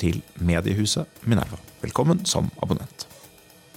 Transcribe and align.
til 0.00 0.22
mediehuset 0.38 1.06
Minerva. 1.26 1.58
Velkommen 1.82 2.24
som 2.28 2.50
abonnent. 2.62 3.06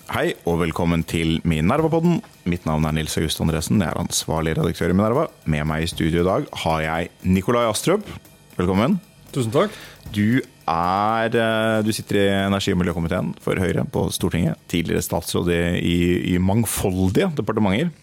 Hei 0.09 0.31
og 0.49 0.63
velkommen 0.63 1.03
til 1.05 1.35
Minerva-podden. 1.45 2.23
Mitt 2.49 2.63
navn 2.65 2.87
er 2.89 2.95
Nils 2.97 3.13
August 3.19 3.43
Andresen. 3.43 3.77
Jeg 3.83 3.91
er 3.91 3.99
ansvarlig 4.01 4.55
redaktør 4.57 4.89
i 4.89 4.95
Minerva. 4.97 5.27
Med 5.45 5.67
meg 5.69 5.85
i 5.85 5.91
studio 5.91 6.23
i 6.23 6.25
dag 6.25 6.47
har 6.63 6.79
jeg 6.81 7.11
Nikolai 7.29 7.67
Astrup. 7.69 8.09
Velkommen. 8.57 8.97
Tusen 9.29 9.53
takk. 9.53 9.75
Du, 10.09 10.41
er, 10.65 11.29
eh, 11.29 11.81
du 11.85 11.91
sitter 11.93 12.23
i 12.23 12.25
energi- 12.47 12.73
og 12.73 12.81
miljøkomiteen 12.81 13.35
for 13.45 13.61
Høyre 13.61 13.85
på 13.85 14.07
Stortinget. 14.09 14.57
Tidligere 14.71 15.05
statsråd 15.05 15.53
i, 15.53 15.99
i 16.33 16.39
mangfoldige 16.41 17.29
departementer. 17.37 17.93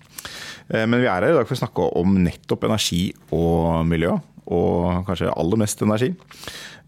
Eh, 0.70 0.86
men 0.86 1.00
vi 1.00 1.10
er 1.10 1.18
her 1.18 1.32
i 1.32 1.36
dag 1.40 1.48
for 1.48 1.58
å 1.58 1.62
snakke 1.64 1.90
om 1.98 2.16
nettopp 2.22 2.70
energi 2.70 3.10
og 3.34 3.82
miljø. 3.90 4.14
Og 4.46 5.02
kanskje 5.08 5.34
aller 5.34 5.58
mest 5.58 5.82
energi. 5.82 6.12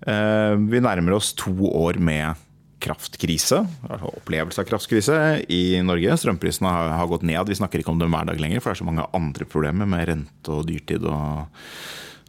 Eh, 0.07 0.55
vi 0.71 0.83
nærmer 0.83 1.17
oss 1.17 1.33
to 1.39 1.55
år 1.73 1.99
med 2.03 2.39
kraftkrise, 2.79 3.65
opplevelse 3.89 4.63
av 4.63 4.69
kraftkrise 4.69 5.15
i 5.51 5.81
Norge. 5.83 6.15
Strømprisene 6.21 6.71
har, 6.71 7.09
gått 7.11 7.25
ned. 7.27 7.49
Vi 7.49 7.57
snakker 7.59 7.83
ikke 7.83 7.91
om 7.91 7.99
dem 7.99 8.13
hver 8.15 8.29
dag 8.29 8.39
lenger, 8.39 8.63
for 8.63 8.71
det 8.71 8.79
er 8.79 8.83
så 8.85 8.87
mange 8.87 9.09
andre 9.17 9.49
problemer 9.51 9.89
med 9.91 10.07
rente 10.07 10.53
og 10.55 10.69
dyrtid 10.69 11.07
og 11.09 11.49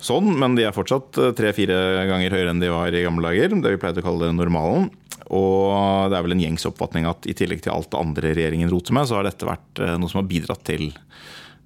sånn. 0.01 0.31
Men 0.41 0.57
de 0.57 0.65
er 0.65 0.75
fortsatt 0.75 1.19
eh, 1.21 1.35
tre-fire 1.37 2.07
ganger 2.09 2.33
høyere 2.33 2.55
enn 2.55 2.63
de 2.63 2.71
var 2.73 2.95
i 2.95 3.05
gamle 3.05 3.29
dager. 3.29 3.53
Det 3.53 3.75
vi 3.75 3.81
pleide 3.81 4.01
å 4.01 4.07
kalle 4.07 4.31
normalen. 4.33 4.89
Og 5.29 6.09
det 6.09 6.17
er 6.17 6.25
vel 6.25 6.33
en 6.33 6.41
gjengs 6.41 6.65
oppfatning 6.65 7.05
at 7.05 7.27
i 7.29 7.35
tillegg 7.37 7.61
til 7.61 7.75
alt 7.75 7.91
det 7.93 7.99
andre 7.99 8.31
regjeringen 8.33 8.71
roter 8.71 8.95
med, 8.97 9.05
så 9.05 9.19
har 9.19 9.27
dette 9.27 9.45
vært 9.45 9.83
eh, 9.83 9.97
noe 10.01 10.09
som 10.09 10.23
har 10.23 10.31
bidratt 10.31 10.65
til 10.69 10.91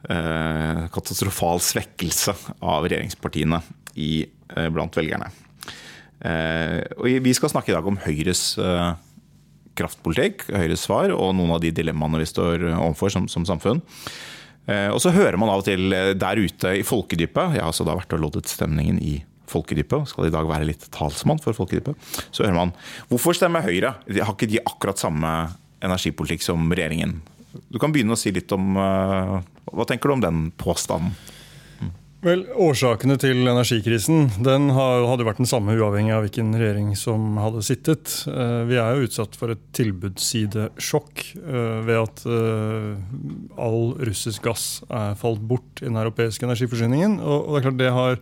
katastrofal 0.03 1.61
svekkelse 1.63 2.33
av 2.59 2.83
regjeringspartiene 2.91 3.61
blant 4.75 4.97
velgerne. 4.99 5.29
Eh, 6.23 6.79
og 6.95 7.09
vi 7.25 7.33
skal 7.35 7.51
snakke 7.51 7.73
i 7.73 7.75
dag 7.75 7.87
om 7.87 7.99
Høyres 7.99 8.53
eh, 8.61 8.93
kraftpolitikk, 9.75 10.47
Høyres 10.55 10.85
svar, 10.87 11.11
og 11.11 11.33
noen 11.35 11.55
av 11.55 11.63
de 11.63 11.73
dilemmaene 11.75 12.21
vi 12.21 12.29
står 12.29 12.69
overfor 12.71 13.11
som, 13.13 13.27
som 13.31 13.47
samfunn. 13.47 13.81
Eh, 14.71 14.87
og 14.93 15.01
så 15.03 15.11
hører 15.15 15.37
man 15.39 15.51
av 15.51 15.63
og 15.63 15.67
til 15.67 15.91
der 15.91 16.39
ute 16.39 16.77
i 16.79 16.85
folkedypet, 16.87 17.57
jeg 17.57 17.63
har 17.63 17.71
altså 17.71 17.87
da 17.87 17.97
vært 17.99 18.15
og 18.15 18.23
loddet 18.23 18.51
stemningen 18.51 19.01
i 19.03 19.17
folkedypet, 19.51 20.07
skal 20.09 20.29
i 20.29 20.33
dag 20.33 20.47
være 20.49 20.69
litt 20.69 20.87
talsmann 20.95 21.41
for 21.43 21.55
folkedypet, 21.57 21.99
så 22.31 22.45
hører 22.45 22.61
man 22.61 22.73
hvorfor 23.11 23.35
stemmer 23.37 23.65
Høyre? 23.65 23.97
Har 24.15 24.33
ikke 24.33 24.49
de 24.49 24.63
akkurat 24.63 25.01
samme 25.01 25.33
energipolitikk 25.83 26.45
som 26.45 26.71
regjeringen? 26.71 27.19
Du 27.69 27.77
kan 27.81 27.91
begynne 27.93 28.15
å 28.15 28.17
si 28.17 28.31
litt 28.33 28.49
om 28.55 28.79
Hva 28.79 29.85
tenker 29.85 30.09
du 30.09 30.15
om 30.15 30.23
den 30.23 30.47
påstanden? 30.57 31.11
Vel, 32.23 32.45
Årsakene 32.55 33.17
til 33.19 33.41
energikrisen 33.51 34.29
den 34.45 34.69
hadde 34.71 35.25
vært 35.27 35.41
den 35.41 35.49
samme 35.49 35.73
uavhengig 35.75 36.13
av 36.15 36.21
hvilken 36.23 36.53
regjering 36.55 36.93
som 36.95 37.35
hadde 37.35 37.59
sittet. 37.67 38.13
Eh, 38.31 38.61
vi 38.69 38.77
er 38.79 38.95
jo 38.95 39.09
utsatt 39.09 39.35
for 39.35 39.51
et 39.51 39.65
tilbudssidesjokk 39.75 41.23
eh, 41.41 41.81
ved 41.83 41.97
at 41.99 42.23
eh, 42.23 43.57
all 43.59 43.91
russisk 44.07 44.47
gass 44.47 44.67
er 44.87 45.17
falt 45.19 45.43
bort 45.49 45.83
i 45.83 45.89
den 45.89 45.99
europeiske 45.99 46.47
energiforsyningen. 46.47 47.17
Og 47.19 47.49
det 47.49 47.59
er 47.59 47.65
klart 47.65 47.81
det 47.81 47.91
har 47.97 48.21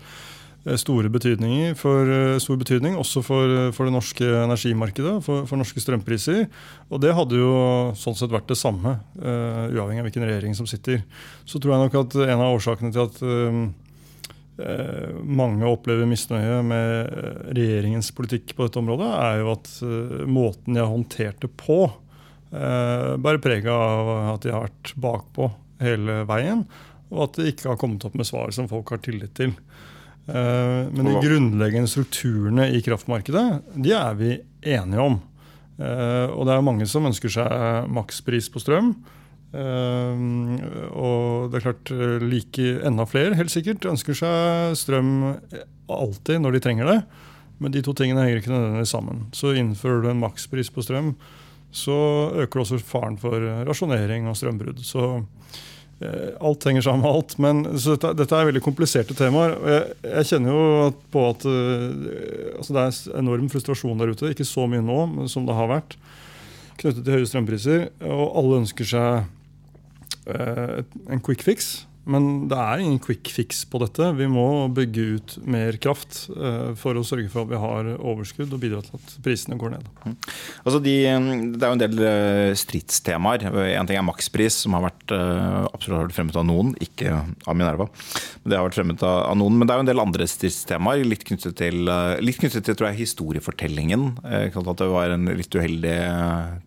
store 0.82 1.10
betydninger 1.14 1.78
for, 1.78 2.10
stor 2.42 2.58
betydning 2.62 2.98
også 2.98 3.24
for, 3.26 3.54
for 3.74 3.90
det 3.90 3.96
norske 3.96 4.26
energimarkedet, 4.26 5.16
for, 5.26 5.46
for, 5.50 5.62
norske 5.62 5.82
strømpriser. 5.82 6.44
Og 6.90 7.02
det 7.02 7.14
hadde 7.18 7.38
jo 7.38 7.54
sånn 7.98 8.18
sett 8.18 8.34
vært 8.34 8.50
det 8.50 8.60
samme, 8.62 8.98
uavhengig 9.18 10.04
av 10.04 10.10
hvilken 10.10 10.28
regjering 10.30 10.58
som 10.58 10.70
sitter. 10.70 11.02
Så 11.50 11.58
tror 11.58 11.74
jeg 11.74 11.88
nok 11.88 11.98
at 12.04 12.20
en 12.28 12.46
av 12.46 12.58
årsakene 12.60 12.94
til 12.94 13.08
at 13.08 13.24
mange 15.24 15.66
opplever 15.68 16.08
misnøye 16.10 16.60
med 16.66 17.08
eh, 17.08 17.42
regjeringens 17.56 18.12
politikk 18.16 18.56
på 18.56 18.68
dette 18.68 18.82
området, 18.82 19.10
er 19.16 19.42
jo 19.42 19.52
at 19.56 19.72
eh, 19.88 20.24
måten 20.30 20.76
de 20.76 20.84
har 20.84 20.92
håndtert 20.92 21.42
det 21.44 21.52
på, 21.60 21.84
bærer 22.52 23.38
preg 23.40 23.64
av 23.72 24.10
at 24.34 24.44
de 24.44 24.50
har 24.52 24.66
vært 24.66 24.90
bakpå 25.00 25.46
hele 25.80 26.18
veien, 26.28 26.66
og 27.08 27.22
at 27.24 27.38
de 27.40 27.46
ikke 27.48 27.70
har 27.70 27.78
kommet 27.80 28.04
opp 28.04 28.18
med 28.20 28.28
svar 28.28 28.52
som 28.52 28.68
folk 28.68 28.92
har 28.92 29.00
tillit 29.06 29.32
til. 29.40 29.54
Men 30.28 31.08
de 31.08 31.14
grunnleggende 31.24 31.88
strukturene 31.88 32.66
i 32.76 32.82
kraftmarkedet 32.84 33.46
de 33.72 33.96
er 33.96 34.20
vi 34.20 34.34
enige 34.68 35.06
om. 35.06 35.16
Og 35.80 36.44
det 36.44 36.58
er 36.58 36.68
mange 36.68 36.90
som 36.92 37.08
ønsker 37.08 37.32
seg 37.32 37.88
makspris 37.96 38.52
på 38.52 38.60
strøm. 38.66 38.92
Uh, 39.52 40.16
og 40.96 41.52
det 41.52 41.60
er 41.60 41.66
klart 41.66 41.90
eh, 41.92 42.22
like 42.24 42.68
enda 42.88 43.04
flere 43.04 43.36
helt 43.36 43.52
sikkert 43.52 43.84
ønsker 43.90 44.16
seg 44.16 44.78
strøm 44.80 45.10
alltid 45.92 46.40
når 46.40 46.56
de 46.56 46.62
trenger 46.64 46.88
det. 46.88 47.00
Men 47.62 47.74
de 47.74 47.82
to 47.84 47.94
tingene 47.98 48.24
henger 48.24 48.40
ikke 48.40 48.54
nødvendigvis 48.54 48.94
sammen. 48.96 49.26
Så 49.36 49.52
innfører 49.60 50.06
du 50.06 50.08
en 50.10 50.22
makspris 50.22 50.72
på 50.74 50.82
strøm, 50.86 51.12
så 51.76 51.98
øker 52.42 52.64
også 52.64 52.80
faren 52.82 53.20
for 53.22 53.44
rasjonering 53.68 54.26
og 54.32 54.38
strømbrudd. 54.40 54.80
Så 54.88 55.10
uh, 55.20 56.30
alt 56.40 56.70
henger 56.70 56.88
sammen 56.88 57.04
med 57.04 57.12
alt. 57.12 57.36
Men 57.44 57.62
dette, 57.76 58.14
dette, 58.18 58.40
er 58.40 58.50
veldig 58.50 58.64
kompliserte 58.66 59.18
temaer. 59.20 59.58
og 59.60 59.68
Jeg, 59.70 60.00
jeg 60.08 60.32
kjenner 60.32 60.56
jo 60.56 60.88
på 61.12 61.28
at 61.28 61.46
uh, 61.46 62.56
altså 62.56 62.78
det 62.78 62.88
er 62.88 63.20
enorm 63.20 63.52
frustrasjon 63.52 64.00
der 64.00 64.16
ute. 64.16 64.32
Ikke 64.32 64.48
så 64.48 64.66
mye 64.72 64.82
nå 64.82 65.28
som 65.32 65.46
det 65.46 65.60
har 65.60 65.70
vært 65.76 66.00
knyttet 66.80 67.04
til 67.04 67.20
høye 67.20 67.30
strømpriser. 67.30 67.86
Og 68.08 68.26
alle 68.42 68.64
ønsker 68.64 68.92
seg 68.96 69.30
Eh, 69.41 69.41
en 70.28 71.20
quick 71.20 71.44
fix. 71.44 71.88
Men 72.10 72.48
det 72.50 72.58
er 72.58 72.82
ingen 72.82 73.00
quick 73.02 73.30
fix 73.30 73.62
på 73.70 73.78
dette. 73.84 74.08
Vi 74.18 74.26
må 74.30 74.46
bygge 74.74 75.04
ut 75.16 75.36
mer 75.46 75.76
kraft 75.82 76.24
uh, 76.34 76.74
for 76.80 76.98
å 76.98 77.04
sørge 77.06 77.30
for 77.30 77.46
at 77.46 77.52
vi 77.52 77.60
har 77.62 77.90
overskudd 78.00 78.54
og 78.56 78.62
bidra 78.64 78.80
til 78.86 78.98
at 78.98 79.12
prisene 79.22 79.58
går 79.62 79.76
ned. 79.76 79.90
Mm. 80.02 80.16
Altså 80.64 80.80
de, 80.82 80.96
det 81.54 81.62
er 81.62 81.70
jo 81.70 81.78
en 81.78 81.84
del 81.84 82.02
uh, 82.02 82.54
stridstemaer. 82.58 83.46
En 83.78 83.90
ting 83.90 84.00
er 84.00 84.08
makspris, 84.08 84.64
som 84.64 84.78
har 84.78 84.88
vært, 84.88 85.14
uh, 85.14 85.68
absolutt 85.70 86.16
fremmet 86.16 86.40
av 86.42 86.48
noen, 86.50 86.74
ikke 86.82 87.14
av 87.14 87.60
Minerva. 87.60 87.86
Men 88.42 88.54
det 88.54 88.58
har 88.58 88.66
vært 88.66 88.80
fremmet 88.80 89.06
av, 89.06 89.38
noen, 89.38 89.60
men 89.60 89.70
det 89.70 89.76
er 89.76 89.82
jo 89.82 89.86
en 89.86 89.92
del 89.92 90.04
andre 90.04 90.30
stridstemaer, 90.30 91.06
litt 91.06 91.28
knyttet 91.28 91.60
til, 91.62 91.86
litt 92.24 92.42
knyttet 92.42 92.66
til 92.66 92.88
jeg, 92.88 92.98
historiefortellingen. 93.04 94.08
at 94.26 94.82
det 94.82 94.90
var 94.90 95.14
en 95.14 95.30
litt 95.38 95.54
uheldig 95.54 95.96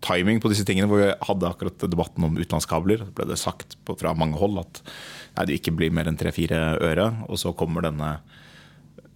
timing 0.05 0.39
på 0.39 0.51
disse 0.53 0.63
tingene, 0.67 0.87
hvor 0.87 1.03
vi 1.03 1.11
hadde 1.27 1.51
akkurat 1.51 1.87
debatten 1.91 2.29
om 2.29 2.39
utenlandskabler. 2.39 3.03
Det 3.03 3.15
ble 3.17 3.27
det 3.33 3.41
sagt 3.41 3.75
fra 3.99 4.15
mange 4.15 4.39
hold 4.39 4.63
at 4.63 4.81
nei, 5.35 5.45
det 5.47 5.59
ikke 5.59 5.75
blir 5.75 5.93
mer 5.93 6.09
enn 6.09 6.17
tre-fire 6.19 6.77
øre. 6.83 7.11
Og 7.29 7.39
så 7.41 7.53
kommer 7.57 7.85
denne 7.85 8.15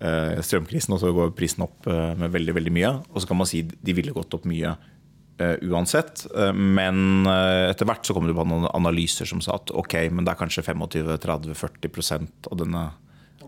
uh, 0.04 0.38
strømkrisen, 0.46 0.96
og 0.96 1.02
så 1.02 1.12
går 1.16 1.36
prisen 1.38 1.66
opp 1.66 1.90
uh, 1.90 2.14
med 2.20 2.34
veldig 2.36 2.56
veldig 2.60 2.76
mye. 2.76 2.94
Og 3.14 3.22
så 3.22 3.30
kan 3.30 3.40
man 3.42 3.50
si 3.50 3.64
de 3.66 3.98
ville 3.98 4.16
gått 4.16 4.36
opp 4.38 4.48
mye 4.50 4.76
uh, 4.76 5.58
uansett. 5.72 6.26
men 6.54 7.28
etter 7.28 7.88
hvert 7.88 8.08
så 8.08 8.16
kom 8.16 8.28
det 8.28 8.36
på 8.38 8.48
noen 8.48 8.68
analyser 8.74 9.30
som 9.30 9.42
sa 9.44 9.56
at 9.60 9.72
ok, 9.72 10.02
men 10.12 10.26
det 10.26 10.34
er 10.34 10.42
kanskje 10.42 10.66
25-30-40% 10.68 12.52
av 12.52 12.60
denne 12.60 12.90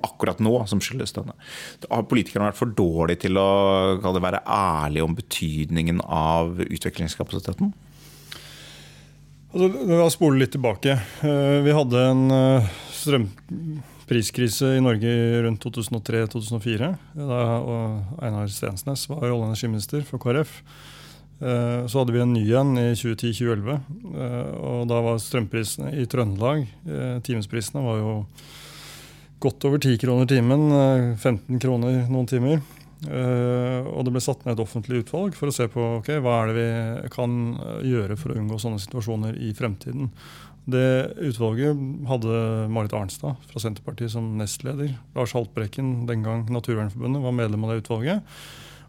akkurat 0.01 0.39
nå 0.41 0.55
som 0.65 0.79
skyldes 0.81 1.13
denne. 1.13 1.35
Har 1.89 2.07
politikerne 2.09 2.47
vært 2.49 2.57
for 2.57 2.73
dårlige 2.73 3.27
til 3.27 3.37
å 3.37 3.99
være 4.01 4.41
ærlige 4.49 5.05
om 5.05 5.17
betydningen 5.17 6.01
av 6.07 6.57
utvekslingskapasiteten? 6.63 7.73
Altså, 9.51 9.67
La 9.83 10.05
oss 10.05 10.15
spole 10.15 10.39
litt 10.39 10.53
tilbake. 10.55 10.95
Eh, 11.27 11.57
vi 11.65 11.73
hadde 11.75 12.03
en 12.07 12.21
eh, 12.31 12.69
strømpriskrise 12.95 14.77
i 14.77 14.83
Norge 14.83 15.11
rundt 15.43 15.65
2003-2004. 15.65 16.91
Da 17.19 17.41
Einar 18.23 18.47
Stensnes 18.51 19.03
var 19.09 19.25
olje- 19.25 19.35
og 19.35 19.49
energiminister 19.49 20.05
for 20.07 20.23
KrF. 20.23 20.55
Eh, 21.41 21.83
så 21.83 21.99
hadde 21.99 22.15
vi 22.15 22.23
en 22.23 22.31
ny 22.31 22.45
en 22.61 22.77
i 22.79 22.87
2010-2011. 22.95 23.81
Og 24.61 24.87
da 24.87 25.03
var 25.03 25.19
strømprisene 25.19 25.91
i 25.99 26.07
Trøndelag 26.07 26.63
Timesprisene 27.27 27.83
var 27.83 27.99
jo 27.99 28.13
godt 29.43 29.67
over 29.67 29.81
10 29.83 29.99
kroner 29.99 30.31
timen. 30.31 30.69
15 31.19 31.59
kroner 31.59 32.05
noen 32.07 32.29
timer. 32.29 32.61
Uh, 33.01 33.81
og 33.89 34.05
det 34.05 34.13
ble 34.13 34.21
satt 34.21 34.43
ned 34.45 34.53
et 34.53 34.61
offentlig 34.61 34.99
utvalg 35.01 35.33
for 35.33 35.49
å 35.49 35.55
se 35.55 35.65
på 35.73 35.81
okay, 35.97 36.19
hva 36.21 36.43
er 36.43 36.51
det 36.51 36.55
vi 36.61 37.09
kan 37.15 37.31
eh, 37.55 37.79
gjøre 37.89 38.17
for 38.19 38.29
å 38.29 38.35
unngå 38.37 38.59
sånne 38.61 38.81
situasjoner 38.83 39.39
i 39.41 39.49
fremtiden. 39.57 40.11
Det 40.69 40.85
Utvalget 41.25 41.79
hadde 42.05 42.41
Marit 42.69 42.93
Arnstad 42.93 43.41
fra 43.49 43.63
Senterpartiet 43.63 44.13
som 44.13 44.27
nestleder. 44.37 44.93
Lars 45.15 45.33
Haltbrekken, 45.33 46.05
den 46.05 46.21
gang 46.21 46.45
Naturvernforbundet, 46.53 47.23
var 47.23 47.33
medlem 47.33 47.65
av 47.65 47.73
det 47.73 47.81
utvalget. 47.81 48.37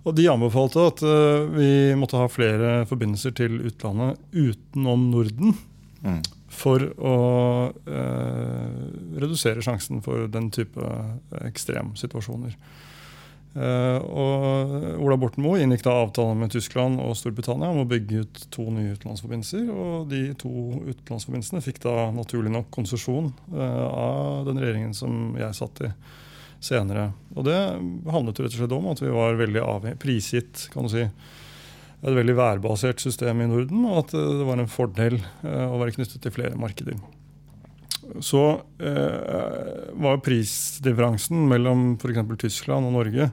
Og 0.03 0.17
de 0.19 0.29
anbefalte 0.29 0.85
at 0.91 1.01
uh, 1.07 1.49
vi 1.55 1.71
måtte 1.97 2.21
ha 2.21 2.29
flere 2.29 2.83
forbindelser 2.91 3.33
til 3.39 3.61
utlandet 3.71 4.21
utenom 4.35 5.09
Norden. 5.15 5.57
Mm. 6.03 6.21
For 6.53 6.83
å 7.01 7.17
eh, 7.89 8.73
redusere 9.23 9.63
sjansen 9.65 10.03
for 10.05 10.27
den 10.29 10.51
type 10.53 10.85
ekstremsituasjoner. 11.49 12.59
Uh, 13.53 13.99
og 14.01 14.75
Ola 15.05 15.19
Borten 15.21 15.45
Moe 15.45 15.61
inngikk 15.61 15.85
da 15.85 15.93
avtale 16.01 16.33
med 16.41 16.55
Tyskland 16.55 17.03
og 17.05 17.13
Storbritannia 17.21 17.69
om 17.69 17.83
å 17.83 17.89
bygge 17.89 18.23
ut 18.25 18.43
to 18.55 18.65
nye 18.73 18.95
utenlandsforbindelser. 18.97 19.69
og 19.69 20.09
De 20.09 20.23
to 20.41 20.53
utenlandsforbindelsene 20.87 21.65
fikk 21.65 21.83
da 21.85 22.09
naturlig 22.17 22.55
nok 22.55 22.73
konsesjon 22.73 23.31
uh, 23.53 23.87
av 23.93 24.49
den 24.49 24.63
regjeringen 24.63 24.97
som 24.97 25.37
jeg 25.37 25.59
satt 25.61 25.85
i 25.85 25.93
senere. 26.63 27.11
Og 27.37 27.47
Det 27.47 27.59
handlet 28.15 28.41
rett 28.41 28.55
og 28.55 28.61
slett 28.61 28.77
om 28.77 28.91
at 28.93 29.03
vi 29.03 29.13
var 29.13 29.41
veldig 29.41 29.97
prisgitt 30.01 30.69
kan 30.73 30.87
du 30.87 30.93
si, 30.93 31.07
et 32.03 32.17
veldig 32.17 32.35
værbasert 32.35 33.03
system 33.03 33.45
i 33.45 33.49
Norden, 33.51 33.85
og 33.87 34.05
at 34.05 34.15
det 34.17 34.47
var 34.47 34.59
en 34.59 34.71
fordel 34.71 35.21
eh, 35.21 35.67
å 35.69 35.79
være 35.79 35.95
knyttet 35.99 36.23
til 36.25 36.35
flere 36.35 36.59
markeder. 36.59 36.97
Så 38.21 38.43
eh, 38.83 39.91
var 40.05 40.21
prisdifferansen 40.25 41.47
mellom 41.49 41.95
f.eks. 41.97 42.23
Tyskland 42.43 42.91
og 42.91 42.97
Norge 42.99 43.31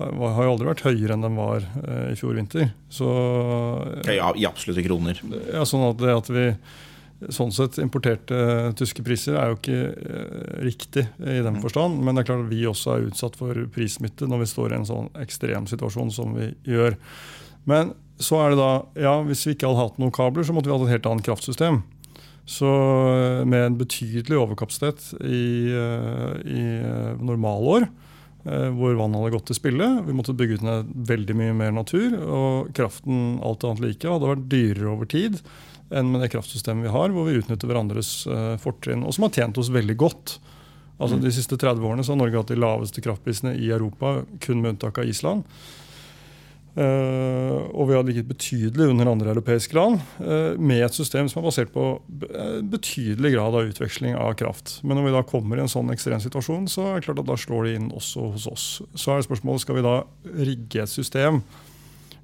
var, 0.00 0.34
har 0.36 0.46
jo 0.46 0.52
aldri 0.54 0.68
vært 0.70 0.84
høyere 0.86 1.16
enn 1.16 1.24
den 1.24 1.38
var 1.38 1.64
eh, 1.64 2.12
i 2.12 2.18
fjor 2.18 2.36
vinter. 2.38 2.70
Så, 2.92 3.08
ja, 4.08 4.30
I 4.36 4.46
absolutte 4.48 4.84
kroner? 4.86 5.20
Ja, 5.52 5.66
sånn 5.68 5.84
at 5.90 6.00
det 6.00 6.14
at 6.14 6.30
vi 6.32 6.46
sånn 7.28 7.50
sett 7.52 7.76
importerte 7.82 8.70
tyske 8.80 9.04
priser 9.04 9.36
er 9.36 9.50
jo 9.50 9.58
ikke 9.58 9.80
eh, 9.92 10.52
riktig 10.64 11.04
i 11.20 11.40
den 11.44 11.58
mm. 11.58 11.62
forstand. 11.64 12.00
Men 12.00 12.16
det 12.16 12.24
er 12.24 12.30
klart 12.32 12.46
at 12.46 12.52
vi 12.52 12.64
også 12.68 12.94
er 12.94 13.08
utsatt 13.10 13.36
for 13.40 13.66
prissmitte 13.74 14.28
når 14.28 14.44
vi 14.44 14.52
står 14.54 14.72
i 14.72 14.78
en 14.80 14.88
sånn 14.88 15.10
ekstrem 15.20 15.68
situasjon 15.70 16.12
som 16.14 16.32
vi 16.38 16.52
gjør. 16.68 16.96
Men 17.68 17.94
så 18.20 18.40
er 18.42 18.52
det 18.52 18.60
da, 18.60 18.72
ja, 19.00 19.14
hvis 19.24 19.46
vi 19.46 19.56
ikke 19.56 19.68
hadde 19.68 19.84
hatt 19.84 20.00
noen 20.00 20.14
kabler, 20.14 20.44
så 20.44 20.56
måtte 20.56 20.68
vi 20.68 20.76
hatt 20.76 20.86
et 20.88 20.94
helt 20.96 21.08
annet 21.08 21.28
kraftsystem. 21.28 21.82
Så 22.48 22.68
eh, 22.68 23.42
med 23.48 23.66
en 23.66 23.78
betydelig 23.80 24.38
overkapasitet 24.40 25.12
i, 25.22 25.70
eh, 25.70 26.38
i 26.46 26.62
normalår, 27.20 27.90
hvor 28.40 28.94
vann 28.96 29.12
hadde 29.12 29.34
gått 29.34 29.50
til 29.50 29.56
spille. 29.58 29.86
Vi 30.06 30.14
måtte 30.16 30.32
bygge 30.32 30.54
ut 30.56 30.62
ned 30.64 30.92
veldig 31.10 31.34
mye 31.36 31.56
mer 31.58 31.74
natur. 31.76 32.14
Og 32.16 32.70
kraften 32.72 33.34
alt 33.44 33.66
annet 33.68 33.82
like 33.84 34.08
hadde 34.08 34.30
vært 34.30 34.46
dyrere 34.48 34.94
over 34.94 35.10
tid 35.12 35.36
enn 35.92 36.08
med 36.08 36.24
det 36.24 36.30
kraftsystemet 36.32 36.86
vi 36.86 36.94
har, 36.94 37.12
hvor 37.12 37.26
vi 37.28 37.34
utnytter 37.36 37.68
hverandres 37.68 38.14
fortrinn, 38.62 39.02
og 39.04 39.12
som 39.12 39.26
har 39.26 39.34
tjent 39.36 39.60
oss 39.60 39.68
veldig 39.74 39.96
godt. 40.00 40.38
Altså 40.96 41.18
mm. 41.18 41.22
De 41.26 41.34
siste 41.36 41.60
30 41.60 41.84
årene 41.84 42.06
så 42.06 42.14
har 42.14 42.20
Norge 42.22 42.40
hatt 42.40 42.54
de 42.54 42.58
laveste 42.60 43.04
kraftprisene 43.04 43.52
i 43.60 43.68
Europa, 43.74 44.22
kun 44.40 44.60
med 44.64 44.76
unntak 44.76 45.02
av 45.02 45.12
Island. 45.12 45.44
Uh, 46.70 47.66
og 47.74 47.88
vi 47.88 47.94
har 47.96 48.04
ligget 48.06 48.28
betydelig 48.28 48.92
under 48.92 49.08
andre 49.10 49.32
europeiske 49.32 49.74
land, 49.74 49.98
uh, 50.22 50.54
med 50.54 50.84
et 50.86 50.94
system 50.94 51.26
som 51.28 51.40
er 51.40 51.48
basert 51.48 51.72
på 51.74 51.86
betydelig 52.70 53.32
grad 53.34 53.56
av 53.58 53.72
utveksling 53.72 54.14
av 54.14 54.36
kraft. 54.38 54.76
Men 54.84 55.00
når 55.00 55.08
vi 55.08 55.14
da 55.16 55.24
kommer 55.26 55.58
i 55.58 55.64
en 55.64 55.72
sånn 55.72 55.90
ekstrem 55.90 56.22
situasjon, 56.22 56.68
så 56.70 56.86
er 56.86 57.00
det 57.00 57.08
klart 57.08 57.24
at 57.24 57.30
da 57.30 57.38
slår 57.40 57.66
det 57.66 57.74
inn 57.80 57.90
også 57.90 58.30
hos 58.36 58.46
oss. 58.50 58.68
Så 58.94 59.10
er 59.10 59.20
det 59.20 59.26
spørsmålet 59.26 59.64
skal 59.64 59.80
vi 59.80 59.86
da 59.88 59.96
rigge 60.46 60.84
et 60.84 60.92
system 60.92 61.42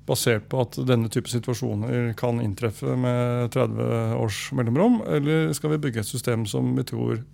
basert 0.07 0.47
på 0.51 0.61
at 0.63 0.79
denne 0.87 1.11
type 1.13 1.31
situasjoner 1.31 2.13
kan 2.19 2.39
inntreffe 2.43 2.95
med 2.99 3.51
30 3.55 4.15
års 4.21 4.45
mellomrom? 4.57 5.01
Eller 5.11 5.51
skal 5.57 5.75
vi 5.75 5.83
bygge 5.87 6.05
et 6.05 6.11
system 6.11 6.47
som 6.47 6.71
vi 6.77 6.87
tror 6.87 7.19
eh, 7.19 7.25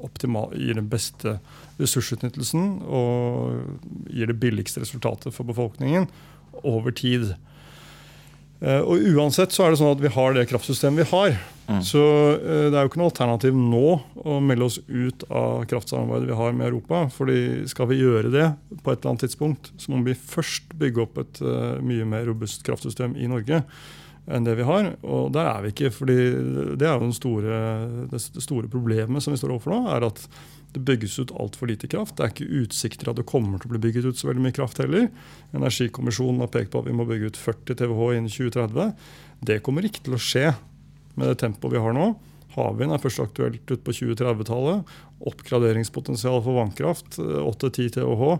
optimal, 0.00 0.54
gir 0.56 0.78
den 0.78 0.88
beste 0.90 1.38
ressursutnyttelsen 1.80 2.80
og 2.86 4.10
gir 4.10 4.30
det 4.30 4.40
billigste 4.42 4.82
resultatet 4.82 5.34
for 5.36 5.48
befolkningen 5.48 6.08
over 6.66 6.94
tid? 6.96 7.32
Eh, 8.60 8.80
og 8.80 9.00
Uansett 9.14 9.54
så 9.54 9.64
er 9.64 9.72
det 9.72 9.80
sånn 9.80 9.94
at 9.94 10.02
vi 10.02 10.12
har 10.12 10.36
det 10.36 10.48
kraftsystemet 10.50 11.02
vi 11.02 11.08
har. 11.14 11.38
Mm. 11.70 11.78
Så 11.86 12.02
eh, 12.36 12.66
det 12.68 12.76
er 12.76 12.84
jo 12.84 12.90
ikke 12.90 13.00
noe 13.00 13.12
alternativ 13.12 13.56
nå 13.56 13.84
å 14.20 14.40
melde 14.44 14.66
oss 14.66 14.80
ut 14.88 15.24
av 15.28 15.64
kraftsamarbeidet 15.70 16.28
vi 16.28 16.40
har 16.42 16.52
med 16.56 16.68
Europa. 16.68 17.06
fordi 17.14 17.68
skal 17.70 17.88
vi 17.92 18.02
gjøre 18.02 18.32
det 18.34 18.50
på 18.82 18.92
et 18.92 18.98
eller 18.98 19.14
annet 19.14 19.24
tidspunkt, 19.24 19.72
så 19.80 19.94
må 19.94 20.02
vi 20.04 20.18
først 20.18 20.76
bygge 20.80 21.06
opp 21.06 21.22
et 21.22 21.40
mye 21.84 22.08
mer 22.08 22.28
robust 22.28 22.66
kraftsystem 22.66 23.16
i 23.16 23.30
Norge 23.30 23.62
enn 24.30 24.46
det 24.46 24.56
vi 24.58 24.66
har. 24.68 24.92
Og 25.02 25.32
der 25.34 25.50
er 25.50 25.64
vi 25.64 25.74
ikke. 25.74 25.90
fordi 25.94 26.16
det 26.80 26.86
er 26.86 26.96
jo 27.00 27.10
store, 27.16 27.58
det 28.10 28.22
store 28.22 28.70
problemet 28.70 29.22
som 29.22 29.34
vi 29.34 29.40
står 29.40 29.56
overfor 29.56 29.74
nå. 29.74 29.82
er 29.94 30.08
at 30.08 30.24
det 30.70 30.84
bygges 30.86 31.18
ut 31.18 31.34
altfor 31.34 31.66
lite 31.66 31.88
kraft. 31.90 32.16
Det 32.16 32.24
er 32.24 32.32
ikke 32.32 32.62
utsikter 32.62 33.10
at 33.10 33.18
det 33.18 33.26
kommer 33.26 33.58
til 33.58 33.70
å 33.70 33.74
bli 33.74 33.82
bygget 33.82 34.06
ut 34.06 34.18
så 34.20 34.30
veldig 34.30 34.44
mye 34.44 34.54
kraft 34.54 34.78
heller. 34.78 35.08
Energikommisjonen 35.56 36.44
har 36.44 36.52
pekt 36.54 36.70
på 36.70 36.82
at 36.82 36.86
vi 36.86 36.94
må 36.94 37.06
bygge 37.08 37.32
ut 37.32 37.40
40 37.40 37.80
TWh 37.80 38.02
innen 38.14 38.30
2030. 38.30 38.92
Det 39.50 39.60
kommer 39.66 39.86
ikke 39.86 40.04
til 40.06 40.14
å 40.14 40.22
skje 40.22 40.50
med 41.18 41.26
det 41.26 41.40
tempoet 41.42 41.74
vi 41.74 41.82
har 41.82 41.96
nå. 41.96 42.12
Havvind 42.54 42.94
er 42.94 43.02
først 43.02 43.22
aktuelt 43.22 43.70
ut 43.70 43.82
på 43.86 43.94
2030-tallet. 43.94 44.94
Oppgraderingspotensial 45.30 46.40
for 46.42 46.58
vannkraft 46.58 47.18
8-10 47.18 47.96
TWh. 47.98 48.38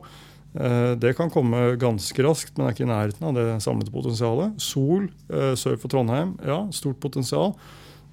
Eh, 0.54 0.92
det 0.98 1.14
kan 1.14 1.30
komme 1.30 1.76
ganske 1.78 2.24
raskt, 2.26 2.56
men 2.56 2.66
er 2.66 2.74
ikke 2.74 2.86
i 2.86 2.90
nærheten 2.90 3.28
av 3.28 3.36
det 3.36 3.46
samlede 3.62 3.92
potensialet. 3.94 4.56
Sol 4.62 5.06
eh, 5.30 5.54
sør 5.58 5.78
for 5.78 5.92
Trondheim, 5.92 6.34
ja, 6.46 6.64
stort 6.74 6.98
potensial. 7.02 7.54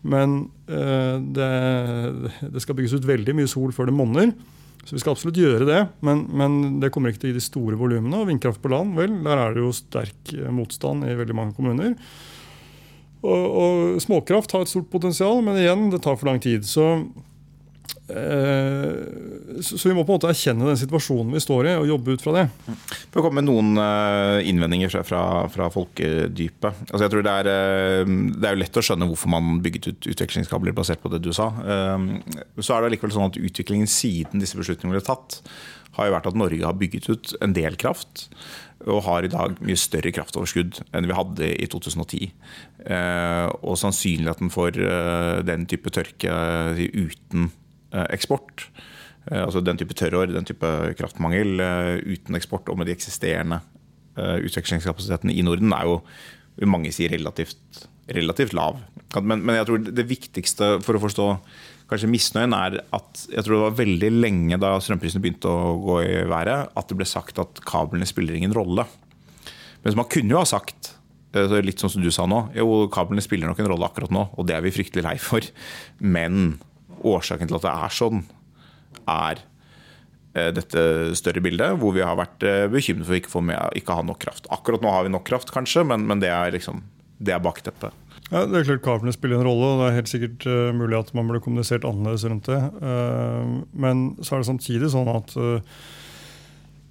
Men 0.07 0.43
eh, 0.69 1.17
det, 1.33 1.49
det, 2.53 2.61
skal 2.63 2.77
bygges 2.77 2.99
ut 2.99 3.09
veldig 3.09 3.39
mye 3.39 3.49
sol 3.49 3.73
før 3.75 3.89
det 3.89 3.97
monner. 3.97 4.31
Så 4.87 4.95
vi 4.95 5.01
skal 5.01 5.17
absolutt 5.17 5.39
gjøre 5.41 5.65
det, 5.67 5.81
men, 6.05 6.21
men 6.31 6.77
det 6.79 6.93
kommer 6.95 7.11
ikke 7.11 7.25
til 7.25 7.31
å 7.31 7.33
gi 7.33 7.39
de 7.41 7.43
store 7.43 7.79
volumene. 7.79 8.21
Og 8.21 8.29
vindkraft 8.29 8.61
på 8.63 8.71
land, 8.71 8.93
vel, 8.95 9.17
der 9.25 9.41
er 9.41 9.55
det 9.55 9.65
jo 9.65 9.73
sterk 9.75 10.31
motstand 10.53 11.03
i 11.09 11.17
veldig 11.17 11.35
mange 11.35 11.57
kommuner. 11.57 11.97
Og, 13.25 13.43
og 13.59 13.97
småkraft 13.99 14.53
har 14.53 14.63
et 14.63 14.71
stort 14.71 14.87
potensial, 14.93 15.41
men 15.43 15.57
igjen, 15.59 15.89
det 15.91 15.99
tar 16.05 16.15
for 16.15 16.29
lang 16.29 16.39
tid. 16.39 16.63
Så 16.69 16.85
så 18.07 19.89
vi 19.89 19.93
må 19.95 20.03
på 20.05 20.13
en 20.13 20.17
måte 20.17 20.29
erkjenne 20.31 20.67
den 20.69 20.79
situasjonen 20.79 21.33
vi 21.35 21.41
står 21.43 21.67
i, 21.67 21.73
og 21.79 21.89
jobbe 21.89 22.15
ut 22.15 22.23
fra 22.23 22.33
det. 22.37 22.43
For 23.11 23.19
å 23.19 23.25
komme 23.25 23.41
med 23.41 23.49
noen 23.49 23.81
eh, 23.83 24.47
innvendinger 24.47 24.93
fra, 25.03 25.21
fra 25.51 25.67
folkedypet. 25.73 26.85
Altså 26.87 27.03
jeg 27.03 27.13
tror 27.13 27.25
det 27.27 27.33
er, 27.41 27.49
eh, 27.51 28.13
det 28.37 28.47
er 28.47 28.55
jo 28.55 28.61
lett 28.61 28.79
å 28.79 28.85
skjønne 28.89 29.09
hvorfor 29.09 29.33
man 29.33 29.59
bygget 29.65 29.89
ut 29.91 30.09
utvekslingskabler 30.13 30.77
basert 30.77 31.03
på 31.03 31.11
det 31.11 31.19
du 31.25 31.33
sa. 31.35 31.49
Så 31.57 32.75
er 32.75 32.85
det 32.85 32.93
allikevel 32.93 33.15
sånn 33.17 33.27
at 33.31 33.41
utviklingen 33.41 33.91
siden 33.91 34.43
disse 34.43 34.59
beslutningene 34.59 34.99
ble 34.99 35.03
tatt, 35.07 35.41
har 35.97 36.07
jo 36.07 36.13
vært 36.13 36.29
at 36.29 36.37
Norge 36.37 36.63
har 36.63 36.77
bygget 36.77 37.11
ut 37.11 37.35
en 37.43 37.55
del 37.57 37.75
kraft. 37.81 38.27
Og 38.87 39.01
har 39.07 39.25
i 39.25 39.31
dag 39.33 39.57
mye 39.65 39.79
større 39.79 40.13
kraftoverskudd 40.13 40.83
enn 40.95 41.07
vi 41.09 41.15
hadde 41.17 41.47
i 41.57 41.65
2010. 41.67 42.27
Og 43.65 43.79
sannsynligheten 43.81 44.53
for 44.53 44.77
den 45.47 45.65
type 45.67 45.91
tørke 45.91 46.35
uten 46.77 47.49
Eh, 47.49 47.66
eksport. 48.11 48.67
Eh, 49.31 49.43
altså 49.43 49.63
den 49.63 49.79
type 49.79 49.95
tørrår, 49.97 50.31
den 50.33 50.47
type 50.47 50.71
kraftmangel 50.99 51.63
eh, 51.63 51.93
uten 52.15 52.37
eksport 52.39 52.69
og 52.71 52.79
med 52.79 52.89
de 52.89 52.97
eksisterende 52.97 53.63
utvekslingskapasitetene 54.17 55.29
i 55.29 55.43
Norden 55.45 55.69
er 55.77 55.85
jo 55.85 55.99
mange 56.65 56.89
sier 56.89 57.11
relativt, 57.13 57.83
relativt 58.09 58.55
lav. 58.57 58.79
Men, 59.21 59.43
men, 59.43 59.59
jeg 59.59 59.67
tror 59.67 59.83
det 59.85 60.05
viktigste 60.09 60.69
for 60.81 60.97
å 60.97 61.01
forstå 61.03 61.27
kanskje 61.91 62.09
misnøyen 62.09 62.55
er 62.57 62.79
at 62.97 63.21
jeg 63.29 63.45
tror 63.45 63.53
det 63.53 63.61
var 63.61 63.77
veldig 63.77 64.09
lenge 64.15 64.57
da 64.57 64.71
strømprisene 64.81 65.21
begynte 65.21 65.51
å 65.53 65.75
gå 65.83 65.99
i 66.07 66.15
været, 66.33 66.73
at 66.73 66.89
det 66.89 66.97
ble 66.97 67.05
sagt 67.05 67.37
at 67.43 67.61
kablene 67.69 68.09
spiller 68.09 68.39
ingen 68.39 68.57
rolle. 68.57 68.87
Men 69.85 69.99
man 70.01 70.09
kunne 70.09 70.33
jo 70.33 70.41
ha 70.41 70.49
sagt 70.49 70.95
litt 71.37 71.81
sånn 71.81 71.93
som 71.93 72.01
du 72.01 72.09
sa 72.13 72.25
nå, 72.25 72.47
jo 72.57 72.87
kablene 72.93 73.21
spiller 73.21 73.49
nok 73.49 73.61
en 73.61 73.69
rolle 73.69 73.85
akkurat 73.85 74.13
nå, 74.13 74.23
og 74.33 74.47
det 74.49 74.57
er 74.57 74.65
vi 74.65 74.73
fryktelig 74.73 75.05
lei 75.05 75.15
for. 75.21 75.45
Men 76.01 76.57
årsaken 77.05 77.49
til 77.49 77.59
at 77.59 77.67
det 77.67 77.75
er 77.75 77.95
sånn, 77.97 78.23
er 79.07 79.41
eh, 80.33 80.51
dette 80.55 80.83
større 81.19 81.43
bildet, 81.43 81.77
hvor 81.81 81.95
vi 81.95 82.05
har 82.05 82.17
vært 82.19 82.45
eh, 82.47 82.65
bekymret 82.71 83.07
for 83.07 83.19
ikke, 83.19 83.33
for 83.33 83.53
ikke 83.77 83.97
ha 83.99 84.05
nok 84.05 84.21
kraft. 84.25 84.49
Akkurat 84.53 84.83
nå 84.83 84.93
har 84.93 85.07
vi 85.07 85.13
nok 85.13 85.27
kraft, 85.27 85.53
kanskje, 85.55 85.85
men, 85.87 86.07
men 86.09 86.23
det 86.23 86.33
er 86.33 86.53
liksom 86.55 86.83
er 87.25 87.41
bakteppet. 87.41 87.95
Ja, 88.27 88.43
det 88.43 88.59
er 88.59 88.65
klart 88.67 88.83
Kablene 88.83 89.13
spiller 89.15 89.39
en 89.39 89.47
rolle, 89.47 89.67
og 89.71 89.79
det 89.79 89.85
er 89.87 89.95
helt 90.01 90.11
sikkert 90.11 90.45
uh, 90.49 90.73
mulig 90.75 90.97
at 90.99 91.13
man 91.15 91.29
burde 91.29 91.41
kommunisert 91.45 91.85
annerledes 91.87 92.25
rundt 92.27 92.49
det. 92.49 92.59
Uh, 92.81 93.63
men 93.71 94.09
så 94.19 94.35
er 94.35 94.43
det 94.43 94.49
samtidig 94.49 94.91
sånn 94.91 95.09
at 95.13 95.31
uh, 95.39 95.79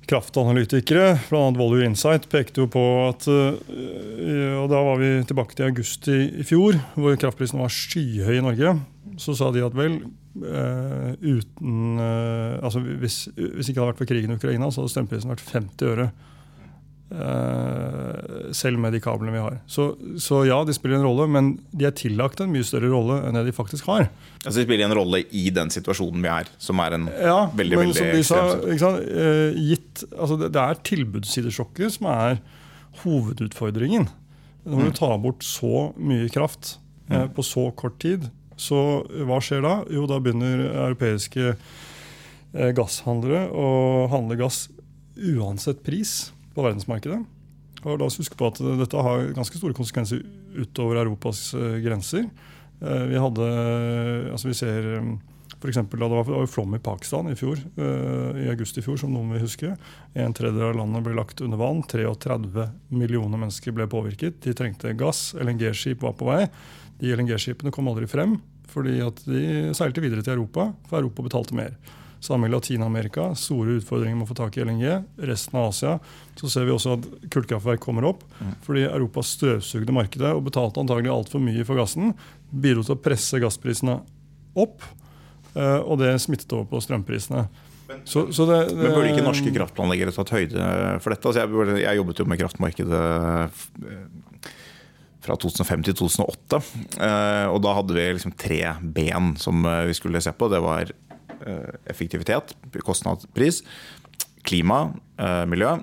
kraftanalytikere, 0.06 1.16
bl.a. 1.28 1.48
Volue 1.58 1.86
Insight, 1.86 2.28
pekte 2.30 2.62
jo 2.62 2.68
på 2.70 2.82
at 3.08 3.26
Og 3.26 4.66
da 4.70 4.82
var 4.86 5.00
vi 5.00 5.08
tilbake 5.26 5.56
til 5.58 5.66
august 5.66 6.06
i, 6.12 6.44
fjor, 6.46 6.78
hvor 6.94 7.18
kraftprisen 7.18 7.58
var 7.62 7.74
skyhøy 7.74 8.38
i 8.38 8.44
Norge 8.44 8.76
så 9.16 9.34
sa 9.36 9.50
de 9.54 9.64
at 9.64 9.76
vel, 9.76 9.98
uh, 10.42 11.12
uten 11.22 12.00
uh, 12.00 12.58
altså 12.60 12.82
hvis, 12.82 13.26
hvis 13.36 13.70
ikke 13.70 13.78
det 13.78 13.82
hadde 13.82 13.90
vært 13.92 14.00
for 14.02 14.10
krigen 14.10 14.34
i 14.34 14.38
Ukraina, 14.38 14.70
så 14.70 14.82
hadde 14.82 14.92
strømprisen 14.92 15.32
vært 15.32 15.44
50 15.46 15.92
øre 15.92 16.08
Eh, 16.10 16.35
selv 18.56 18.80
med 18.82 18.92
de 18.96 18.98
kablene 19.00 19.30
vi 19.30 19.38
har. 19.38 19.60
Så, 19.70 19.84
så, 20.18 20.40
ja, 20.48 20.56
de 20.66 20.74
spiller 20.74 20.98
en 20.98 21.04
rolle, 21.06 21.28
men 21.30 21.52
de 21.70 21.86
er 21.86 21.94
tillagt 21.94 22.40
en 22.42 22.50
mye 22.50 22.66
større 22.66 22.90
rolle 22.90 23.20
enn 23.28 23.36
det 23.38 23.44
de 23.46 23.54
faktisk 23.54 23.86
har. 23.86 24.08
Altså 24.42 24.56
De 24.58 24.64
spiller 24.66 24.88
en 24.88 24.96
rolle 24.98 25.20
i 25.30 25.44
den 25.54 25.70
situasjonen 25.70 26.24
vi 26.24 26.32
er, 26.32 26.50
som 26.58 26.82
er 26.82 26.96
en 26.98 27.06
ja, 27.14 27.38
veldig 27.54 27.78
men 27.78 27.92
veldig 27.94 28.24
sa, 28.26 28.40
eh, 28.98 29.54
gitt, 29.70 30.02
altså 30.16 30.38
det, 30.42 30.50
det 30.56 30.64
er 30.64 30.82
tilbudssidesjokket 30.90 31.94
som 31.98 32.10
er 32.10 32.40
hovedutfordringen. 33.04 34.08
Når 34.66 34.82
du 34.82 34.90
Mm. 34.90 34.94
tar 34.98 35.18
bort 35.22 35.44
så 35.46 35.92
mye 35.96 36.28
kraft 36.34 36.78
eh, 37.10 37.26
på 37.30 37.42
så 37.46 37.68
kort 37.78 38.00
tid, 38.02 38.30
så 38.58 39.04
hva 39.28 39.38
skjer 39.38 39.62
da? 39.62 39.84
Jo, 39.94 40.06
da 40.10 40.18
begynner 40.18 40.64
europeiske 40.88 41.52
eh, 41.54 42.72
gasshandlere 42.74 43.46
å 43.52 44.08
handle 44.10 44.34
gass 44.40 44.68
uansett 45.16 45.84
pris 45.86 46.32
på 46.56 46.64
verdensmarkedet. 46.64 47.20
Og 47.84 48.00
la 48.00 48.08
oss 48.08 48.18
huske 48.18 48.38
på 48.38 48.48
at 48.48 48.58
Dette 48.80 49.06
har 49.06 49.30
ganske 49.36 49.60
store 49.60 49.76
konsekvenser 49.76 50.24
utover 50.56 51.02
Europas 51.02 51.50
eh, 51.54 51.78
grenser. 51.84 52.26
Eh, 52.80 53.04
vi 53.12 53.20
hadde, 53.20 53.48
altså 54.32 54.50
vi 54.50 54.56
ser 54.58 54.88
f.eks. 54.96 55.60
for 55.60 55.70
eksempel, 55.70 56.00
da 56.00 56.08
Det 56.08 56.24
var 56.32 56.48
flom 56.50 56.74
i 56.76 56.82
Pakistan 56.82 57.30
i 57.30 57.36
fjor, 57.38 57.60
eh, 57.76 58.40
i 58.44 58.48
august 58.52 58.78
i 58.80 58.84
fjor, 58.84 58.98
som 59.00 59.12
noen 59.12 59.34
vil 59.34 59.44
huske. 59.44 59.74
En 60.14 60.34
tredjedel 60.36 60.72
av 60.72 60.80
landet 60.80 61.04
ble 61.06 61.14
lagt 61.16 61.40
under 61.44 61.60
vann. 61.60 61.84
33 61.84 62.66
millioner 62.88 63.40
mennesker 63.40 63.76
ble 63.76 63.86
påvirket. 63.92 64.40
De 64.44 64.56
trengte 64.56 64.96
gass. 64.96 65.34
LNG-skip 65.38 66.02
var 66.02 66.16
på 66.18 66.28
vei. 66.28 66.46
De 67.00 67.12
LNG-skipene 67.12 67.72
kom 67.74 67.88
aldri 67.92 68.08
frem, 68.08 68.38
fordi 68.72 68.98
at 69.04 69.20
de 69.28 69.70
seilte 69.76 70.02
videre 70.04 70.24
til 70.24 70.38
Europa, 70.38 70.72
for 70.88 71.00
Europa 71.00 71.28
betalte 71.28 71.56
mer. 71.56 71.76
Samme 72.24 72.48
i 72.48 72.50
Latin-Amerika. 72.50 73.28
Store 73.38 73.76
utfordringer 73.78 74.16
med 74.16 74.26
å 74.26 74.30
få 74.30 74.36
tak 74.38 74.56
i 74.56 74.64
LNG. 74.64 74.86
Resten 75.28 75.58
av 75.60 75.70
Asia 75.70 75.98
så 76.38 76.50
ser 76.50 76.66
vi 76.66 76.74
også 76.74 76.96
at 76.96 77.06
kullkraftverk 77.32 77.82
kommer 77.82 78.08
opp. 78.08 78.24
Fordi 78.66 78.86
Europa 78.88 79.22
støvsugde 79.26 79.94
markedet 79.94 80.32
og 80.34 80.46
betalte 80.48 80.82
antagelig 80.82 81.12
altfor 81.12 81.42
mye 81.44 81.66
for 81.68 81.78
gassen. 81.78 82.14
Bidro 82.50 82.84
til 82.86 82.96
å 82.96 83.00
presse 83.04 83.40
gassprisene 83.42 84.00
opp, 84.56 84.84
eh, 85.54 85.80
og 85.84 86.00
det 86.00 86.14
smittet 86.24 86.52
over 86.56 86.68
på 86.70 86.82
strømprisene. 86.84 87.46
Så, 88.02 88.26
så 88.34 88.46
det, 88.48 88.60
det, 88.72 88.80
Men 88.80 88.94
burde 88.96 89.10
ikke 89.12 89.22
norske 89.22 89.52
kraftplanleggere 89.54 90.14
tatt 90.14 90.32
høyde 90.34 90.68
for 91.04 91.14
dette? 91.14 91.28
Altså 91.30 91.44
jeg, 91.44 91.82
jeg 91.84 92.00
jobbet 92.00 92.22
jo 92.22 92.26
med 92.26 92.40
kraftmarkedet 92.40 93.02
eh, 93.84 94.08
fra 95.26 95.36
2005 95.42 95.84
til 95.86 95.98
2008. 96.00 96.62
eh, 96.98 97.46
Og 97.52 97.60
da 97.62 97.76
hadde 97.78 97.94
vi 97.94 98.08
liksom 98.16 98.34
tre 98.38 98.60
ben 98.82 99.36
som 99.38 99.62
vi 99.86 99.94
skulle 99.94 100.22
se 100.24 100.34
på. 100.34 100.50
Det 100.50 100.62
var 100.64 100.90
effektivitet, 101.90 102.54
kostnadspris, 102.84 103.62
klima, 104.46 104.92
eh, 105.18 105.44
miljø 105.48 105.76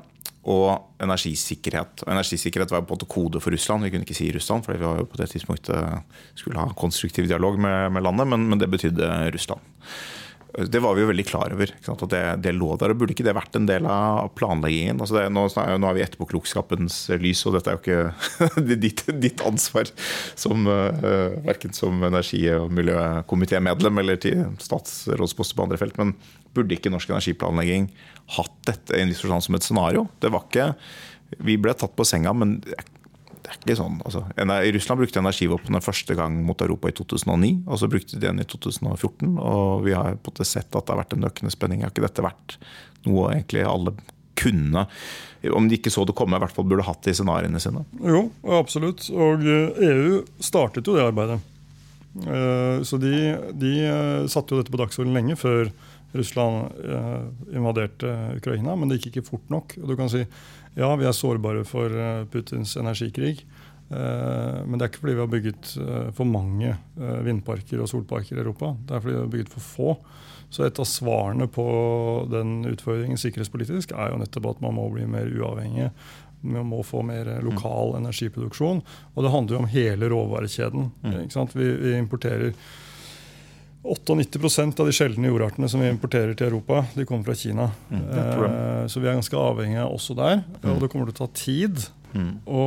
og 0.43 1.00
energisikkerhet. 1.03 2.03
Og 2.03 2.12
energisikkerhet 2.12 2.72
var 2.72 2.81
jo 2.81 2.88
på 2.88 2.93
en 2.93 3.00
måte 3.00 3.12
kode 3.12 3.39
for 3.43 3.55
Russland. 3.55 3.86
Vi 3.86 3.93
kunne 3.93 4.03
ikke 4.03 4.17
si 4.17 4.31
Russland, 4.36 4.65
for 4.65 4.75
vi 4.75 4.83
var 4.83 5.00
jo 5.00 5.07
på 5.07 5.19
det 5.22 5.29
tidspunktet 5.31 6.03
skulle 6.36 6.60
ha 6.60 6.74
konstruktiv 6.75 7.29
dialog 7.31 7.60
med, 7.60 7.93
med 7.95 8.03
landet, 8.03 8.27
men, 8.27 8.50
men 8.50 8.60
det 8.60 8.72
betydde 8.72 9.31
Russland. 9.31 9.63
Det 10.53 10.79
var 10.83 10.93
vi 10.93 11.01
jo 11.01 11.10
veldig 11.10 11.25
klar 11.25 11.53
over. 11.55 11.72
At 11.89 12.03
det, 12.12 12.22
det 12.45 12.51
lå 12.53 12.75
der. 12.77 12.93
og 12.93 13.00
Burde 13.01 13.15
ikke 13.15 13.25
det 13.25 13.33
vært 13.33 13.55
en 13.57 13.65
del 13.69 13.88
av 13.89 14.29
planleggingen? 14.38 15.01
Altså 15.01 15.17
det, 15.17 15.24
nå, 15.33 15.48
nå 15.50 15.89
er 15.89 15.98
vi 15.98 16.03
etterpåklokskapens 16.05 16.98
lys, 17.22 17.41
og 17.50 17.57
dette 17.57 17.74
er 17.74 17.79
jo 17.79 17.81
ikke 17.81 18.75
ditt, 18.86 19.01
ditt 19.24 19.41
ansvar 19.48 19.89
som 20.39 20.67
uh, 20.69 21.33
verken 21.48 21.74
som 21.74 22.05
energi- 22.05 22.45
og 22.53 22.69
miljøkomitémedlem 22.77 24.03
eller 24.03 24.22
til 24.22 24.45
statsrådsposter 24.62 25.57
på 25.57 25.65
andre 25.65 25.81
felt. 25.81 25.98
Men 25.98 26.13
burde 26.53 26.77
ikke 26.77 26.93
norsk 26.93 27.10
energiplanlegging 27.10 27.89
hatt 28.38 28.53
dette 28.69 28.93
i 28.93 29.01
en 29.01 29.10
viss 29.10 29.25
forstand 29.25 29.48
som 29.48 29.57
et 29.57 29.65
scenario? 29.65 30.05
Det 30.22 30.31
var 30.33 30.45
ikke 30.48 30.74
Vi 31.41 31.57
ble 31.57 31.74
tatt 31.74 31.95
på 31.98 32.05
senga, 32.05 32.29
men 32.38 32.60
det 32.62 32.77
er 32.77 32.93
det 33.44 33.52
er 33.52 33.58
ikke 33.60 33.76
sånn. 33.76 34.00
Altså, 34.08 34.22
Russland 34.76 35.02
brukte 35.02 35.20
energivåpnene 35.20 35.84
første 35.84 36.16
gang 36.16 36.38
mot 36.48 36.62
Europa 36.64 36.90
i 36.90 36.96
2009, 36.96 37.52
og 37.68 37.80
så 37.82 37.90
brukte 37.92 38.16
de 38.16 38.24
den 38.24 38.40
i 38.40 38.48
2014. 38.48 39.36
Og 39.36 39.84
vi 39.84 39.96
har 39.98 40.16
på 40.24 40.34
sett 40.48 40.72
at 40.72 40.86
det 40.88 40.94
har 40.94 41.02
vært 41.02 41.16
en 41.18 41.28
økende 41.28 41.52
spenning. 41.52 41.84
Har 41.84 41.92
ikke 41.92 42.06
dette 42.06 42.24
vært 42.24 42.58
noe 43.04 43.34
egentlig 43.34 43.66
alle 43.68 43.96
kunne, 44.40 44.86
om 45.54 45.68
de 45.70 45.78
ikke 45.78 45.92
så 45.94 46.06
det 46.08 46.16
komme, 46.18 46.40
i 46.40 46.42
hvert 46.42 46.56
fall 46.56 46.66
burde 46.72 46.86
hatt 46.88 47.04
det 47.06 47.14
i 47.14 47.18
scenarioene 47.20 47.60
sine? 47.62 47.84
Jo, 48.00 48.30
absolutt. 48.60 49.10
Og 49.12 49.44
EU 49.44 50.22
startet 50.40 50.88
jo 50.88 50.96
det 50.96 51.04
arbeidet. 51.04 51.42
Eh, 52.24 52.84
Så 52.84 52.98
de, 53.02 53.14
de 53.60 53.74
eh, 53.88 54.28
satte 54.32 54.54
jo 54.54 54.62
dette 54.62 54.74
på 54.74 54.80
dagsordenen 54.82 55.18
lenge 55.18 55.38
før 55.40 55.72
Russland 56.14 56.78
eh, 56.86 57.22
invaderte 57.58 58.12
Ukraina, 58.38 58.76
men 58.78 58.90
det 58.90 59.00
gikk 59.00 59.18
ikke 59.18 59.30
fort 59.34 59.54
nok. 59.54 59.78
Og 59.82 59.90
du 59.90 59.96
kan 60.00 60.12
si 60.14 60.24
ja, 60.75 60.89
vi 60.96 61.06
er 61.08 61.15
sårbare 61.15 61.63
for 61.68 61.94
eh, 61.94 62.25
Putins 62.32 62.75
energikrig. 62.80 63.46
eh, 63.89 64.60
Men 64.65 64.77
det 64.77 64.86
er 64.86 64.92
ikke 64.92 65.03
fordi 65.03 65.15
vi 65.15 65.24
har 65.24 65.32
bygget 65.32 65.72
eh, 65.84 66.12
for 66.18 66.30
mange 66.30 66.75
vindparker 66.98 67.82
og 67.82 67.89
solparker 67.92 68.38
i 68.38 68.44
Europa. 68.44 68.74
Det 68.86 68.96
er 68.96 69.03
fordi 69.03 69.15
vi 69.15 69.22
har 69.22 69.34
bygget 69.38 69.53
for 69.53 69.70
få. 69.70 69.96
Så 70.53 70.68
et 70.68 70.80
av 70.80 70.86
svarene 70.86 71.48
på 71.50 71.65
den 72.30 72.60
utfordringen 72.70 73.18
sikkerhetspolitisk 73.18 73.96
er 73.98 74.12
jo 74.13 74.20
nettopp 74.22 74.51
at 74.51 74.62
man 74.62 74.75
må 74.77 74.86
bli 74.94 75.08
mer 75.10 75.25
uavhengig. 75.25 75.88
Man 76.44 76.68
må 76.70 76.84
få 76.86 77.01
mer 77.08 77.30
lokal 77.42 77.96
energiproduksjon. 77.98 78.84
Og 79.15 79.24
det 79.25 79.32
handler 79.34 79.56
jo 79.56 79.62
om 79.63 79.72
hele 79.72 80.10
råvarekjeden. 80.13 80.92
ikke 81.24 81.34
sant? 81.34 81.56
Vi, 81.58 81.72
vi 81.82 81.96
importerer 81.98 82.51
98% 83.84 84.80
av 84.80 84.88
de 84.88 84.94
sjeldne 84.96 85.28
jordartene 85.28 85.68
som 85.70 85.82
vi 85.84 85.90
importerer 85.92 86.38
til 86.40 86.48
Europa, 86.48 86.86
de 86.96 87.06
kommer 87.06 87.28
fra 87.28 87.36
Kina. 87.36 87.72
Eh, 87.92 88.86
så 88.88 89.02
vi 89.04 89.10
er 89.10 89.18
ganske 89.18 89.40
avhengige 89.40 89.84
også 89.90 90.16
der. 90.16 90.46
Og 90.63 90.80
det 90.80 90.90
kommer 90.94 91.12
til 91.12 91.18
å 91.18 91.25
ta 91.25 91.30
tid 91.36 91.84
å 92.46 92.66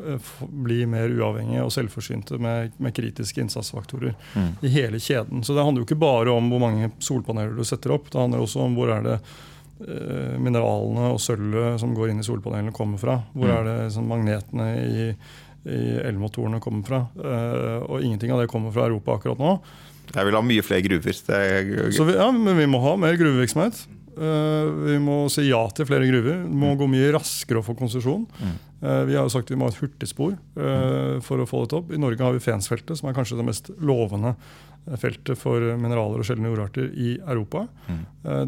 eh, 0.00 0.30
bli 0.66 0.78
mer 0.88 1.12
uavhengige 1.12 1.66
og 1.66 1.72
selvforsynte 1.74 2.38
med, 2.42 2.76
med 2.82 2.94
kritiske 2.96 3.42
innsatsfaktorer 3.44 4.14
i 4.64 4.72
hele 4.72 5.00
kjeden. 5.02 5.44
Så 5.44 5.54
det 5.56 5.64
handler 5.66 5.84
jo 5.84 5.88
ikke 5.90 6.00
bare 6.00 6.32
om 6.32 6.48
hvor 6.52 6.62
mange 6.62 6.90
solpaneler 7.04 7.54
du 7.56 7.64
setter 7.66 7.94
opp. 7.96 8.10
Det 8.10 8.22
handler 8.22 8.44
også 8.44 8.64
om 8.64 8.76
hvor 8.78 8.92
er 8.94 9.04
det 9.04 9.16
eh, 9.20 10.36
mineralene 10.40 11.12
og 11.12 11.20
sølvet 11.22 11.82
som 11.82 11.94
går 11.96 12.14
inn 12.14 12.22
i 12.24 12.26
solpanelene, 12.26 12.74
kommer 12.76 13.02
fra. 13.02 13.20
Hvor 13.36 13.52
er 13.52 13.68
det 13.68 13.76
sånn, 13.94 14.08
magnetene 14.08 14.70
i, 14.80 15.10
i 15.68 15.82
elmotorene 16.06 16.62
kommer 16.64 16.88
fra. 16.88 17.02
Eh, 17.20 17.84
og 17.84 18.00
ingenting 18.00 18.32
av 18.32 18.42
det 18.42 18.50
kommer 18.52 18.74
fra 18.74 18.88
Europa 18.88 19.18
akkurat 19.18 19.42
nå. 19.42 19.58
Jeg 20.14 20.28
vil 20.28 20.38
ha 20.38 20.42
mye 20.44 20.64
flere 20.64 20.84
gruver. 20.86 21.20
Det 21.26 21.42
er, 21.42 21.90
Så 21.96 22.06
vi, 22.08 22.16
ja, 22.18 22.30
men 22.32 22.58
vi 22.58 22.68
må 22.70 22.80
ha 22.84 22.96
mer 23.00 23.18
gruvevirksomhet. 23.18 23.86
Eh, 24.16 24.68
vi 24.86 24.96
må 25.02 25.26
si 25.32 25.44
ja 25.50 25.60
til 25.76 25.88
flere 25.88 26.06
gruver. 26.08 26.38
Det 26.46 26.60
må 26.62 26.72
gå 26.78 26.88
mye 26.88 27.12
raskere 27.16 27.60
å 27.60 27.66
få 27.66 27.76
konsesjon. 27.76 28.24
Eh, 28.40 29.02
vi 29.08 29.16
har 29.16 29.26
jo 29.26 29.32
sagt 29.32 29.52
vi 29.52 29.58
må 29.60 29.68
ha 29.68 29.74
et 29.74 29.80
hurtigspor 29.82 30.32
eh, 30.32 31.18
for 31.24 31.42
å 31.42 31.48
få 31.48 31.64
dette 31.64 31.82
opp. 31.82 31.92
I 31.92 32.00
Norge 32.00 32.24
har 32.24 32.36
vi 32.36 32.44
Fensfeltet, 32.44 32.96
som 32.96 33.10
er 33.10 33.16
kanskje 33.16 33.38
det 33.40 33.46
mest 33.48 33.70
lovende 33.76 34.36
feltet 35.02 35.34
for 35.40 35.60
mineraler 35.82 36.22
og 36.22 36.28
sjeldne 36.28 36.48
jordarter 36.52 36.92
i 36.94 37.16
Europa. 37.18 37.64
Mm. 37.90 38.02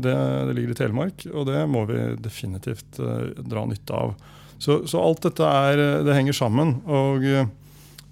det, 0.04 0.12
det 0.46 0.52
ligger 0.54 0.70
i 0.70 0.76
Telemark, 0.78 1.24
og 1.32 1.48
det 1.48 1.64
må 1.66 1.82
vi 1.88 1.96
definitivt 2.22 3.00
dra 3.42 3.64
nytte 3.66 3.96
av. 3.98 4.12
Så, 4.62 4.84
så 4.86 5.02
alt 5.02 5.26
dette 5.26 5.42
er, 5.42 5.82
det 6.06 6.14
henger 6.14 6.38
sammen. 6.38 6.76
og 6.86 7.26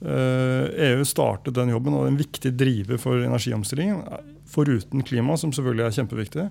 EU 0.04 1.04
startet 1.08 1.54
den 1.56 1.70
jobben, 1.72 1.94
og 1.96 2.08
en 2.08 2.18
viktig 2.20 2.52
driver 2.58 3.00
for 3.00 3.22
energiomstillingen, 3.24 4.02
foruten 4.50 5.04
klima, 5.06 5.36
som 5.36 5.52
selvfølgelig 5.52 5.86
er 5.86 5.96
kjempeviktig, 6.00 6.48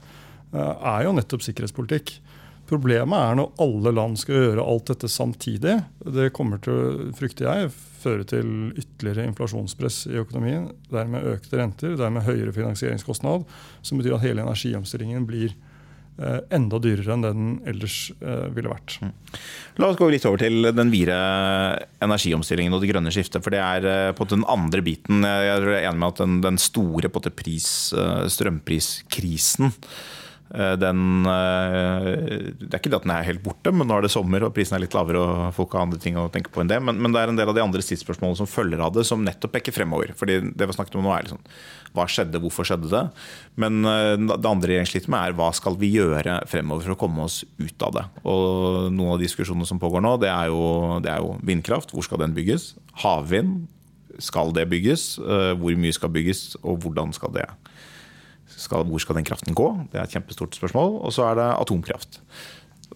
eh, 0.54 0.74
er 0.94 1.06
jo 1.06 1.14
nettopp 1.16 1.46
sikkerhetspolitikk. 1.46 2.18
Problemet 2.66 3.14
er 3.14 3.36
når 3.38 3.52
alle 3.62 3.92
land 3.94 4.18
skal 4.18 4.40
gjøre 4.40 4.66
alt 4.66 4.88
dette 4.90 5.08
samtidig. 5.12 5.76
Det 6.02 6.32
kommer 6.34 6.58
til, 6.58 7.12
frykter 7.14 7.46
jeg, 7.46 7.70
føre 8.02 8.26
til 8.26 8.74
ytterligere 8.74 9.28
inflasjonspress 9.30 10.08
i 10.10 10.18
økonomien. 10.18 10.72
Dermed 10.90 11.30
økte 11.30 11.62
renter, 11.62 11.94
dermed 12.00 12.26
høyere 12.26 12.54
finansieringskostnad, 12.56 13.46
som 13.86 14.02
betyr 14.02 14.18
at 14.18 14.26
hele 14.26 14.42
energiomstillingen 14.42 15.30
blir 15.30 15.54
eh, 15.54 15.65
enda 16.16 16.80
dyrere 16.80 17.16
enn 17.16 17.24
det 17.26 17.32
den 17.36 17.48
ellers 17.68 17.98
eh, 18.22 18.48
ville 18.56 18.72
vært. 18.72 18.98
La 19.82 19.90
oss 19.90 20.00
gå 20.00 20.08
litt 20.12 20.26
over 20.28 20.40
til 20.40 20.70
den 20.72 20.92
videre 20.94 21.86
energiomstillingen 22.04 22.76
og 22.76 22.84
det 22.84 22.92
grønne 22.94 23.12
skiftet. 23.14 23.44
For 23.44 23.52
det 23.52 23.62
er 23.62 23.88
eh, 23.92 24.12
på 24.16 24.28
den 24.32 24.46
andre 24.52 24.84
biten. 24.86 25.26
Jeg 25.28 25.52
er 25.58 25.72
enig 25.82 26.00
med 26.00 26.14
at 26.14 26.22
den, 26.24 26.38
den 26.46 26.60
store 26.62 27.12
pris, 27.12 27.68
eh, 27.98 28.28
strømpriskrisen 28.32 29.68
eh, 30.56 30.76
den, 30.80 31.02
eh, 31.28 32.10
det 32.64 32.72
er 32.72 32.80
ikke 32.80 32.94
det 32.94 33.02
at 33.02 33.08
den 33.08 33.16
er 33.18 33.28
helt 33.28 33.44
borte, 33.44 33.76
men 33.76 33.90
nå 33.90 33.98
er 33.98 34.08
det 34.08 34.14
sommer 34.16 34.48
og 34.48 34.56
prisen 34.56 34.78
er 34.78 34.86
litt 34.86 34.96
lavere 34.96 35.20
og 35.20 35.56
folk 35.58 35.76
har 35.76 35.84
andre 35.84 36.00
ting 36.00 36.16
å 36.16 36.30
tenke 36.32 36.54
på 36.54 36.64
enn 36.64 36.72
det. 36.72 36.80
Men, 36.80 37.02
men 37.02 37.16
det 37.16 37.26
er 37.26 37.34
en 37.34 37.42
del 37.42 37.52
av 37.52 37.58
de 37.58 37.66
andre 37.66 37.84
tidsspørsmålene 37.84 38.40
som 38.40 38.50
følger 38.50 38.84
av 38.88 38.96
det, 38.96 39.04
som 39.10 39.26
nettopp 39.26 39.58
peker 39.58 39.76
fremover. 39.76 40.16
Fordi 40.16 40.40
det 40.56 40.70
vi 40.70 40.78
snakket 40.80 40.96
om 40.96 41.10
nå 41.10 41.12
er 41.12 41.28
liksom, 41.28 41.44
hva 41.96 42.06
skjedde, 42.12 42.42
hvorfor 42.44 42.68
skjedde 42.68 42.92
det? 42.92 43.04
Men 43.62 43.82
eh, 43.90 44.16
det 44.36 44.50
andre 44.50 44.72
regjeringen 44.72 44.92
sliter 44.92 45.14
med 45.14 45.30
er 45.32 45.38
hva 45.40 45.50
skal 45.56 45.78
vi 45.82 45.94
gjøre 45.96 46.42
fremover 46.52 46.86
for 46.86 46.96
å 46.96 47.00
komme 47.06 47.26
oss 47.26 47.42
ut 47.62 47.88
av 47.88 47.96
det? 47.98 48.06
Og 48.28 48.92
noen 48.94 49.16
av 49.16 49.24
diskusjonene 49.24 49.68
som 49.70 49.82
pågår 49.82 50.04
nå, 50.06 50.16
det 50.24 50.32
er 50.32 50.52
jo, 50.54 50.62
det 51.06 51.14
er 51.14 51.24
jo 51.24 51.38
vindkraft. 51.48 51.96
Hvor 51.96 52.06
skal 52.06 52.22
den 52.26 52.36
bygges? 52.38 52.74
Havvind. 53.06 53.66
Skal 54.24 54.54
det 54.56 54.70
bygges? 54.72 55.16
Eh, 55.20 55.54
Hvor 55.60 55.80
mye 55.80 55.96
skal 55.96 56.14
bygges, 56.16 56.52
og 56.64 56.84
hvordan 56.86 57.16
skal 57.16 57.34
det 57.36 57.50
skal, 58.56 58.86
hvor 58.88 59.02
skal 59.02 59.18
den 59.18 59.26
kraften 59.28 59.56
gå? 59.58 59.66
Det 59.92 60.00
er 60.00 60.06
et 60.06 60.14
kjempestort 60.16 60.56
spørsmål. 60.56 61.00
Og 61.04 61.14
så 61.16 61.26
er 61.30 61.40
det 61.40 61.48
atomkraft. 61.58 62.20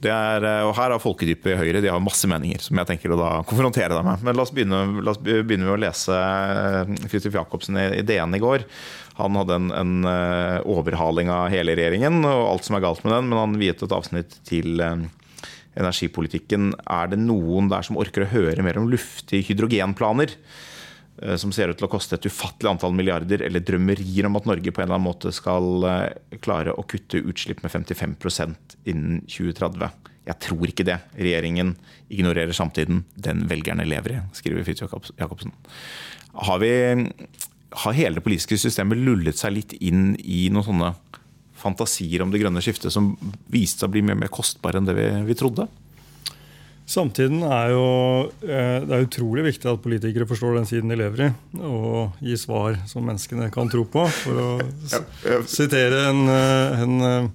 Er, 0.07 0.45
eh, 0.47 0.61
og 0.63 0.71
her 0.77 0.93
har 0.93 1.01
folkedypet 1.03 1.51
i 1.51 1.57
Høyre 1.59 1.81
de 1.83 1.89
har 1.91 1.99
masse 1.99 2.27
meninger 2.29 2.61
som 2.63 2.79
jeg 2.79 2.87
tenker 2.87 3.11
å 3.11 3.19
da 3.19 3.31
konfrontere 3.47 3.91
deg 3.97 4.05
med. 4.07 4.23
Men 4.23 4.37
la 4.37 4.45
oss 4.45 4.53
begynne, 4.55 4.79
la 5.03 5.11
oss 5.11 5.19
begynne 5.19 5.67
med 5.67 5.75
å 5.75 5.81
lese 5.81 6.15
eh, 6.15 6.93
Fridtjof 7.11 7.35
Jacobsen 7.35 7.79
i 7.83 8.03
DN 8.07 8.37
i 8.37 8.41
går. 8.43 8.63
Han 9.19 9.35
hadde 9.35 9.57
en, 9.59 9.67
en, 9.75 9.93
eh, 10.07 10.59
overhaling 10.71 11.31
av 11.33 11.49
hele 11.51 11.75
regjeringen 11.75 12.23
og 12.23 12.45
alt 12.53 12.69
som 12.69 12.79
er 12.79 12.85
galt 12.85 13.03
med 13.03 13.17
den, 13.17 13.27
men 13.27 13.41
han 13.41 13.59
viet 13.59 13.83
et 13.83 13.95
avsnitt 13.95 14.39
til 14.47 14.79
energipolitikken. 14.79 16.71
Er 16.87 17.11
det 17.11 17.19
noen 17.19 17.67
der 17.71 17.83
som 17.85 17.99
orker 17.99 18.23
å 18.23 18.31
høre 18.31 18.63
mer 18.63 18.79
om 18.79 18.87
luftige 18.91 19.51
hydrogenplaner? 19.51 20.31
Eh, 21.21 21.35
som 21.35 21.51
ser 21.51 21.71
ut 21.71 21.79
til 21.79 21.87
å 21.87 21.91
koste 21.91 22.15
et 22.15 22.27
ufattelig 22.29 22.71
antall 22.71 22.93
milliarder, 22.95 23.43
eller 23.43 23.63
drømmerier 23.65 24.29
om 24.29 24.37
at 24.39 24.47
Norge 24.47 24.71
på 24.71 24.81
en 24.81 24.87
eller 24.87 24.99
annen 24.99 25.09
måte 25.09 25.33
skal 25.35 25.87
eh, 25.89 26.37
klare 26.43 26.75
å 26.75 26.85
kutte 26.87 27.19
utslipp 27.19 27.63
med 27.65 27.73
55% 27.73 28.77
innen 28.91 29.19
2030. 29.27 30.07
Jeg 30.29 30.41
tror 30.45 30.69
ikke 30.69 30.85
det. 30.87 30.99
Regjeringen 31.17 31.73
ignorerer 32.13 32.55
samtiden. 32.55 33.03
Den 33.19 33.47
velgerne 33.49 33.87
lever 33.87 34.15
i, 34.15 34.23
skriver 34.37 34.67
Fridtjof 34.67 35.11
Jacobsen. 35.17 35.51
Har, 36.39 36.61
vi, 36.61 36.71
har 37.83 37.97
hele 37.97 38.19
det 38.19 38.23
politiske 38.23 38.59
systemet 38.61 39.01
lullet 39.01 39.39
seg 39.39 39.55
litt 39.57 39.75
inn 39.81 40.13
i 40.21 40.45
noen 40.53 40.67
sånne 40.69 40.93
fantasier 41.59 42.21
om 42.23 42.31
det 42.31 42.39
grønne 42.39 42.61
skiftet 42.63 42.93
som 42.93 43.11
viste 43.51 43.81
seg 43.81 43.89
å 43.89 43.95
bli 43.97 44.05
mye 44.05 44.21
mer 44.21 44.31
kostbare 44.31 44.79
enn 44.79 44.87
det 44.87 44.95
vi, 44.95 45.09
vi 45.27 45.35
trodde? 45.35 45.65
Samtiden 46.89 47.43
er 47.45 47.73
jo 47.75 47.83
eh, 48.41 48.79
Det 48.81 48.95
er 48.95 49.05
utrolig 49.05 49.43
viktig 49.45 49.69
at 49.69 49.83
politikere 49.83 50.25
forstår 50.29 50.57
den 50.57 50.69
siden 50.69 50.89
de 50.89 50.97
lever 50.97 51.27
i, 51.27 51.29
og 51.61 52.17
gir 52.25 52.39
svar 52.41 52.79
som 52.89 53.05
menneskene 53.05 53.51
kan 53.53 53.69
tro 53.69 53.83
på. 53.85 54.07
For 54.23 54.41
å 54.41 54.49
sitere 55.49 56.07
en, 56.09 56.23
eh, 56.33 56.81
en 56.85 57.05
eh, 57.05 57.29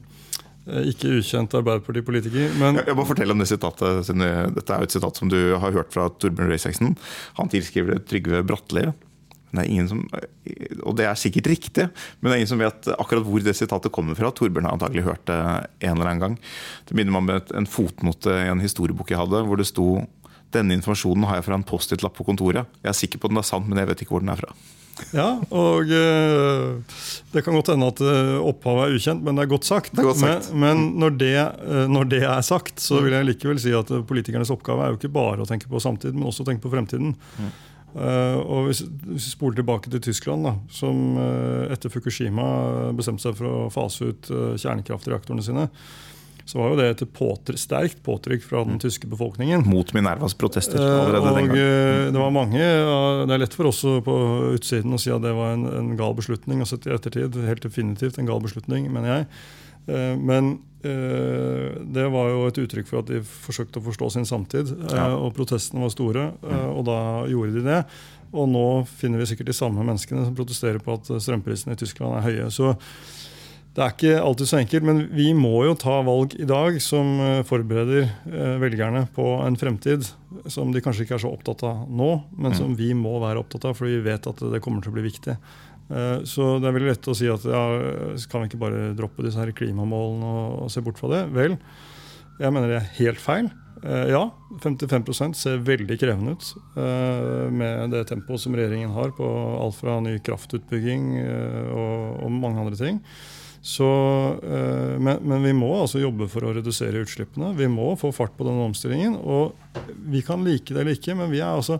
ikke 0.91 1.21
ukjent 1.21 1.55
Arbeiderpartipolitiker. 1.61 2.59
Men 2.59 2.83
jeg 2.83 2.99
må 2.99 3.07
fortelle 3.07 3.37
om 3.37 3.43
det 3.43 3.51
sitatet. 3.53 4.11
Dette 4.11 4.75
er 4.75 4.83
jo 4.83 4.91
et 4.91 4.97
sitat 4.97 5.23
som 5.23 5.31
du 5.31 5.39
har 5.61 5.77
hørt 5.77 5.95
fra 5.95 6.09
Torbjørn 6.11 6.51
Røe 6.51 6.59
Isaksen. 6.59 6.97
Han 7.39 7.53
tilskriver 7.53 7.95
det 7.95 8.07
Trygve 8.11 8.43
Bratteli. 8.49 8.89
Det 9.61 9.87
som, 9.91 10.03
og 10.83 10.97
det 10.99 11.07
er 11.09 11.21
sikkert 11.21 11.51
riktig, 11.53 11.89
men 12.19 12.29
det 12.29 12.35
er 12.35 12.43
ingen 12.43 12.53
som 12.55 12.63
vet 12.63 12.91
akkurat 12.97 13.27
hvor 13.27 13.45
det 13.45 13.57
sitatet 13.57 13.95
kommer 13.95 14.19
fra. 14.19 14.33
Torbjørn 14.35 14.69
har 14.69 14.77
antagelig 14.77 15.07
hørt 15.07 15.25
det 15.31 15.39
en 15.39 15.95
eller 15.95 16.11
annen 16.11 16.25
gang. 16.25 16.37
Det 16.89 16.99
minner 16.99 17.15
meg 17.15 17.25
om 17.25 17.59
en 17.61 17.71
fotnote 17.71 18.39
i 18.45 18.53
en 18.53 18.63
historiebok 18.65 19.13
jeg 19.13 19.23
hadde, 19.23 19.45
hvor 19.49 19.61
det 19.61 19.69
sto 19.71 19.89
denne 20.55 20.77
informasjonen 20.79 21.27
har 21.29 21.41
jeg 21.41 21.49
fra 21.49 21.59
en 21.59 21.67
Post-It-lapp 21.67 22.15
på 22.19 22.27
kontoret. 22.29 22.71
Jeg 22.83 22.93
er 22.93 22.99
sikker 22.99 23.21
på 23.21 23.29
at 23.29 23.35
den 23.35 23.43
er 23.43 23.49
sant, 23.49 23.69
men 23.69 23.81
jeg 23.81 23.91
vet 23.91 24.05
ikke 24.05 24.15
hvor 24.15 24.25
den 24.25 24.33
er 24.35 24.39
fra. 24.39 24.55
Ja, 25.11 25.27
og 25.51 25.91
uh, 25.91 27.01
Det 27.35 27.43
kan 27.43 27.57
godt 27.57 27.73
hende 27.73 27.89
at 27.91 28.01
uh, 28.05 28.39
opphavet 28.47 28.85
er 28.85 28.99
ukjent, 28.99 29.25
men 29.27 29.35
det 29.35 29.45
er 29.45 29.51
godt 29.51 29.67
sagt. 29.67 29.97
Er 29.99 30.07
godt 30.07 30.21
sagt. 30.21 30.53
Men, 30.53 30.61
men 30.63 31.01
når, 31.03 31.17
det, 31.19 31.35
uh, 31.67 31.85
når, 31.91 32.11
det, 32.13 32.23
er 32.31 32.47
sagt, 32.47 32.79
så 32.83 33.03
vil 33.03 33.17
jeg 33.17 33.29
likevel 33.33 33.61
si 33.63 33.75
at 33.75 33.91
politikernes 34.07 34.53
oppgave 34.55 34.85
er 34.85 34.95
jo 34.95 35.01
ikke 35.01 35.15
bare 35.15 35.43
å 35.43 35.49
tenke 35.51 35.71
på 35.71 35.83
samtid, 35.83 36.15
men 36.15 36.29
også 36.31 36.47
å 36.47 36.51
tenke 36.51 36.63
på 36.67 36.73
fremtiden. 36.75 37.17
Mm. 37.39 37.51
Uh, 37.95 38.41
og 38.43 38.67
hvis, 38.69 38.83
vi 39.07 39.21
spoler 39.23 39.61
tilbake 39.61 39.91
til 39.93 40.03
Tyskland, 40.03 40.47
da, 40.49 40.57
som 40.73 41.15
uh, 41.19 41.71
etter 41.71 41.93
Fukushima 41.93 42.47
bestemte 42.97 43.23
seg 43.23 43.37
for 43.39 43.51
å 43.51 43.61
fase 43.71 44.11
ut 44.11 44.33
kjernekraftreaktorene 44.59 45.47
sine, 45.47 45.69
så 46.45 46.59
var 46.61 46.73
jo 46.73 46.77
det 46.77 46.89
et 46.91 47.03
påtrykk, 47.17 47.61
sterkt 47.61 48.01
påtrykk 48.05 48.43
fra 48.45 48.65
den 48.67 48.77
mm. 48.77 48.83
tyske 48.83 49.09
befolkningen. 49.09 49.65
Mot 49.65 49.95
Minervas 49.97 50.35
protester. 50.37 50.77
allerede 50.77 51.17
og 51.17 51.55
det 52.13 52.21
var 52.21 52.35
mange, 52.37 52.61
Det 52.61 53.33
er 53.33 53.41
lett 53.41 53.57
for 53.57 53.71
oss 53.71 53.81
på 53.81 54.17
utsiden 54.53 54.93
å 54.93 55.01
si 55.01 55.13
at 55.15 55.25
det 55.25 55.33
var 55.33 55.55
en, 55.57 55.65
en 55.73 55.95
gal 55.97 56.13
beslutning. 56.19 56.61
og 56.61 56.69
sett 56.69 56.85
i 56.85 56.93
ettertid, 56.93 57.39
Helt 57.49 57.65
definitivt 57.65 58.21
en 58.21 58.29
gal 58.29 58.45
beslutning, 58.45 58.91
mener 58.93 59.15
jeg. 59.15 59.31
Men 59.87 60.55
Eh, 60.85 61.81
det 61.81 62.05
var 62.13 62.29
jo 62.29 62.45
et 62.49 62.59
uttrykk 62.61 62.89
for 62.91 63.01
at 63.01 63.09
de 63.09 63.23
forsøkte 63.25 63.81
å 63.81 63.87
forstå 63.87 64.11
sin 64.13 64.29
samtid. 64.29 64.75
Eh, 64.75 64.97
ja. 64.99 65.09
Og 65.17 65.33
protestene 65.37 65.85
var 65.85 65.93
store, 65.95 66.27
eh, 66.45 66.67
og 66.69 66.85
da 66.89 66.99
gjorde 67.31 67.57
de 67.57 67.65
det. 67.65 67.83
Og 68.35 68.51
nå 68.51 68.67
finner 68.99 69.23
vi 69.23 69.31
sikkert 69.31 69.53
de 69.53 69.57
samme 69.57 69.85
menneskene 69.87 70.27
som 70.27 70.37
protesterer 70.37 70.83
på 70.83 70.99
at 70.99 71.09
strømprisene 71.23 71.77
i 71.77 71.81
Tyskland 71.81 72.19
er 72.19 72.27
høye. 72.27 72.51
Så 72.53 72.75
det 73.75 73.83
er 73.83 73.95
ikke 73.95 74.19
alltid 74.23 74.51
så 74.51 74.59
enkelt, 74.61 74.87
men 74.87 75.01
vi 75.15 75.33
må 75.35 75.65
jo 75.67 75.75
ta 75.79 75.97
valg 76.07 76.35
i 76.39 76.47
dag 76.47 76.77
som 76.83 77.17
forbereder 77.47 78.07
velgerne 78.63 79.07
på 79.17 79.25
en 79.43 79.57
fremtid 79.59 80.07
som 80.47 80.71
de 80.71 80.83
kanskje 80.83 81.07
ikke 81.07 81.17
er 81.17 81.25
så 81.25 81.33
opptatt 81.35 81.65
av 81.67 81.89
nå, 81.91 82.11
men 82.39 82.55
som 82.55 82.71
mm. 82.71 82.77
vi 82.79 82.93
må 82.95 83.17
være 83.23 83.43
opptatt 83.43 83.67
av, 83.67 83.75
fordi 83.79 83.97
vi 83.97 84.07
vet 84.13 84.29
at 84.31 84.45
det 84.53 84.63
kommer 84.63 84.83
til 84.83 84.93
å 84.93 84.99
bli 84.99 85.09
viktig. 85.09 85.35
Eh, 85.95 86.23
så 86.27 86.57
det 86.59 86.69
er 86.69 86.77
veldig 86.77 86.91
lett 86.91 87.11
å 87.11 87.17
si 87.17 87.29
at 87.31 87.45
ja, 87.47 87.65
kan 88.31 88.43
vi 88.43 88.51
ikke 88.51 88.63
bare 88.63 88.95
droppe 88.99 89.25
disse 89.27 89.41
her 89.41 89.53
klimamålene 89.57 90.33
og, 90.65 90.73
se 90.73 90.83
bort 90.85 90.99
fra 91.01 91.13
det? 91.13 91.27
Vel, 91.35 91.59
jeg 92.41 92.55
mener 92.55 92.73
det 92.73 92.81
er 92.81 92.91
helt 92.99 93.23
feil. 93.23 93.51
Eh, 93.85 94.09
ja, 94.15 94.25
55% 94.65 95.39
ser 95.39 95.63
veldig 95.67 95.99
krevende 96.01 96.35
ut 96.35 96.51
eh, 96.81 97.47
med 97.53 97.95
det 97.95 98.07
tempoet 98.11 98.43
som 98.43 98.57
regjeringen 98.57 98.95
har 98.97 99.15
på 99.15 99.29
alt 99.61 99.79
fra 99.79 100.01
ny 100.03 100.17
kraftutbygging 100.25 101.15
og, 101.75 102.29
mange 102.35 102.65
andre 102.65 102.81
ting. 102.81 103.01
Så, 103.65 103.87
men, 105.01 105.23
men, 105.25 105.39
vi 105.41 105.55
må 105.57 105.71
altså 105.73 105.97
jobbe 105.97 106.27
for 106.29 106.45
å 106.45 106.51
redusere 106.53 107.01
utslippene. 107.01 107.55
Vi 107.57 107.65
må 107.73 107.95
få 107.97 108.11
fart 108.13 108.35
på 108.37 108.45
denne 108.45 108.67
omstillingen. 108.67 109.15
Og 109.17 109.55
vi 110.13 110.21
kan 110.27 110.45
like 110.45 110.69
det 110.69 110.83
eller 110.83 110.99
ikke, 110.99 111.15
men 111.17 111.33
vi 111.33 111.41
er 111.41 111.55
altså 111.55 111.79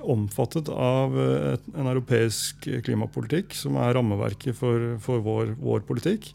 omfattet 0.00 0.68
av 0.72 1.16
eh, 1.20 1.58
en 1.74 1.90
europeisk 1.90 2.68
klimapolitikk, 2.86 3.54
som 3.56 3.78
er 3.80 3.94
rammeverket 3.96 4.56
for, 4.56 4.94
for 5.02 5.22
vår, 5.24 5.54
vår, 5.60 5.84
politikk. 5.88 6.30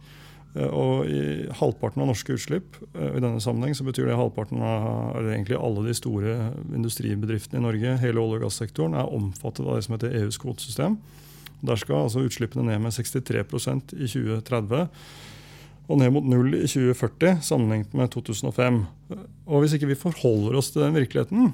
Eh, 0.56 0.70
og 0.70 1.10
i 1.12 1.50
halvparten 1.60 2.04
av 2.04 2.10
norske 2.12 2.38
utslipp 2.38 2.80
i 2.96 3.20
denne 3.20 3.42
sammenheng 3.44 3.76
så 3.78 3.88
betyr 3.88 4.10
det 4.10 4.18
halvparten 4.20 4.64
av 4.64 5.20
eller 5.20 5.36
egentlig 5.36 5.60
alle 5.60 5.86
de 5.88 5.98
store 5.98 6.38
industribedriftene 6.78 7.62
i 7.62 7.68
Norge, 7.68 8.00
hele 8.02 8.24
olje- 8.24 8.42
og 8.42 8.48
gassektoren, 8.48 8.98
er 8.98 9.14
omfattet 9.20 9.66
av 9.66 9.78
det 9.78 9.86
som 9.88 9.98
heter 9.98 10.18
EUs 10.22 10.42
kvotesystem. 10.42 11.00
Der 11.66 11.80
skal 11.80 12.06
altså 12.06 12.26
utslippene 12.26 12.68
ned 12.68 12.84
med 12.84 12.94
63% 12.94 13.96
i 13.96 14.10
2030 14.10 14.86
og 15.86 16.00
ned 16.02 16.12
mot 16.16 16.26
null 16.26 16.56
i 16.58 16.66
2040 16.66 17.44
sammenlignet 17.46 17.94
med 17.98 18.10
2005. 18.14 18.82
Og 19.46 19.62
Hvis 19.62 19.76
ikke 19.78 19.92
vi 19.92 20.00
forholder 20.00 20.58
oss 20.58 20.72
til 20.74 20.82
den 20.82 20.98
virkeligheten, 20.98 21.54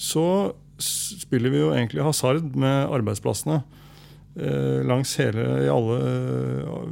så 0.00 0.54
spiller 0.84 1.52
vi 1.52 1.62
jo 1.62 1.74
egentlig 1.74 2.04
hasard 2.06 2.56
med 2.58 2.90
arbeidsplassene. 2.90 3.62
Eh, 4.36 4.84
langs 4.86 5.16
hele, 5.18 5.42
i 5.64 5.68
alle 5.68 5.96
eh, 6.06 6.84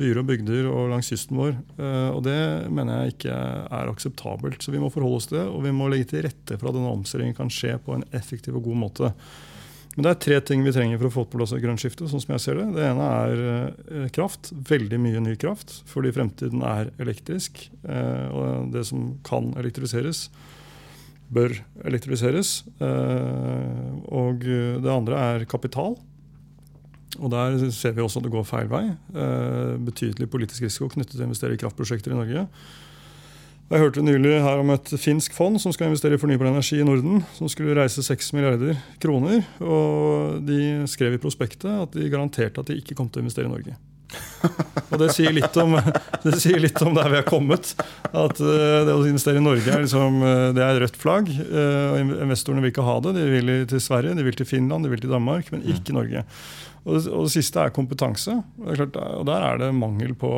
byer 0.00 0.22
og 0.22 0.30
bygder 0.30 0.68
og 0.70 0.88
langs 0.88 1.10
kysten 1.12 1.36
vår. 1.36 1.52
Eh, 1.76 2.08
og 2.14 2.22
det 2.24 2.38
mener 2.72 3.02
jeg 3.02 3.14
ikke 3.14 3.34
er 3.34 3.92
akseptabelt. 3.92 4.64
Så 4.64 4.72
vi 4.72 4.80
må 4.80 4.88
forholde 4.92 5.20
oss 5.20 5.28
til 5.28 5.42
det, 5.42 5.44
og 5.52 5.66
vi 5.66 5.74
må 5.76 5.90
legge 5.92 6.08
til 6.14 6.24
rette 6.24 6.56
for 6.56 6.70
at 6.70 6.78
denne 6.78 6.94
omstillingen 6.94 7.36
kan 7.36 7.52
skje 7.52 7.76
på 7.84 7.98
en 7.98 8.06
effektiv 8.16 8.56
og 8.56 8.70
god 8.70 8.82
måte. 8.86 9.12
Men 9.96 10.06
det 10.06 10.10
er 10.14 10.22
tre 10.22 10.40
ting 10.48 10.64
vi 10.64 10.72
trenger 10.72 11.00
for 11.00 11.10
å 11.10 11.12
få 11.12 11.26
på 11.28 11.40
plass 11.40 11.52
et 11.52 11.60
grønt 11.60 11.82
skifte. 11.82 12.08
sånn 12.08 12.22
som 12.22 12.32
jeg 12.36 12.44
ser 12.44 12.60
Det 12.60 12.66
Det 12.76 12.84
ene 12.86 13.06
er 13.18 14.10
kraft. 14.14 14.52
Veldig 14.54 15.00
mye 15.02 15.20
ny 15.20 15.34
kraft, 15.36 15.82
fordi 15.90 16.14
fremtiden 16.14 16.62
er 16.62 16.92
elektrisk. 17.02 17.64
Og 17.82 18.70
det 18.70 18.84
som 18.86 19.16
kan 19.26 19.50
elektrifiseres, 19.58 20.28
bør 21.34 21.54
elektrifiseres. 21.88 22.62
Eh, 22.80 23.88
og 24.08 24.44
det 24.44 24.92
andre 24.92 25.24
er 25.34 25.48
kapital. 25.48 25.96
Og 27.18 27.30
Der 27.30 27.70
ser 27.70 27.92
vi 27.92 28.02
også 28.02 28.20
at 28.20 28.28
det 28.28 28.32
går 28.32 28.44
feil 28.46 28.68
vei. 28.70 28.84
Eh, 29.14 29.78
betydelig 29.82 30.28
politisk 30.30 30.62
risiko 30.62 30.90
knyttet 30.92 31.16
til 31.16 31.24
å 31.24 31.30
investere 31.30 31.56
i 31.56 31.60
kraftprosjekter 31.60 32.12
i 32.12 32.18
Norge. 32.18 32.46
Jeg 33.68 33.82
hørte 33.82 34.00
nylig 34.00 34.38
her 34.40 34.62
om 34.62 34.70
et 34.72 34.94
finsk 34.96 35.34
fond 35.36 35.58
som 35.60 35.74
skal 35.76 35.90
investere 35.90 36.16
i 36.16 36.20
fornybar 36.20 36.48
energi 36.48 36.78
i 36.80 36.86
Norden. 36.86 37.20
Som 37.36 37.50
skulle 37.52 37.76
reise 37.76 38.04
6 38.04 38.32
milliarder 38.36 38.78
kroner. 39.02 39.42
Og 39.60 40.40
de 40.46 40.86
skrev 40.88 41.16
i 41.16 41.20
prospektet 41.20 41.68
at 41.68 41.92
de 41.96 42.08
garanterte 42.08 42.62
at 42.62 42.70
de 42.70 42.78
ikke 42.80 42.96
kom 42.96 43.10
til 43.10 43.20
å 43.20 43.26
investere 43.26 43.48
i 43.48 43.52
Norge. 43.52 43.76
Og 44.92 45.00
det 45.02 45.10
sier, 45.14 45.32
litt 45.34 45.56
om, 45.60 45.74
det 46.24 46.34
sier 46.40 46.60
litt 46.62 46.78
om 46.84 46.94
der 46.96 47.10
vi 47.12 47.18
har 47.20 47.26
kommet. 47.28 47.74
At 48.08 48.40
uh, 48.40 48.84
det 48.86 48.94
å 48.94 49.04
investere 49.08 49.40
i 49.40 49.44
Norge 49.44 49.68
er, 49.68 49.84
liksom, 49.84 50.22
uh, 50.24 50.48
det 50.56 50.64
er 50.64 50.80
rødt 50.82 51.00
flagg. 51.00 51.28
Uh, 51.28 51.92
og 51.92 52.14
Investorene 52.24 52.64
vil 52.64 52.72
ikke 52.72 52.86
ha 52.86 52.96
det. 53.04 53.16
De 53.18 53.26
vil 53.32 53.52
til 53.70 53.82
Sverige, 53.84 54.16
de 54.18 54.26
vil 54.26 54.38
til 54.38 54.48
Finland, 54.48 54.86
de 54.86 54.92
vil 54.92 55.02
til 55.04 55.12
Danmark, 55.12 55.50
men 55.54 55.66
ikke 55.68 55.96
Norge. 55.96 56.24
Og 56.84 56.94
det, 56.94 57.02
og 57.12 57.26
det 57.26 57.34
siste 57.34 57.60
er 57.60 57.74
kompetanse. 57.74 58.38
Er 58.64 58.80
klart, 58.80 58.96
og 58.96 59.26
Der 59.28 59.44
er 59.50 59.60
det 59.60 59.74
mangel 59.76 60.14
på 60.16 60.30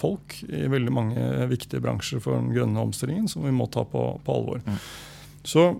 folk 0.00 0.40
i 0.48 0.64
veldig 0.72 0.94
mange 0.96 1.28
viktige 1.52 1.82
bransjer 1.84 2.22
for 2.24 2.40
den 2.40 2.50
grønne 2.56 2.88
omstillingen 2.88 3.30
som 3.30 3.46
vi 3.46 3.54
må 3.54 3.68
ta 3.70 3.84
på, 3.86 4.08
på 4.24 4.40
alvor. 4.40 4.64
Mm. 4.66 4.80
Så 5.46 5.70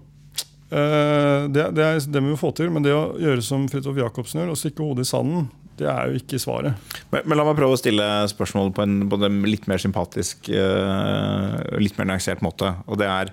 det, 0.71 1.65
det, 1.75 1.83
er, 1.83 1.97
det 2.07 2.21
må 2.23 2.31
vi 2.31 2.39
få 2.39 2.53
til, 2.55 2.69
men 2.71 2.85
det 2.85 2.93
å 2.95 3.17
gjøre 3.19 3.43
som 3.43 3.65
Fridtjof 3.67 3.97
Jacobsen 3.99 4.39
gjør, 4.39 4.53
å 4.53 4.61
stikke 4.61 4.85
hodet 4.87 5.09
i 5.09 5.11
sanden 5.11 5.49
det 5.81 5.89
er 5.89 6.11
jo 6.11 6.21
ikke 6.21 6.41
svaret. 6.41 6.93
Men, 7.11 7.25
men, 7.25 7.39
la 7.39 7.47
meg 7.47 7.59
prøve 7.59 7.77
å 7.77 7.81
stille 7.81 8.07
spørsmål 8.31 8.73
på 8.77 8.85
en, 8.85 9.01
på 9.11 9.19
litt 9.49 9.67
mer 9.71 9.81
sympatisk, 9.83 10.51
uh, 10.53 11.57
litt 11.81 11.99
mer 11.99 12.11
nyansert 12.13 12.45
måte. 12.45 12.75
Og 12.91 13.01
det 13.01 13.09
er, 13.09 13.33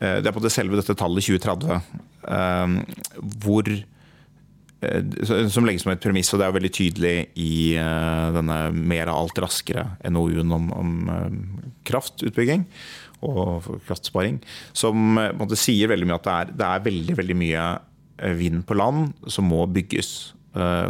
uh, 0.00 0.18
det 0.20 0.30
er 0.30 0.36
på 0.36 0.44
det 0.44 0.52
selve 0.54 0.80
dette 0.80 0.96
tallet 0.98 1.26
2030. 1.28 1.96
Uh, 2.26 3.16
hvor 3.44 3.72
som 4.80 5.66
legges 5.68 5.82
som 5.84 5.90
et 5.92 6.00
premiss, 6.00 6.30
og 6.32 6.40
det 6.40 6.46
er 6.46 6.54
veldig 6.56 6.70
tydelig 6.72 7.14
i 7.36 7.74
denne 7.76 8.54
mer 8.72 9.10
av 9.12 9.26
alt 9.26 9.40
raskere 9.44 9.82
NOU-en 10.08 10.54
om, 10.56 10.70
om 10.72 10.94
kraftutbygging 11.84 12.64
og 13.20 13.68
kraftsparing, 13.84 14.38
som 14.72 15.20
måte, 15.36 15.58
sier 15.60 15.92
veldig 15.92 16.08
mye 16.08 16.16
at 16.16 16.24
det 16.24 16.38
er, 16.38 16.54
det 16.62 16.70
er 16.70 16.86
veldig, 16.88 17.18
veldig 17.20 17.36
mye 17.42 17.66
vind 18.40 18.64
på 18.64 18.78
land 18.80 19.12
som 19.28 19.52
må 19.52 19.66
bygges 19.68 20.30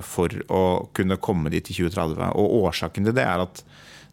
for 0.07 0.33
å 0.49 0.61
kunne 0.97 1.19
komme 1.21 1.51
dit 1.53 1.67
i 1.69 1.75
2030. 1.77 2.31
Og 2.33 2.55
årsaken 2.65 3.09
til 3.09 3.17
det 3.17 3.27
er 3.29 3.43
at 3.45 3.63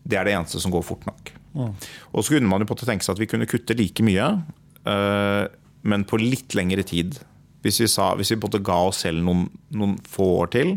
det 0.07 0.19
er 0.19 0.27
det 0.27 0.33
eneste 0.35 0.59
som 0.63 0.73
går 0.73 0.83
fort 0.87 1.05
nok. 1.07 1.31
Mm. 1.57 1.71
Og 2.13 2.23
så 2.23 2.35
kunne 2.35 2.51
man 2.51 2.63
jo 2.63 2.69
på 2.69 2.77
tenke 2.81 3.05
seg 3.05 3.15
at 3.15 3.21
vi 3.21 3.29
kunne 3.31 3.47
kutte 3.49 3.75
like 3.77 4.03
mye, 4.05 4.27
men 5.87 6.05
på 6.07 6.19
litt 6.21 6.55
lengre 6.57 6.83
tid. 6.87 7.19
Hvis 7.65 7.81
vi, 7.83 7.87
sa, 7.91 8.11
hvis 8.15 8.31
vi 8.35 8.39
både 8.43 8.63
ga 8.63 8.77
oss 8.87 9.01
selv 9.03 9.23
noen, 9.25 9.47
noen, 9.75 9.97
få 10.07 10.27
år 10.43 10.51
til, 10.53 10.75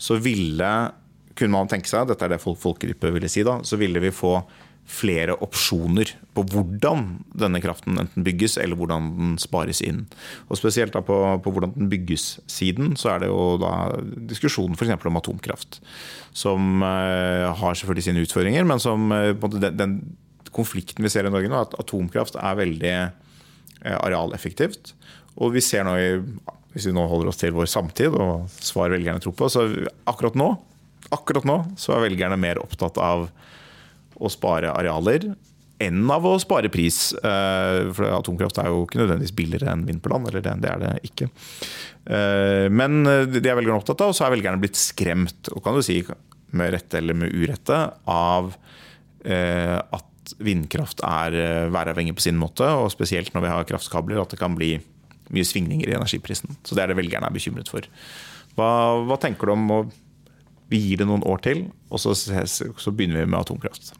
så 0.00 0.16
ville 0.22 0.70
kunne 1.34 1.56
man 1.56 1.70
tenke 1.70 1.90
seg, 1.90 2.06
dette 2.08 2.24
er 2.24 2.34
det 2.34 2.42
folk, 2.42 2.60
folkegruppe 2.62 3.10
ville 3.16 3.28
si 3.32 3.42
da, 3.46 3.58
så 3.66 3.78
ville 3.80 4.00
vi 4.04 4.12
få 4.14 4.36
flere 4.84 5.34
opsjoner 5.42 6.10
på 6.36 6.42
hvordan 6.52 7.04
denne 7.40 7.60
kraften 7.64 7.96
enten 8.00 8.24
bygges 8.26 8.58
eller 8.60 8.76
hvordan 8.78 9.06
den 9.16 9.34
spares 9.40 9.80
inn. 9.84 10.04
Og 10.48 10.58
Spesielt 10.60 10.94
på, 10.94 11.18
på 11.40 11.52
hvordan 11.52 11.72
den 11.76 11.88
bygges-siden, 11.92 12.92
så 13.00 13.14
er 13.14 13.24
det 13.24 13.30
jo 13.30 13.56
da 13.62 13.72
diskusjonen 14.28 14.76
f.eks. 14.76 14.92
om 15.08 15.20
atomkraft. 15.20 15.80
Som 16.36 16.84
uh, 16.84 17.54
har 17.56 17.78
selvfølgelig 17.78 18.08
sine 18.08 18.24
utfordringer, 18.26 18.66
men 18.68 18.82
som 18.82 19.08
uh, 19.14 19.32
den, 19.56 19.78
den, 19.78 19.96
konflikten 20.54 21.02
vi 21.02 21.10
ser 21.10 21.26
i 21.26 21.32
Norge 21.34 21.50
nå, 21.50 21.64
at 21.64 21.72
atomkraft 21.82 22.36
er 22.38 22.60
veldig 22.60 22.94
uh, 23.00 23.96
arealeffektivt. 24.04 24.92
Og 25.40 25.56
vi 25.56 25.64
ser 25.64 25.88
nå, 25.88 25.96
hvis 26.74 26.90
vi 26.90 26.94
nå 26.94 27.08
holder 27.10 27.32
oss 27.32 27.40
til 27.40 27.56
vår 27.56 27.70
samtid 27.72 28.14
og 28.14 28.52
svar 28.62 28.92
velgerne 28.92 29.22
tror 29.22 29.34
på, 29.38 29.48
så 29.50 29.66
akkurat 30.10 30.36
nå, 30.38 30.52
akkurat 31.14 31.46
nå 31.48 31.58
så 31.80 31.96
er 31.96 32.06
velgerne 32.06 32.38
mer 32.40 32.60
opptatt 32.62 33.00
av 33.02 33.28
å 34.20 34.30
spare 34.32 34.72
arealer 34.74 35.32
enn 35.82 36.04
av 36.12 36.26
å 36.26 36.36
spare 36.42 36.70
pris. 36.72 37.12
Eh, 37.18 37.90
for 37.94 38.08
atomkraft 38.14 38.60
er 38.62 38.70
jo 38.70 38.84
ikke 38.84 39.00
nødvendigvis 39.02 39.34
billigere 39.36 39.72
enn 39.72 39.84
vind 39.88 40.02
på 40.04 40.12
land. 40.12 40.28
eller 40.30 40.44
det, 40.44 40.70
er 40.70 40.82
det 40.82 40.92
ikke. 41.10 41.28
Eh, 42.06 42.70
men 42.70 43.02
det 43.04 43.42
er 43.42 43.58
velgerne 43.58 43.80
opptatt 43.80 44.04
av, 44.04 44.12
og 44.12 44.18
så 44.18 44.26
er 44.26 44.36
velgerne 44.36 44.62
blitt 44.62 44.78
skremt, 44.78 45.50
og 45.52 45.64
kan 45.64 45.76
du 45.76 45.82
si 45.84 46.00
med 46.54 46.74
rette 46.76 47.00
eller 47.00 47.18
med 47.18 47.34
urette, 47.34 47.78
av 48.06 48.54
eh, 49.26 49.78
at 49.78 50.34
vindkraft 50.40 51.02
er 51.04 51.68
væravhengig 51.74 52.14
på 52.16 52.24
sin 52.24 52.38
måte, 52.40 52.64
og 52.64 52.92
spesielt 52.94 53.34
når 53.34 53.44
vi 53.44 53.52
har 53.52 53.66
kraftkabler, 53.68 54.22
at 54.22 54.32
det 54.32 54.40
kan 54.40 54.54
bli 54.56 54.76
mye 55.34 55.48
svingninger 55.48 55.90
i 55.90 55.96
energiprisen. 55.96 56.56
Så 56.64 56.76
det 56.76 56.84
er 56.84 56.92
det 56.92 57.00
velgerne 57.00 57.28
er 57.28 57.34
bekymret 57.34 57.68
for. 57.72 57.84
Hva, 58.54 58.70
hva 59.04 59.18
tenker 59.20 59.50
du 59.50 59.56
om 59.56 59.68
å 59.74 59.82
vi 60.72 60.80
gir 60.80 61.02
det 61.02 61.08
noen 61.10 61.24
år 61.28 61.42
til, 61.44 61.66
og 61.92 62.00
så, 62.00 62.14
så 62.16 62.94
begynner 62.94 63.20
vi 63.20 63.28
med 63.28 63.42
atomkraft? 63.42 63.92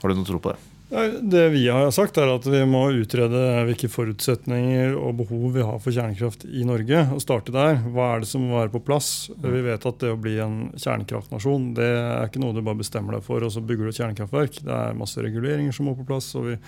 Har 0.00 0.12
du 0.12 0.18
noe 0.18 0.28
tro 0.28 0.40
på 0.42 0.54
det? 0.54 0.72
Det 1.20 1.48
vi 1.50 1.64
har 1.66 1.88
sagt, 1.90 2.18
er 2.22 2.30
at 2.30 2.44
vi 2.46 2.60
må 2.68 2.84
utrede 2.94 3.40
hvilke 3.66 3.88
forutsetninger 3.90 4.94
og 4.94 5.16
behov 5.18 5.56
vi 5.56 5.64
har 5.66 5.80
for 5.82 5.90
kjernekraft 5.90 6.46
i 6.46 6.62
Norge. 6.68 7.00
og 7.16 7.22
starte 7.24 7.54
der. 7.54 7.80
Hva 7.90 8.12
er 8.12 8.22
det 8.22 8.28
som 8.30 8.44
må 8.46 8.60
være 8.60 8.70
på 8.76 8.84
plass? 8.86 9.08
Vi 9.34 9.64
vet 9.66 9.88
at 9.90 9.98
det 10.04 10.12
å 10.14 10.20
bli 10.20 10.36
en 10.44 10.60
kjernekraftnasjon 10.78 11.72
det 11.74 11.90
er 11.90 12.28
ikke 12.28 12.44
noe 12.44 12.54
du 12.54 12.62
bare 12.62 12.78
bestemmer 12.78 13.18
deg 13.18 13.26
for, 13.26 13.42
og 13.42 13.50
så 13.50 13.64
bygger 13.66 13.88
du 13.88 13.94
et 13.94 13.98
kjernekraftverk. 13.98 14.62
Det 14.62 14.78
er 14.78 15.00
masse 15.02 15.26
reguleringer 15.26 15.74
som 15.74 15.90
må 15.90 15.96
på 15.98 16.06
plass. 16.06 16.30
og 16.38 16.52
vi 16.52 16.60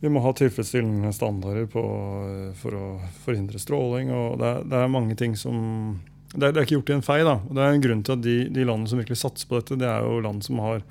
vi 0.00 0.10
må 0.12 0.22
ha 0.22 0.30
tilfredsstillende 0.36 1.10
standarder 1.14 1.66
på, 1.70 1.82
for 2.60 2.76
å 2.78 2.84
forhindre 3.24 3.58
stråling. 3.58 4.12
og 4.14 4.38
det 4.38 4.46
er, 4.46 4.62
det 4.70 4.82
er 4.82 4.92
mange 4.94 5.16
ting 5.18 5.34
som 5.36 5.98
det 6.34 6.44
er, 6.44 6.52
det 6.52 6.60
er, 6.60 6.64
ikke 6.66 6.76
gjort 6.76 6.90
i 6.92 6.96
en 6.98 7.06
fei. 7.06 7.18
da. 7.24 7.38
Det 7.48 7.62
er 7.64 7.74
en 7.74 7.82
grunn 7.82 8.02
til 8.04 8.14
at 8.14 8.22
de, 8.22 8.36
de 8.52 8.64
landene 8.68 8.90
som 8.90 9.00
virkelig 9.00 9.18
satser 9.18 9.48
på 9.48 9.58
dette, 9.58 9.78
det 9.80 9.88
er 9.88 10.04
jo 10.04 10.20
land 10.22 10.44
som 10.44 10.60
har, 10.62 10.84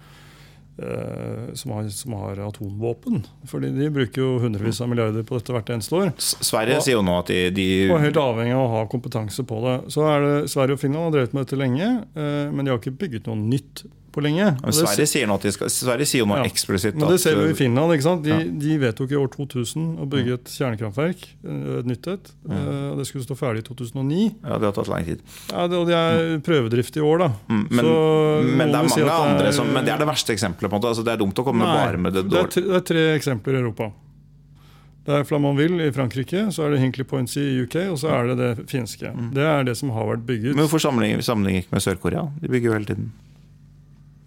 som 1.57 1.71
har, 1.73 1.87
som 1.89 2.13
har 2.13 2.39
atomvåpen. 2.47 3.23
Fordi 3.49 3.71
de 3.73 3.89
bruker 3.93 4.21
jo 4.21 4.33
hundrevis 4.43 4.81
av 4.83 4.91
milliarder 4.91 5.25
på 5.25 5.39
dette 5.39 5.55
hvert 5.55 5.71
eneste 5.73 5.97
år. 5.97 6.11
Sverige 6.21 6.77
og, 6.77 6.85
sier 6.85 6.99
jo 6.99 7.05
nå 7.05 7.15
at 7.23 7.31
de, 7.33 7.39
de 7.55 7.67
Og 7.89 7.97
er 7.97 8.07
helt 8.07 8.19
avhengig 8.21 8.53
av 8.53 8.65
å 8.65 8.73
ha 8.75 8.83
kompetanse 8.91 9.45
på 9.47 9.61
det. 9.65 9.77
Så 9.93 10.05
er 10.05 10.25
det 10.25 10.35
Sverige 10.53 10.77
og 10.77 10.83
Finland 10.83 11.09
har 11.09 11.15
drevet 11.15 11.37
med 11.37 11.47
dette 11.47 11.59
lenge, 11.59 11.89
eh, 12.13 12.43
men 12.53 12.61
de 12.61 12.73
har 12.73 12.81
ikke 12.81 12.97
bygget 13.01 13.29
noe 13.29 13.39
nytt 13.41 13.87
på 14.17 14.23
lenge. 14.25 14.47
Men 14.57 14.73
Sverige 14.73 15.05
sier, 15.09 15.27
noe, 15.29 15.51
skal, 15.53 15.69
Sverige 15.71 16.07
sier 16.09 16.25
noe 16.27 16.41
ja. 16.41 16.49
eksplisitt. 16.49 16.97
Men 16.97 17.13
det 17.13 17.19
ser 17.21 17.37
vi 17.37 17.51
i 17.53 17.57
Finland. 17.57 17.93
ikke 17.93 18.05
sant? 18.07 18.23
De, 18.25 18.33
ja. 18.33 18.39
de 18.65 18.77
vedtok 18.81 19.13
i 19.13 19.19
år 19.19 19.29
2000 19.35 19.85
å 20.01 20.07
bygge 20.09 20.33
mm. 20.33 20.39
et 20.39 20.53
kjernekraftverk. 20.55 21.27
Eh, 21.45 21.67
et 21.81 21.91
nytt 21.91 22.09
et. 22.13 22.31
Mm. 22.47 22.55
Uh, 22.57 22.89
det 22.97 23.05
skulle 23.09 23.27
stå 23.27 23.37
ferdig 23.37 23.61
i 23.61 23.67
2009. 23.67 24.23
Ja, 24.41 24.57
Det 24.57 24.71
har 24.71 24.75
tatt 24.79 24.89
lang 24.91 25.05
tid. 25.07 25.21
Ja, 25.51 25.67
det, 25.69 25.83
Og 25.83 25.85
det 25.89 25.99
er 25.99 26.23
mm. 26.33 26.41
prøvedrift 26.47 26.97
i 26.97 27.05
år, 27.05 27.23
da. 27.27 27.29
Mm. 27.45 27.61
Men, 27.69 27.91
men, 28.57 28.65
det 28.65 28.67
er 28.67 28.89
mange 28.89 28.95
si 28.95 29.05
andre 29.05 29.53
som 29.55 29.69
Men 29.69 29.85
det 29.85 29.93
er 29.93 30.01
det 30.01 30.09
verste 30.09 30.33
eksempelet. 30.33 30.71
på 30.71 30.75
en 30.75 30.81
måte. 30.81 30.95
Altså, 30.95 31.05
det 31.05 31.13
er 31.13 31.21
dumt 31.21 31.37
å 31.37 31.45
komme 31.45 31.67
nei, 31.67 31.77
bare 31.83 32.01
med 32.01 32.17
det 32.17 32.25
dårlige. 32.25 32.57
Det, 32.57 32.67
det, 32.71 32.81
er 32.81 32.91
tre 32.91 33.07
eksempler 33.19 33.59
i 33.59 33.63
Europa. 33.63 33.91
Det 35.07 35.15
er 35.15 35.23
Flamanville 35.23 35.85
i 35.87 35.91
Frankrike, 35.95 36.49
så 36.51 36.65
er 36.65 36.73
det 36.73 36.81
Hinkley 36.81 37.07
Points 37.07 37.37
i 37.39 37.45
UK, 37.63 37.77
og 37.93 38.01
så 38.01 38.09
er 38.11 38.33
det 38.33 38.41
det 38.41 38.65
finske. 38.67 39.07
Mm. 39.07 39.29
Det 39.37 39.45
er 39.47 39.63
det 39.69 39.77
som 39.79 39.93
har 39.95 40.09
vært 40.09 40.25
bygget. 40.27 40.51
Men 40.57 40.65
hvorfor 40.65 40.83
sammenligner 40.83 41.23
vi 41.23 41.61
ikke 41.61 41.77
med 41.77 41.85
Sør-Korea? 41.85 42.25
De 42.41 42.51
bygger 42.51 42.67
jo 42.67 42.75
hele 42.75 42.89
tiden. 42.89 43.13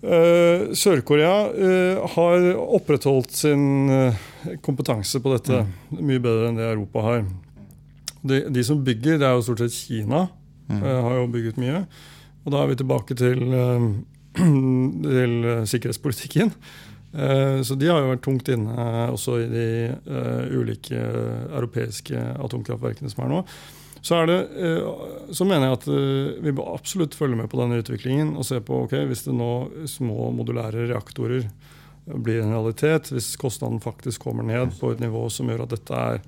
Uh, 0.00 0.72
Sør-Korea 0.72 1.32
uh, 1.52 2.06
har 2.14 2.46
opprettholdt 2.56 3.34
sin 3.36 3.90
uh, 3.92 4.20
kompetanse 4.64 5.20
på 5.20 5.32
dette 5.34 5.58
mm. 5.60 5.98
mye 6.08 6.22
bedre 6.24 6.46
enn 6.48 6.56
det 6.56 6.68
Europa 6.70 7.02
har. 7.04 7.26
De, 8.24 8.38
de, 8.48 8.62
som 8.64 8.80
bygger, 8.84 9.18
det 9.20 9.28
er 9.28 9.36
jo 9.36 9.44
stort 9.44 9.60
sett 9.64 9.76
Kina. 9.76 10.26
Mm. 10.70 10.84
har 10.86 11.16
jo 11.18 11.26
bygget 11.32 11.56
mye. 11.58 11.80
Og 12.46 12.52
da 12.54 12.60
er 12.62 12.68
vi 12.70 12.76
tilbake 12.78 13.16
til, 13.18 13.40
til 15.10 15.32
sikkerhetspolitikken. 15.66 16.52
så 17.66 17.74
de 17.74 17.88
har 17.90 17.98
jo 17.98 18.12
vært 18.12 18.22
tungt 18.22 18.48
inne 18.54 18.84
også 19.10 19.40
i 19.40 19.48
de 19.50 19.64
ulike 20.54 20.94
europeiske 20.94 22.22
atomkraftverkene 22.38 23.10
som 23.10 23.24
er 23.26 23.32
nå. 23.32 23.40
Så, 24.02 24.26
det, 24.26 24.38
eh, 24.56 24.88
så, 25.30 25.44
mener 25.44 25.68
jeg 25.68 25.76
at 25.76 25.88
eh, 25.92 26.38
vi 26.44 26.54
bør 26.56 26.72
absolutt 26.74 27.16
følge 27.16 27.36
med 27.36 27.50
på 27.52 27.60
denne 27.60 27.80
utviklingen 27.82 28.32
og 28.38 28.46
se 28.48 28.60
på 28.64 28.84
ok, 28.86 28.96
hvis 29.10 29.26
det 29.26 29.36
nå 29.36 29.52
små 29.90 30.30
modulære 30.36 30.88
reaktorer 30.88 31.48
blir 32.10 32.40
en 32.40 32.54
realitet, 32.54 33.10
hvis 33.12 33.34
kostnaden 33.38 33.80
faktisk 33.82 34.24
kommer 34.24 34.46
ned 34.46 34.72
på 34.80 34.94
et 34.94 35.02
nivå 35.02 35.26
som 35.32 35.50
gjør 35.50 35.66
at 35.66 35.74
dette 35.74 35.98
er 36.00 36.22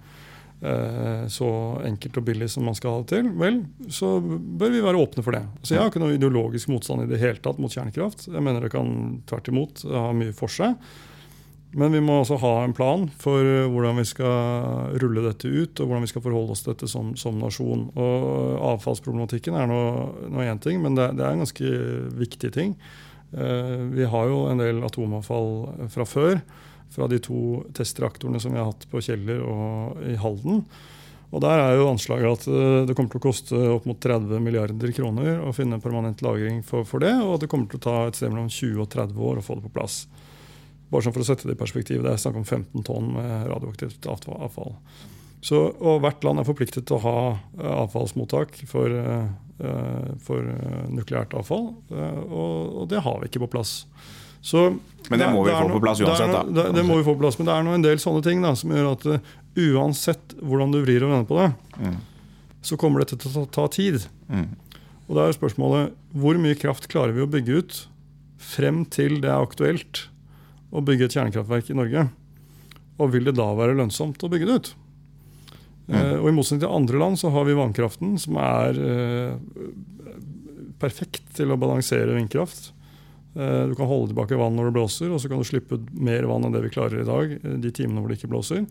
eh, 0.61 1.25
så 1.33 1.49
enkelt 1.89 2.21
og 2.21 2.27
billig 2.29 2.51
som 2.53 2.69
man 2.69 2.77
skal 2.77 2.99
ha 2.99 3.03
det 3.03 3.15
til, 3.15 3.31
vel, 3.41 3.63
så 3.89 4.19
bør 4.21 4.77
vi 4.77 4.85
være 4.85 5.01
åpne 5.07 5.25
for 5.25 5.39
det. 5.39 5.43
Så 5.63 5.75
Jeg 5.75 5.83
har 5.83 5.89
ikke 5.91 6.05
noe 6.05 6.19
ideologisk 6.19 6.71
motstand 6.75 7.07
i 7.07 7.09
det 7.11 7.23
hele 7.25 7.41
tatt 7.43 7.63
mot 7.63 7.73
kjernekraft. 7.73 8.29
Jeg 8.29 8.45
mener 8.45 8.69
det 8.69 8.75
kan 8.77 8.93
tvert 9.31 9.49
imot 9.49 9.87
ha 9.89 10.11
mye 10.17 10.37
for 10.37 10.53
seg. 10.53 10.77
Men 11.73 11.95
vi 11.95 12.03
må 12.05 12.19
også 12.21 12.37
ha 12.43 12.53
en 12.63 12.75
plan 12.77 13.07
for 13.21 13.41
eh, 13.41 13.69
hvordan 13.71 13.97
vi 14.03 14.05
skal 14.09 14.99
rulle 15.01 15.25
dette 15.25 15.49
ut, 15.49 15.81
og 15.81 15.89
hvordan 15.89 16.05
vi 16.05 16.11
skal 16.11 16.25
forholde 16.25 16.53
oss 16.53 16.65
til 16.65 16.75
dette 16.75 16.89
som, 16.91 17.15
som 17.17 17.39
nasjon. 17.41 17.87
Og 17.97 18.27
Avfallsproblematikken 18.75 19.57
er 19.57 19.71
nå 19.71 20.45
én 20.45 20.61
ting, 20.61 20.83
men 20.85 20.99
det, 20.99 21.15
det, 21.17 21.25
er 21.25 21.33
en 21.33 21.45
ganske 21.45 21.73
viktig 22.19 22.53
ting. 22.53 22.77
Eh, 23.33 23.79
vi 23.97 24.05
har 24.05 24.29
jo 24.29 24.45
en 24.51 24.61
del 24.61 24.83
atomavfall 24.85 25.89
fra 25.93 26.09
før, 26.09 26.43
fra 26.93 27.09
de 27.09 27.17
to 27.25 27.63
testreaktorene 27.73 28.41
som 28.43 28.53
vi 28.53 28.61
har 28.61 28.69
hatt 28.69 28.85
på 28.91 29.01
Kjeller 29.01 29.41
og 29.41 30.03
i 30.05 30.19
Halden. 30.21 30.67
Og 31.33 31.41
Der 31.41 31.57
er 31.57 31.79
jo 31.79 31.89
anslaget 31.89 32.43
at 32.43 32.51
eh, 32.53 32.83
det 32.85 32.97
kommer 32.99 33.15
til 33.15 33.23
å 33.23 33.29
koste 33.31 33.63
opp 33.79 33.89
mot 33.89 33.97
30 33.97 34.45
milliarder 34.45 34.93
kroner 34.93 35.41
å 35.41 35.55
finne 35.57 35.81
permanent 35.81 36.21
lagring 36.21 36.61
for, 36.67 36.85
for 36.85 37.01
det, 37.01 37.15
og 37.25 37.39
at 37.39 37.47
det 37.47 37.49
kommer 37.53 37.73
til 37.73 37.81
å 37.81 37.87
ta 37.89 37.97
et 38.05 38.21
sted 38.21 38.29
mellom 38.29 38.53
20 38.53 38.85
og 38.85 38.93
30 38.93 39.25
år 39.31 39.41
å 39.41 39.47
få 39.47 39.57
det 39.57 39.65
på 39.71 39.73
plass. 39.81 40.03
Bare 40.93 41.07
sånn 41.07 41.15
for 41.15 41.25
å 41.25 41.27
sette 41.27 41.49
det 41.49 41.57
i 41.57 41.61
perspektiv. 41.61 42.03
Det 42.05 42.13
er 42.13 42.21
snakk 42.21 42.37
om 42.43 42.45
15 42.45 42.85
tonn 42.85 43.13
med 43.17 43.47
radioaktivt 43.49 44.09
avfall. 44.13 44.75
Så, 45.43 45.59
og 45.83 46.03
hvert 46.05 46.23
land 46.23 46.39
er 46.39 46.47
forpliktet 46.47 46.87
til 46.87 46.99
å 47.01 47.03
ha 47.03 47.15
eh, 47.33 47.71
avfallsmottak 47.73 48.61
for, 48.71 48.93
uh, 48.95 50.13
for 50.23 50.47
nukleært 50.93 51.35
avfall. 51.35 51.73
Og, 51.91 52.59
og, 52.77 52.85
det 52.93 53.03
har 53.03 53.19
vi 53.23 53.31
ikke 53.31 53.43
på 53.43 53.51
plass. 53.57 53.81
Så, 54.43 54.69
men 55.09 55.23
det 55.23 55.31
må 55.33 55.43
vi 55.47 55.55
få 55.55 55.65
noe, 55.67 55.79
på 55.79 55.83
plass 55.83 56.03
uansett, 56.03 56.31
da. 56.35 56.45
Det, 56.47 56.69
det, 56.77 56.85
må 56.87 57.01
vi 57.01 57.07
få 57.07 57.17
på 57.17 57.25
plass, 57.25 57.39
Men 57.41 57.49
det 57.49 57.57
er 57.57 57.67
nå 57.67 57.75
en 57.75 57.87
del 57.89 58.03
sånne 58.03 58.23
ting 58.27 58.43
da, 58.45 58.55
som 58.59 58.75
gjør 58.75 58.93
at 58.93 59.09
uansett 59.59 60.37
hvordan 60.41 60.75
du 60.75 60.81
vrir 60.83 61.07
og 61.07 61.13
vender 61.13 61.29
på 61.29 61.39
det, 61.39 61.49
mm. 61.79 61.99
så 62.69 62.79
kommer 62.81 63.03
dette 63.03 63.19
til 63.19 63.31
å 63.31 63.45
ta, 63.45 63.63
ta 63.63 63.67
tid. 63.79 64.03
Mm. 64.31 64.49
Og 65.09 65.19
da 65.19 65.27
er 65.27 65.37
spørsmålet 65.37 65.99
hvor 66.17 66.39
mye 66.41 66.59
kraft 66.59 66.91
klarer 66.93 67.15
vi 67.17 67.25
å 67.25 67.31
bygge 67.31 67.59
ut 67.63 67.83
frem 68.43 68.83
til 68.91 69.21
det 69.23 69.31
er 69.31 69.43
aktuelt 69.43 70.07
å 70.73 70.83
bygge 70.85 71.09
et 71.09 71.17
kjernekraftverk 71.19 71.71
i 71.71 71.79
Norge. 71.79 72.07
Og 73.01 73.13
vil 73.13 73.29
det 73.29 73.37
da 73.37 73.49
være 73.57 73.77
lønnsomt 73.79 74.23
å 74.25 74.31
bygge 74.33 74.49
det 74.49 74.59
ut? 74.59 74.71
Mm. 75.89 75.97
Eh, 75.97 76.15
og 76.21 76.29
I 76.31 76.35
motsetning 76.37 76.63
til 76.65 76.77
andre 76.77 77.01
land 77.03 77.21
så 77.21 77.33
har 77.35 77.49
vi 77.49 77.59
vannkraften, 77.59 78.15
som 78.21 78.39
er 78.41 78.79
eh, 78.79 79.67
perfekt 80.83 81.35
til 81.37 81.53
å 81.53 81.59
balansere 81.61 82.17
vindkraft. 82.17 82.71
Eh, 83.35 83.69
du 83.71 83.77
kan 83.79 83.91
holde 83.91 84.13
tilbake 84.13 84.39
vann 84.39 84.57
når 84.59 84.71
det 84.71 84.77
blåser, 84.79 85.13
og 85.13 85.23
så 85.23 85.31
kan 85.31 85.43
du 85.43 85.49
slippe 85.49 85.79
ut 85.79 85.93
mer 85.93 86.29
vann 86.31 86.49
enn 86.49 86.57
det 86.57 86.65
vi 86.67 86.75
klarer 86.75 87.03
i 87.03 87.09
dag. 87.09 87.39
De 87.65 87.75
timene 87.75 88.03
hvor 88.03 88.13
det 88.13 88.21
ikke 88.21 88.33
blåser. 88.33 88.67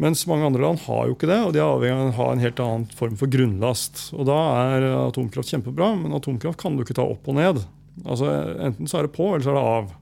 Mens 0.00 0.24
mange 0.26 0.48
andre 0.48 0.64
land 0.64 0.80
har 0.88 1.06
jo 1.06 1.14
ikke 1.14 1.30
det, 1.30 1.38
og 1.46 1.52
de 1.54 1.60
er 1.62 1.68
avhengig 1.70 1.94
av 1.94 2.08
å 2.08 2.16
ha 2.18 2.30
en 2.32 2.42
helt 2.42 2.60
annen 2.62 2.86
form 2.98 3.14
for 3.18 3.30
grunnlast. 3.30 4.08
Og 4.16 4.26
Da 4.26 4.38
er 4.74 4.88
atomkraft 4.90 5.52
kjempebra, 5.54 5.92
men 6.00 6.16
atomkraft 6.16 6.58
kan 6.60 6.74
du 6.74 6.82
ikke 6.82 6.98
ta 6.98 7.06
opp 7.06 7.30
og 7.30 7.38
ned. 7.38 7.62
Altså 8.02 8.26
Enten 8.58 8.90
så 8.90 8.98
er 8.98 9.06
det 9.06 9.14
på, 9.14 9.28
eller 9.30 9.46
så 9.46 9.54
er 9.54 9.60
det 9.60 9.68
av. 9.76 9.92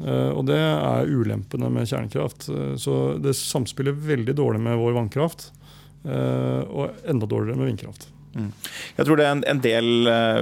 Uh, 0.00 0.32
og 0.32 0.46
det 0.48 0.56
er 0.56 1.10
ulempene 1.12 1.68
med 1.72 1.88
kjernekraft. 1.88 2.48
Uh, 2.48 2.76
så 2.80 3.00
det 3.20 3.36
samspiller 3.36 3.96
veldig 3.96 4.36
dårlig 4.38 4.62
med 4.64 4.80
vår 4.80 4.96
vannkraft. 4.96 5.50
Uh, 6.06 6.64
og 6.72 7.04
enda 7.08 7.28
dårligere 7.28 7.60
med 7.60 7.72
vindkraft. 7.72 8.08
Mm. 8.30 8.52
Jeg 8.94 9.06
tror 9.08 9.18
det 9.18 9.24
er 9.26 9.40
en, 9.50 9.60
del 9.60 9.88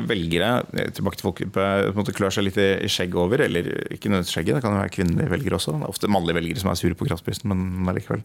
velgere 0.04 0.48
eh, 0.76 0.90
tilbake 0.92 1.16
til 1.16 1.24
folkegruppe, 1.24 2.12
klør 2.18 2.34
seg 2.36 2.44
litt 2.44 2.58
i 2.60 2.90
skjegg 2.92 3.16
over. 3.18 3.40
Eller 3.46 3.70
ikke 3.88 4.12
nødvendigvis 4.12 4.34
skjegget, 4.36 4.58
det 4.58 4.62
kan 4.62 4.76
jo 4.76 4.82
være 4.82 4.94
kvinnelige 4.94 5.32
velgere 5.32 5.58
også. 5.58 5.74
Det 5.74 5.80
er 5.80 5.94
ofte 5.94 6.12
mannlige 6.12 6.38
velgere 6.38 6.62
som 6.62 6.70
er 6.70 6.78
sure 6.78 6.98
på 7.00 7.08
kraftprisen, 7.08 7.48
men 7.50 7.96
likevel. 7.96 8.22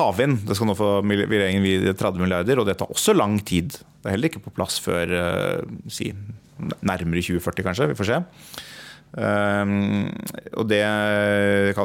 Havvind 0.00 0.42
det 0.48 0.58
skal 0.58 0.68
nå 0.68 0.76
få 0.76 0.90
regjeringen 1.06 1.64
videre 1.64 1.96
30 2.02 2.26
milliarder, 2.26 2.60
og 2.60 2.68
det 2.68 2.76
tar 2.82 2.90
også 2.92 3.14
lang 3.16 3.38
tid. 3.46 3.78
Det 3.78 4.10
er 4.10 4.18
heller 4.18 4.32
ikke 4.32 4.44
på 4.48 4.56
plass 4.58 4.82
før 4.82 5.14
si, 5.86 6.10
nærmere 6.82 7.22
2040, 7.22 7.68
kanskje. 7.70 7.92
Vi 7.94 8.00
får 8.02 8.10
se. 8.10 8.22
Um, 9.14 10.08
og 10.58 10.66
det, 10.66 10.82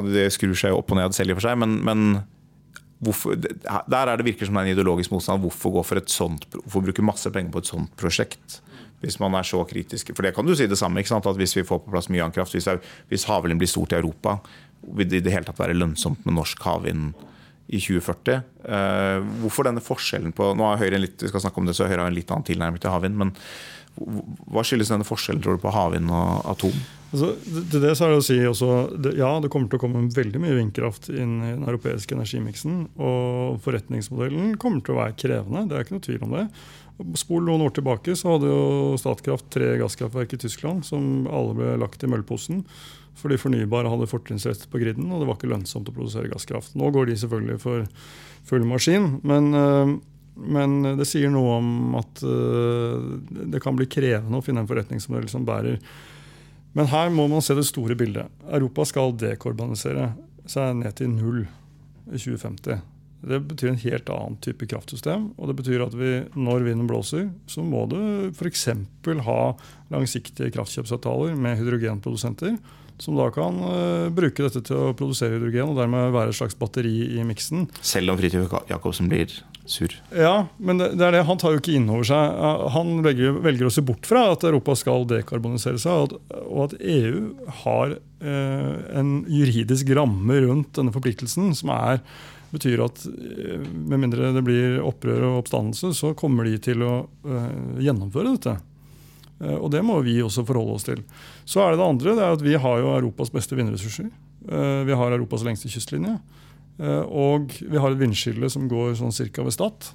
det 0.09 0.29
skrur 0.33 0.57
seg 0.57 0.73
opp 0.73 0.89
og 0.89 0.97
ned 0.97 1.13
selv 1.13 1.29
i 1.29 1.35
og 1.35 1.41
for 1.41 1.49
seg, 1.49 1.59
men, 1.61 1.77
men 1.85 2.21
Hvorfor, 2.99 3.37
der 3.39 4.09
er 4.11 4.19
det 4.19 4.25
virker 4.27 4.47
som 4.47 4.57
det 4.57 4.65
er 4.65 4.73
en 4.73 4.73
ideologisk 4.75 5.13
motstand. 5.13 5.39
Hvorfor 5.39 5.71
gå 5.71 5.83
for 5.87 6.01
et 6.01 6.11
sånt, 6.11 6.43
hvorfor 6.51 6.83
bruke 6.83 7.05
masse 7.05 7.31
penger 7.31 7.53
på 7.53 7.61
et 7.63 7.69
sånt 7.69 7.93
prosjekt? 7.99 8.57
Hvis 8.99 9.15
man 9.23 9.37
er 9.39 9.47
så 9.47 9.61
kritisk. 9.63 10.11
For 10.11 10.27
det 10.27 10.33
kan 10.35 10.43
du 10.43 10.51
si 10.51 10.67
det 10.67 10.77
samme. 10.77 10.99
At 10.99 11.37
Hvis 11.39 11.55
vi 11.55 11.63
får 11.63 11.79
på 11.85 11.93
plass 11.93 12.09
mye 12.11 12.25
vannkraft, 12.25 12.51
hvis, 12.51 12.67
hvis 13.07 13.23
havvind 13.23 13.57
blir 13.57 13.71
stort 13.71 13.95
i 13.95 13.95
Europa, 14.01 14.41
vil 14.83 15.07
det 15.07 15.21
i 15.21 15.23
det 15.23 15.31
hele 15.31 15.47
tatt 15.47 15.59
være 15.59 15.77
lønnsomt 15.79 16.25
med 16.25 16.35
norsk 16.35 16.59
havvind 16.59 17.13
i 17.69 17.79
2040? 17.79 18.43
Uh, 18.67 18.75
eh, 18.75 19.23
hvorfor 19.45 19.69
denne 19.69 19.83
forskjellen 19.83 20.35
på 20.35 20.51
Nå 20.57 20.67
har 20.67 20.83
Høyre 20.83 20.99
en 20.99 21.05
litt, 21.05 21.23
vi 21.23 21.31
skal 21.31 21.45
snakke 21.45 21.61
om 21.61 21.69
det, 21.69 21.77
så 21.77 21.87
Høyre 21.87 22.03
har 22.03 22.11
en 22.11 22.19
litt 22.19 22.31
annen 22.35 22.47
tilnærming 22.51 22.83
til 22.83 22.91
havvind. 22.91 23.15
Hva 23.99 24.63
skyldes 24.65 24.91
denne 24.93 25.07
forskjellen 25.07 25.43
tror 25.43 25.57
du, 25.57 25.63
på 25.63 25.73
havvind 25.73 26.11
og 26.13 26.47
atom? 26.53 26.75
Altså, 27.09 27.31
til 27.71 27.81
det 27.81 27.95
så 27.97 28.05
er 28.05 28.11
det 28.13 28.19
å 28.19 28.25
si 28.25 28.37
også, 28.45 28.73
det, 29.01 29.15
Ja, 29.17 29.31
det 29.41 29.49
kommer 29.53 29.69
til 29.69 29.79
å 29.79 29.83
komme 29.83 30.03
veldig 30.13 30.41
mye 30.43 30.57
vindkraft 30.59 31.09
inn 31.09 31.39
i 31.41 31.53
den 31.55 31.65
europeiske 31.65 32.15
energimiksen. 32.17 32.83
Og 33.01 33.57
forretningsmodellen 33.65 34.53
kommer 34.61 34.85
til 34.85 34.95
å 34.95 35.01
være 35.01 35.17
krevende, 35.17 35.65
det 35.69 35.77
er 35.77 35.87
ikke 35.87 35.97
noe 35.97 36.05
tvil 36.05 36.27
om 36.27 36.37
det. 36.37 36.45
Spol 37.17 37.45
noen 37.47 37.63
år 37.63 37.73
tilbake 37.77 38.13
så 38.19 38.35
hadde 38.35 38.51
jo 38.51 38.95
Statkraft 38.99 39.47
tre 39.55 39.71
gasskraftverk 39.79 40.35
i 40.35 40.41
Tyskland 40.41 40.83
som 40.87 41.27
alle 41.31 41.55
ble 41.55 41.75
lagt 41.79 42.03
i 42.03 42.09
møllposen. 42.11 42.65
Fordi 43.19 43.39
fornybare 43.39 43.89
hadde 43.91 44.07
fortrinnsrett 44.07 44.67
på 44.71 44.79
griden, 44.79 45.09
og 45.11 45.21
det 45.21 45.27
var 45.27 45.39
ikke 45.39 45.49
lønnsomt 45.51 45.89
å 45.91 45.95
produsere 45.95 46.31
gasskraft. 46.31 46.75
Nå 46.79 46.91
går 46.95 47.09
de 47.09 47.17
selvfølgelig 47.19 47.59
for 47.63 47.87
full 48.47 48.67
maskin, 48.67 49.17
men 49.27 49.49
øh, 49.57 49.97
men 50.39 50.95
det 50.99 51.07
sier 51.09 51.31
noe 51.33 51.57
om 51.59 51.97
at 51.99 52.21
uh, 52.23 53.17
det 53.27 53.61
kan 53.63 53.77
bli 53.77 53.89
krevende 53.91 54.39
å 54.39 54.45
finne 54.45 54.63
en 54.63 54.69
forretningsmodell 54.69 55.29
som 55.31 55.47
bærer. 55.47 55.79
Men 56.77 56.89
her 56.91 57.09
må 57.13 57.25
man 57.31 57.43
se 57.43 57.57
det 57.57 57.67
store 57.67 57.97
bildet. 57.97 58.29
Europa 58.47 58.85
skal 58.87 59.15
dekorbanisere 59.17 60.11
seg 60.49 60.79
ned 60.79 60.95
til 60.97 61.11
null 61.11 61.43
i 61.43 62.17
2050. 62.17 62.81
Det 63.29 63.39
betyr 63.49 63.73
en 63.73 63.81
helt 63.81 64.09
annen 64.13 64.37
type 64.43 64.67
kraftsystem. 64.69 65.31
Og 65.35 65.49
det 65.49 65.57
betyr 65.59 65.83
at 65.83 65.95
vi, 65.97 66.11
når 66.39 66.67
vinden 66.67 66.87
blåser, 66.87 67.27
så 67.51 67.65
må 67.65 67.83
du 67.91 67.99
f.eks. 68.31 68.69
ha 69.25 69.39
langsiktige 69.91 70.53
kraftkjøpsavtaler 70.55 71.35
med 71.35 71.59
hydrogenprodusenter 71.59 72.55
som 72.99 73.15
da 73.15 73.29
kan 73.31 73.59
uh, 73.63 74.09
bruke 74.11 74.43
dette 74.43 74.61
til 74.67 74.75
å 74.75 74.95
produsere 74.97 75.37
hydrogen 75.37 75.71
og 75.71 75.79
dermed 75.79 76.11
være 76.15 76.33
et 76.33 76.39
slags 76.39 76.57
batteri 76.59 76.95
i 77.15 77.23
miksen. 77.27 77.69
Selv 77.79 78.13
om 78.13 78.19
Fridtjof 78.19 78.51
Jacobsen 78.67 79.07
blir 79.11 79.31
sur? 79.71 79.93
Ja, 80.15 80.47
men 80.57 80.81
det, 80.81 80.91
det, 80.99 81.05
er 81.05 81.17
det. 81.17 81.25
han 81.27 81.39
tar 81.41 81.55
jo 81.55 81.61
ikke 81.61 81.75
inn 81.77 81.89
over 81.91 82.07
seg. 82.07 82.39
Han 82.75 82.99
velger, 83.05 83.37
velger, 83.45 83.69
å 83.69 83.73
se 83.73 83.83
bort 83.85 84.09
fra 84.09 84.25
at 84.33 84.45
Europa 84.47 84.75
skal 84.79 85.07
dekarbonisere 85.09 85.81
seg, 85.81 85.93
og 85.93 86.09
at, 86.09 86.41
og 86.45 86.63
at 86.67 86.75
EU 86.79 87.21
har 87.63 87.95
eh, 87.97 88.73
en 88.99 89.13
juridisk 89.29 89.93
ramme 89.97 90.41
rundt 90.47 90.73
denne 90.79 90.95
forpliktelsen 90.95 91.53
som 91.57 91.73
er 91.75 92.03
betyr 92.49 92.81
at 92.81 93.03
uh, 93.05 93.59
med 93.61 93.99
mindre 94.01 94.31
det 94.33 94.41
blir 94.41 94.79
opprør 94.81 95.27
og 95.27 95.43
oppstandelse, 95.43 95.91
så 95.93 96.15
kommer 96.17 96.47
de 96.49 96.55
til 96.65 96.81
å 96.81 96.93
gjennomføre 97.77 98.31
dette. 98.33 98.55
Eh, 99.39 99.55
og 99.55 99.71
det 99.73 99.81
må 99.85 99.99
vi 100.05 100.19
også 100.23 100.45
forholde 100.47 100.75
oss 100.77 100.87
til. 100.87 101.03
Så 101.47 101.63
er 101.63 101.73
det 101.73 101.81
det 101.81 101.87
andre. 101.87 102.15
det 102.15 102.25
er 102.25 102.35
at 102.35 102.45
Vi 102.45 102.55
har 102.55 102.79
jo 102.79 102.95
Europas 102.97 103.31
beste 103.31 103.55
vindressurser. 103.55 104.09
Eh, 104.49 104.81
vi 104.85 104.93
har 104.93 105.11
Europas 105.11 105.43
lengste 105.43 105.71
kystlinje. 105.71 106.19
Eh, 106.79 107.03
og 107.03 107.53
vi 107.59 107.79
har 107.79 107.91
et 107.91 107.99
vindskille 107.99 108.49
som 108.51 108.69
går 108.71 108.95
sånn 108.99 109.15
cirka 109.15 109.43
ved 109.45 109.55
Stad. 109.55 109.91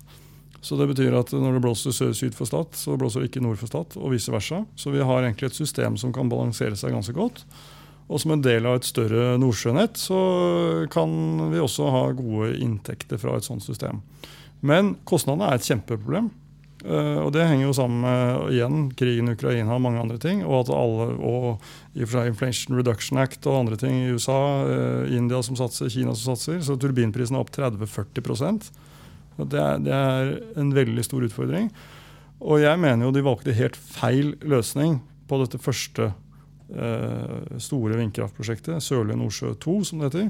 Så 0.64 0.78
det 0.80 0.88
betyr 0.88 1.12
at 1.18 1.32
når 1.36 1.58
det 1.58 1.64
blåser 1.64 1.92
sør-syd 1.92 2.36
for 2.36 2.48
Stad, 2.48 2.76
så 2.78 2.96
blåser 3.00 3.20
det 3.20 3.32
ikke 3.32 3.42
nord 3.44 3.58
for 3.60 3.68
Stad, 3.68 3.96
og 4.00 4.14
vice 4.14 4.32
versa. 4.32 4.62
Så 4.80 4.92
vi 4.94 5.04
har 5.04 5.24
egentlig 5.24 5.50
et 5.50 5.58
system 5.58 5.98
som 6.00 6.12
kan 6.14 6.30
balansere 6.32 6.76
seg 6.80 6.94
ganske 6.96 7.12
godt. 7.16 7.44
Og 8.08 8.20
som 8.20 8.34
en 8.34 8.44
del 8.44 8.66
av 8.68 8.78
et 8.78 8.88
større 8.88 9.34
nordsjønett 9.40 9.96
så 10.00 10.18
kan 10.92 11.12
vi 11.52 11.60
også 11.60 11.88
ha 11.92 12.02
gode 12.16 12.54
inntekter 12.60 13.20
fra 13.20 13.36
et 13.36 13.46
sånt 13.46 13.64
system. 13.64 14.02
Men 14.64 14.94
kostnadene 15.08 15.50
er 15.50 15.60
et 15.60 15.68
kjempeproblem. 15.68 16.30
Uh, 16.84 17.24
og 17.24 17.30
Det 17.32 17.46
henger 17.48 17.64
jo 17.64 17.76
sammen 17.76 18.02
med 18.04 18.50
igjen, 18.52 18.80
krigen 18.92 19.30
i 19.30 19.32
Ukraina 19.32 19.72
og 19.72 19.80
mange 19.86 20.02
andre 20.02 20.18
ting. 20.20 20.42
Og 20.44 20.66
at 20.66 20.72
alle, 20.74 21.06
og 21.16 21.62
i 21.96 22.02
og 22.04 22.10
for 22.10 22.18
seg 22.18 22.28
Inflation 22.28 22.76
Reduction 22.76 23.20
Act 23.22 23.46
og 23.48 23.62
andre 23.62 23.78
ting 23.80 24.02
i 24.02 24.10
USA, 24.12 24.40
uh, 24.68 25.04
India 25.08 25.40
som 25.42 25.56
satser, 25.56 25.88
Kina 25.88 26.12
som 26.12 26.34
satser. 26.34 26.60
Så 26.64 26.76
turbinprisen 26.76 27.38
er 27.38 27.44
opp 27.44 27.54
30-40 27.54 28.68
det 29.34 29.58
er, 29.58 29.80
det 29.82 29.90
er 29.90 30.28
en 30.60 30.68
veldig 30.76 31.02
stor 31.02 31.24
utfordring. 31.26 31.72
Og 32.44 32.60
jeg 32.62 32.78
mener 32.78 33.06
jo 33.08 33.14
de 33.14 33.24
valgte 33.24 33.56
helt 33.56 33.74
feil 33.74 34.36
løsning 34.46 35.00
på 35.26 35.40
dette 35.40 35.58
første 35.58 36.10
uh, 36.12 37.56
store 37.58 37.96
vindkraftprosjektet, 37.98 38.84
Sørlige 38.84 39.18
Nordsjø 39.18 39.54
2, 39.64 39.74
som 39.88 40.04
det 40.04 40.12
heter. 40.12 40.28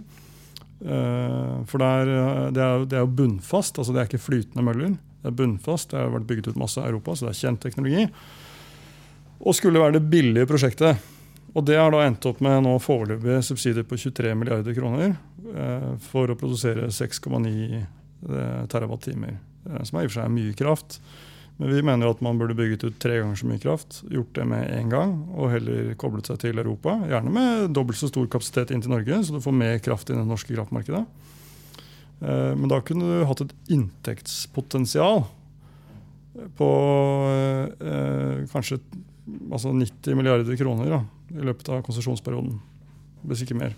for 1.67 1.79
der, 1.79 2.09
det, 2.53 2.63
er, 2.63 2.83
det 2.85 2.97
er 2.97 3.05
jo 3.05 3.13
bunnfast, 3.17 3.79
altså 3.79 3.93
det 3.93 4.01
er 4.01 4.09
ikke 4.09 4.25
flytende 4.25 4.65
møller. 4.65 4.97
Det 5.25 5.31
er 5.31 5.39
bunnfast, 5.39 5.89
det 5.91 6.03
har 6.03 6.13
vært 6.13 6.29
bygget 6.29 6.53
ut 6.53 6.61
masse 6.61 6.83
i 6.83 6.85
Europa, 6.85 7.17
så 7.17 7.25
det 7.25 7.33
er 7.33 7.41
kjent 7.41 7.63
teknologi. 7.65 8.05
Og 9.41 9.57
skulle 9.57 9.81
være 9.81 9.97
det 9.97 10.05
billige 10.13 10.49
prosjektet. 10.51 11.01
Og 11.55 11.65
det 11.65 11.79
har 11.79 11.95
da 11.95 12.03
endt 12.05 12.27
opp 12.29 12.43
med 12.45 12.61
nå 12.67 12.75
foreløpige 12.83 13.41
subsidier 13.47 13.87
på 13.89 13.97
23 13.97 14.35
milliarder 14.37 14.77
kroner 14.77 15.15
eh, 15.15 15.91
for 16.11 16.29
å 16.29 16.37
produsere 16.37 16.91
6,9 16.93 17.53
eh, 17.81 18.63
TWh. 18.69 19.25
Eh, 19.65 19.83
som 19.87 20.01
i 20.01 20.05
og 20.05 20.11
for 20.13 20.19
seg 20.19 20.35
mye 20.35 20.57
kraft. 20.59 20.99
Men 21.57 21.71
vi 21.71 21.85
mener 21.87 22.11
at 22.11 22.23
man 22.25 22.39
burde 22.41 22.57
bygget 22.59 22.85
ut 22.85 22.97
tre 23.01 23.21
ganger 23.21 23.39
så 23.39 23.49
mye 23.49 23.63
kraft. 23.63 24.01
Gjort 24.11 24.35
det 24.35 24.47
med 24.51 24.67
én 24.75 24.91
gang, 24.91 25.15
og 25.39 25.53
heller 25.55 25.93
koblet 26.01 26.29
seg 26.29 26.41
til 26.43 26.59
Europa. 26.59 26.97
Gjerne 27.09 27.31
med 27.33 27.69
dobbelt 27.77 28.01
så 28.01 28.11
stor 28.11 28.27
kapasitet 28.29 28.75
inn 28.75 28.83
til 28.83 28.93
Norge, 28.93 29.23
så 29.23 29.37
du 29.37 29.45
får 29.45 29.55
mer 29.57 29.79
kraft 29.85 30.11
i 30.11 30.19
det 30.19 30.27
norske 30.27 30.51
kraftmarkedet. 30.51 31.05
Eh, 32.25 32.53
men 32.57 32.71
da 32.73 32.81
kunne 32.85 33.09
du 33.09 33.25
hatt 33.29 33.45
et 33.45 33.57
inntektspotensial 33.75 35.25
på 36.59 36.69
eh, 37.79 38.45
kanskje 38.51 38.81
altså 39.53 39.73
90 39.73 40.19
milliarder 40.19 40.59
kroner 40.59 40.91
da, 40.91 41.01
i 41.35 41.45
løpet 41.45 41.71
av 41.73 41.85
konsesjonsperioden. 41.87 42.57
Hvis 43.25 43.45
ikke 43.45 43.57
mer. 43.59 43.75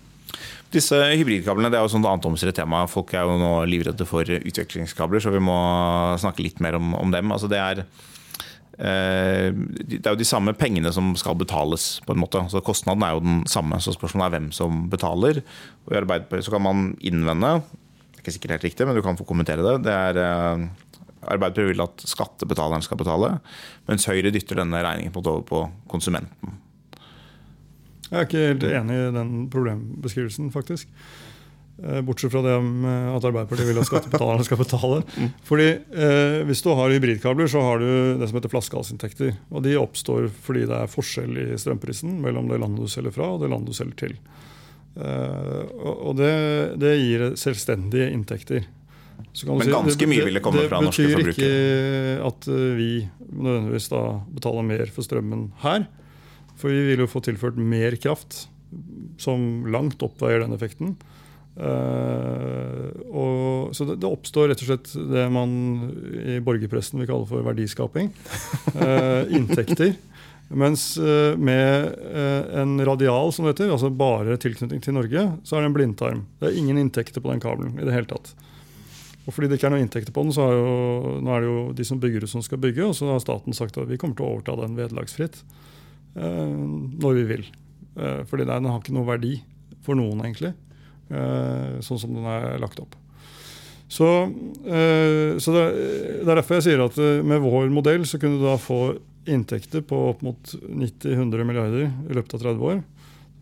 Disse 0.73 0.97
hybridkablene 1.15 1.71
det 1.71 1.79
er 1.79 1.85
jo 1.85 1.91
et 1.93 1.97
annet 2.01 2.27
omstridt 2.27 2.57
tema. 2.59 2.83
Folk 2.91 3.13
er 3.15 3.23
jo 3.23 3.37
nå 3.39 3.51
livredde 3.69 4.07
for 4.07 4.27
utvekslingskabler, 4.27 5.23
så 5.23 5.31
vi 5.31 5.43
må 5.43 5.55
snakke 6.19 6.43
litt 6.43 6.59
mer 6.63 6.75
om, 6.79 6.91
om 6.99 7.13
dem. 7.13 7.31
Altså 7.31 7.47
det, 7.51 7.61
er, 7.61 7.83
eh, 8.75 9.55
det 9.87 10.01
er 10.01 10.11
jo 10.11 10.19
de 10.19 10.27
samme 10.27 10.55
pengene 10.57 10.91
som 10.95 11.13
skal 11.19 11.39
betales, 11.39 11.89
på 12.03 12.15
en 12.15 12.23
måte. 12.25 12.43
Så 12.51 12.63
Kostnaden 12.65 13.07
er 13.07 13.15
jo 13.15 13.23
den 13.23 13.41
samme. 13.47 13.79
Så 13.83 13.95
spørsmålet 13.95 14.27
er 14.27 14.35
hvem 14.35 14.51
som 14.55 14.85
betaler. 14.91 15.43
Og 15.85 15.95
I 15.95 16.01
Arbeiderpartiet 16.01 16.49
så 16.49 16.57
kan 16.57 16.67
man 16.67 16.89
innvende 16.99 17.59
ikke 18.27 18.35
sikkert 18.35 18.57
helt 18.57 18.67
riktig, 18.67 18.87
men 18.87 18.97
du 18.97 19.03
kan 19.05 19.17
få 19.19 19.25
kommentere 19.27 19.63
det. 19.63 19.75
Det 19.87 19.95
er 19.95 20.19
uh, 20.19 20.67
Arbeiderpartiet 21.27 21.71
vil 21.71 21.83
at 21.83 22.03
skattebetaleren 22.07 22.85
skal 22.85 22.99
betale, 22.99 23.37
mens 23.89 24.07
Høyre 24.07 24.31
dytter 24.35 24.61
denne 24.61 24.83
regningen 24.83 25.15
på 25.15 25.23
over 25.25 25.43
på 25.47 25.63
konsumenten. 25.91 26.59
Jeg 28.07 28.19
er 28.19 28.27
ikke 28.27 28.43
helt 28.45 28.67
enig 28.69 28.99
i 29.01 29.15
den 29.15 29.31
problembeskrivelsen, 29.51 30.51
faktisk. 30.53 30.91
Eh, 31.83 31.99
bortsett 32.01 32.31
fra 32.33 32.41
det 32.41 32.55
at 32.55 33.25
Arbeiderpartiet 33.27 33.67
vil 33.69 33.77
at 33.81 33.89
skattebetalerne 33.89 34.45
skal 34.47 34.61
betale. 34.61 35.03
Mm. 35.17 35.31
Fordi 35.45 35.67
eh, 35.73 36.43
Hvis 36.45 36.61
du 36.61 36.69
har 36.77 36.91
hybridkabler, 36.93 37.47
så 37.49 37.61
har 37.61 37.79
du 37.81 38.17
det 38.19 38.27
som 38.29 38.37
heter 38.37 38.51
flaskehalsinntekter. 38.53 39.33
Og 39.49 39.63
de 39.65 39.77
oppstår 39.79 40.27
fordi 40.29 40.65
det 40.69 40.77
er 40.77 40.91
forskjell 40.91 41.39
i 41.41 41.45
strømprisen 41.57 42.19
mellom 42.21 42.49
det 42.51 42.59
landet 42.61 42.85
du 42.85 42.91
selger 42.91 43.15
fra 43.15 43.31
og 43.33 43.41
det 43.41 43.49
landet 43.49 43.73
du 43.73 43.77
selger 43.77 43.97
til. 44.05 44.15
Eh, 44.97 45.61
og 45.85 46.17
det, 46.17 46.33
det 46.81 46.95
gir 46.97 47.29
selvstendige 47.37 48.09
inntekter. 48.13 48.65
Men 49.17 49.61
si, 49.61 49.69
ganske 49.69 50.01
det, 50.01 50.09
mye 50.09 50.25
vil 50.25 50.39
det 50.39 50.43
komme 50.45 50.65
fra 50.69 50.81
norske 50.81 51.05
forbrukere? 51.11 51.33
Det 51.33 51.35
betyr 51.37 52.17
ikke 52.17 52.27
at 52.29 52.49
eh, 52.53 52.69
vi 52.77 52.91
nødvendigvis 53.27 53.91
da 53.93 54.03
betaler 54.33 54.65
mer 54.65 54.93
for 54.93 55.05
strømmen 55.05 55.49
her. 55.65 55.85
For 56.57 56.73
vi 56.73 56.87
vil 56.89 57.03
jo 57.05 57.11
få 57.11 57.21
tilført 57.25 57.59
mer 57.61 57.97
kraft, 58.01 58.47
som 59.21 59.67
langt 59.69 60.01
oppveier 60.05 60.41
den 60.43 60.57
effekten. 60.57 60.97
Uh, 61.57 62.93
og, 63.09 63.71
så 63.73 63.87
det, 63.89 63.95
det, 64.03 64.09
oppstår 64.09 64.51
rett 64.51 64.59
og 64.61 64.67
slett 64.69 64.91
det 65.09 65.23
man 65.33 65.55
i 66.21 66.35
borgerpressen 66.45 67.01
vil 67.01 67.09
kalle 67.09 67.25
for 67.29 67.45
verdiskaping. 67.45 68.11
Uh, 68.75 69.25
inntekter. 69.37 69.95
Mens 70.47 70.93
uh, 70.95 71.35
med 71.35 71.95
en 72.55 72.77
radial, 72.87 73.33
som 73.35 73.43
det 73.43 73.55
heter, 73.55 73.73
altså 73.73 73.89
bare 73.91 74.37
tilknytning 74.39 74.79
til 74.83 74.95
Norge, 74.95 75.25
så 75.43 75.57
er 75.57 75.65
det 75.65 75.71
en 75.71 75.75
blindtarm. 75.75 76.21
Det 76.39 76.47
er 76.49 76.59
ingen 76.61 76.79
inntekter 76.79 77.23
på 77.23 77.33
den 77.33 77.43
kabelen 77.43 77.75
i 77.75 77.87
det 77.87 77.95
hele 77.95 78.07
tatt. 78.07 78.31
Og 79.27 79.35
fordi 79.35 79.49
det 79.51 79.57
ikke 79.59 79.67
er 79.67 79.73
noen 79.75 79.83
inntekter 79.83 80.15
på 80.15 80.23
den, 80.23 80.31
så 80.31 80.45
er, 80.47 80.55
jo, 80.55 81.17
nå 81.19 81.33
er 81.35 81.43
det 81.43 81.49
jo 81.49 81.63
de 81.75 81.87
som 81.89 81.99
bygger 81.99 82.23
ut, 82.23 82.31
som 82.31 82.45
skal 82.45 82.61
bygge. 82.63 82.85
Og 82.87 82.95
så 82.95 83.09
har 83.11 83.19
staten 83.19 83.57
sagt 83.57 83.75
at 83.75 83.89
vi 83.89 83.99
kommer 83.99 84.15
til 84.15 84.23
å 84.23 84.37
overta 84.37 84.55
den 84.61 84.77
vederlagsfritt 84.79 85.41
når 86.17 87.17
vi 87.19 87.25
vil. 87.29 87.43
fordi 88.25 88.47
den 88.47 88.65
har 88.65 88.79
ikke 88.79 88.95
noe 88.95 89.05
verdi 89.05 89.35
for 89.85 89.99
noen, 89.99 90.23
egentlig. 90.23 90.55
Eh, 91.07 91.77
sånn 91.85 91.99
som 92.01 92.15
den 92.15 92.25
er 92.27 92.57
lagt 92.59 92.79
opp. 92.83 92.95
Så, 93.87 94.07
eh, 94.67 95.37
så 95.39 95.53
det, 95.55 95.65
er 96.19 96.33
derfor 96.35 96.57
jeg 96.57 96.65
sier 96.65 96.83
at 96.83 96.97
eh, 96.99 97.23
med 97.23 97.39
vår 97.45 97.69
modell 97.71 98.03
så 98.07 98.19
kunne 98.19 98.41
du 98.41 98.43
da 98.43 98.57
få 98.59 98.97
inntekter 99.27 99.83
på 99.85 99.99
opp 100.11 100.21
mot 100.25 100.53
90-100 100.63 101.43
milliarder 101.47 101.87
i 101.87 102.17
løpet 102.17 102.37
av 102.37 102.45
30 102.45 102.69
år. 102.71 102.83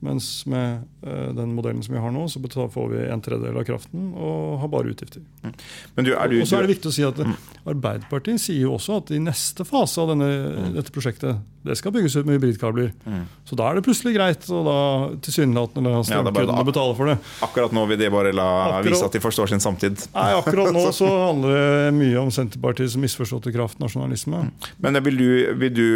Mens 0.05 0.27
med 0.45 0.83
uh, 1.07 1.31
den 1.33 1.53
modellen 1.55 1.81
som 1.83 1.95
vi 1.95 2.01
har 2.03 2.11
nå, 2.13 2.27
så 2.29 2.41
får 2.69 2.89
vi 2.91 3.05
en 3.09 3.23
tredjedel 3.23 3.57
av 3.57 3.65
kraften 3.65 4.11
og 4.13 4.59
har 4.61 4.69
bare 4.69 4.91
utgifter. 4.91 5.23
Mm. 5.41 5.53
Du, 5.95 6.11
du, 6.11 6.37
og 6.41 6.49
så 6.49 6.59
er 6.59 6.67
det 6.67 6.75
viktig 6.75 6.91
å 6.91 6.95
si 6.97 7.05
at 7.07 7.21
mm. 7.21 7.35
Arbeiderpartiet 7.73 8.43
sier 8.43 8.67
jo 8.67 8.75
også 8.75 8.99
at 8.99 9.13
i 9.15 9.21
neste 9.23 9.65
fase 9.65 10.03
av 10.03 10.11
denne, 10.13 10.29
mm. 10.29 10.71
dette 10.75 10.93
prosjektet 10.93 11.41
det 11.65 11.75
skal 11.79 11.93
bygges 11.95 12.15
ut 12.15 12.27
med 12.27 12.37
hybridkabler. 12.37 12.91
Mm. 13.09 13.23
Så 13.49 13.57
da 13.57 13.69
er 13.69 13.79
det 13.79 13.85
plutselig 13.87 14.13
greit 14.13 14.43
Og 14.53 14.67
da 14.67 14.77
tilsynelatende 15.25 15.93
la 15.95 16.03
strømkundene 16.05 16.59
ja, 16.61 16.67
betale 16.67 16.97
for 16.97 17.09
det. 17.09 17.15
Akkurat 17.47 17.73
nå 17.73 17.85
vil 17.89 17.99
de 18.01 18.09
bare 18.13 18.33
la 18.35 18.47
akkurat, 18.65 18.89
vise 18.91 19.09
at 19.09 19.17
de 19.17 19.23
forstår 19.23 19.49
sin 19.53 19.63
samtid. 19.63 20.05
Nei, 20.13 20.27
akkurat 20.37 20.69
nå 20.75 20.85
så 20.99 21.09
handler 21.09 21.57
det 21.57 21.91
mye 21.97 22.21
om 22.21 22.31
Senterpartiets 22.33 22.97
misforståtte 23.01 23.53
kraftnasjonalisme. 23.55 24.45
Mm. 24.45 24.71
Men 24.85 25.01
vil 25.09 25.21
du, 25.21 25.27
vil 25.63 25.75
du 25.75 25.87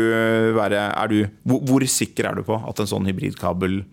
være 0.57 0.89
er 0.89 1.13
du, 1.13 1.19
hvor, 1.45 1.61
hvor 1.69 1.85
sikker 1.89 2.31
er 2.31 2.39
du 2.39 2.45
på 2.47 2.57
at 2.57 2.81
en 2.81 2.89
sånn 2.89 3.09
hybridkabel 3.09 3.83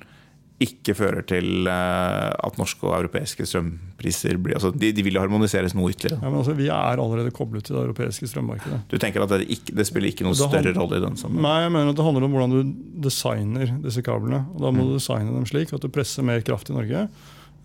ikke 0.62 0.94
fører 0.96 1.24
til 1.28 1.68
eh, 1.68 2.30
at 2.32 2.56
norske 2.56 2.86
og 2.88 2.94
europeiske 2.96 3.44
strømpriser 3.44 4.38
blir 4.40 4.56
altså 4.56 4.70
de, 4.72 4.88
de 4.96 5.04
vil 5.04 5.18
harmoniseres 5.20 5.74
noe 5.76 5.92
ytterligere. 5.92 6.22
Ja, 6.22 6.30
men 6.30 6.40
altså, 6.40 6.54
Vi 6.56 6.70
er 6.72 7.02
allerede 7.02 7.32
koblet 7.36 7.66
til 7.68 7.76
det 7.76 7.82
europeiske 7.82 8.28
strømmarkedet. 8.30 8.78
Du 8.88 8.96
tenker 9.02 9.26
at 9.26 9.34
det, 9.34 9.50
ikke, 9.52 9.74
det 9.76 9.86
spiller 9.88 10.08
ikke 10.08 10.24
noen 10.24 10.38
større 10.38 10.72
rolle 10.78 11.00
i 11.00 11.04
den 11.04 11.18
sammenheng? 11.20 11.44
Nei, 11.44 11.58
jeg 11.66 11.74
mener 11.76 11.92
at 11.92 12.00
det 12.00 12.06
handler 12.08 12.28
om 12.28 12.36
hvordan 12.38 12.56
du 12.56 12.74
designer 13.04 13.74
disse 13.84 14.04
kablene. 14.06 14.46
Og 14.54 14.64
Da 14.64 14.72
må 14.72 14.80
mm. 14.80 14.88
du 14.88 14.96
designe 14.96 15.36
dem 15.36 15.50
slik 15.50 15.76
at 15.76 15.84
du 15.84 15.92
presser 15.92 16.24
mer 16.24 16.40
kraft 16.46 16.72
i 16.72 16.78
Norge 16.78 17.08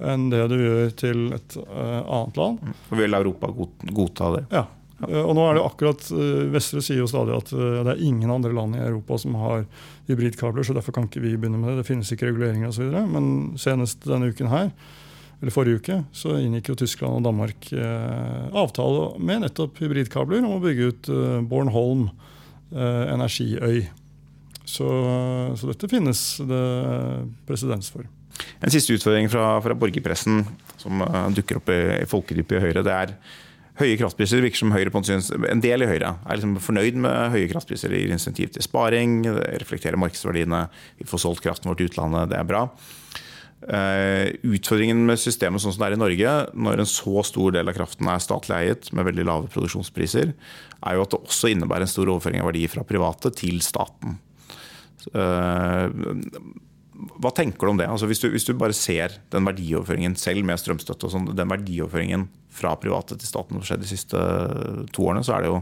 enn 0.01 0.30
det 0.32 0.41
du 0.49 0.56
gjør 0.58 0.93
til 0.97 1.27
et 1.36 1.56
uh, 1.62 2.01
annet 2.01 2.39
land. 2.39 2.62
Mm. 2.65 2.77
Og 2.89 2.99
Vil 2.99 3.17
Europa 3.21 3.51
godta 3.93 4.32
det? 4.36 4.45
Ja, 4.51 4.65
og 5.01 5.33
nå 5.37 5.43
er 5.47 5.57
det 5.57 5.65
akkurat, 5.65 6.03
eh, 6.13 6.47
Vestre 6.53 6.81
sier 6.85 7.01
jo 7.01 7.09
stadig 7.09 7.33
at 7.33 7.51
eh, 7.55 7.81
det 7.85 7.95
er 7.95 8.03
ingen 8.05 8.31
andre 8.33 8.53
land 8.53 8.77
i 8.77 8.83
Europa 8.83 9.17
som 9.21 9.37
har 9.39 9.65
hybridkabler, 10.09 10.65
så 10.65 10.75
derfor 10.77 10.95
kan 10.95 11.07
ikke 11.07 11.23
vi 11.23 11.35
begynne 11.37 11.61
med 11.61 11.71
det. 11.71 11.81
Det 11.81 11.89
finnes 11.89 12.11
ikke 12.13 12.29
reguleringer 12.29 12.69
osv. 12.69 12.91
Men 13.09 13.31
senest 13.61 14.05
denne 14.05 14.29
uken 14.31 14.51
her, 14.51 14.69
eller 15.41 15.55
forrige 15.55 15.81
uke, 15.81 15.97
så 16.13 16.35
inngikk 16.37 16.69
jo 16.69 16.77
Tyskland 16.83 17.17
og 17.17 17.25
Danmark 17.25 17.71
eh, 17.73 18.43
avtale 18.53 19.07
med 19.17 19.41
nettopp 19.41 19.79
hybridkabler 19.81 20.43
om 20.45 20.59
å 20.59 20.61
bygge 20.61 20.89
ut 20.91 21.09
eh, 21.09 21.37
Bornholm 21.49 22.07
eh, 22.69 23.05
energiøy. 23.15 23.87
Så, 24.61 24.87
så, 25.57 25.71
dette 25.71 25.89
finnes 25.89 26.19
det 26.47 26.65
presedens 27.47 27.89
for. 27.91 28.05
En 28.61 28.71
siste 28.71 28.93
utfordring 28.93 29.27
fra, 29.33 29.55
fra 29.65 29.75
borgerpressen 29.75 30.45
som 30.79 31.01
dukker 31.33 31.57
opp 31.57 31.71
i, 31.73 31.79
i 31.97 32.09
folkedypet 32.09 32.59
i 32.59 32.61
Høyre, 32.61 32.85
det 32.85 32.93
er 32.93 33.15
høye 33.81 33.97
kraftpriser 33.99 34.43
virker 34.43 34.61
som 34.61 34.73
Høyre 34.73 34.93
på 34.93 35.01
en 35.01 35.63
del 35.63 35.83
i 35.83 35.89
Høyre 35.89 36.15
er 36.21 36.37
liksom 36.37 36.55
fornøyd 36.63 36.97
med 37.01 37.33
høye 37.33 37.49
kraftpriser. 37.51 37.91
Det 37.91 38.01
gir 38.03 38.13
insentiv 38.15 38.53
til 38.53 38.65
sparing, 38.65 39.21
det 39.25 39.61
reflekterer 39.63 39.99
markedsverdiene, 40.01 40.65
vi 41.01 41.07
får 41.09 41.25
solgt 41.25 41.43
kraften 41.45 41.71
vår 41.71 41.79
til 41.79 41.91
utlandet, 41.91 42.31
det 42.31 42.39
er 42.39 42.49
bra. 42.49 42.65
Uh, 43.61 44.31
utfordringen 44.55 45.03
med 45.05 45.19
systemet 45.21 45.61
sånn 45.61 45.75
som 45.75 45.83
det 45.83 45.91
er 45.91 45.95
i 45.97 46.01
Norge, 46.01 46.31
når 46.57 46.81
en 46.81 46.89
så 46.89 47.21
stor 47.27 47.53
del 47.53 47.69
av 47.69 47.77
kraften 47.77 48.09
er 48.09 48.23
statlig 48.23 48.55
eiet 48.57 48.89
med 48.97 49.05
veldig 49.05 49.27
lave 49.27 49.51
produksjonspriser, 49.53 50.33
er 50.81 50.97
jo 50.97 51.05
at 51.05 51.13
det 51.13 51.21
også 51.21 51.51
innebærer 51.51 51.85
en 51.85 51.91
stor 51.91 52.09
overføring 52.09 52.41
av 52.41 52.49
verdier 52.49 52.73
fra 52.73 52.85
private 52.87 53.33
til 53.37 53.61
staten. 53.65 54.17
Hva 57.21 57.31
tenker 57.33 57.65
du 57.65 57.71
om 57.73 57.79
det? 57.79 57.87
Altså 57.89 58.07
hvis, 58.09 58.21
du, 58.21 58.29
hvis, 58.33 58.45
du, 58.45 58.53
bare 58.57 58.75
ser 58.77 59.15
den 59.33 59.47
verdioverføringen 59.47 60.15
selv 60.19 60.45
med 60.45 60.59
strømstøtte 60.61 61.07
og 61.07 61.13
sånn, 61.13 61.29
den 61.37 61.49
verdioverføringen 61.49 62.27
fra 62.53 62.75
private 62.79 63.17
til 63.17 63.29
staten 63.29 63.57
som 63.57 63.65
skjedde 63.65 63.87
de 63.87 63.91
siste 63.91 64.23
to 64.93 65.07
årene, 65.07 65.23
så 65.25 65.37
er 65.37 65.45
det 65.45 65.53
jo 65.53 65.61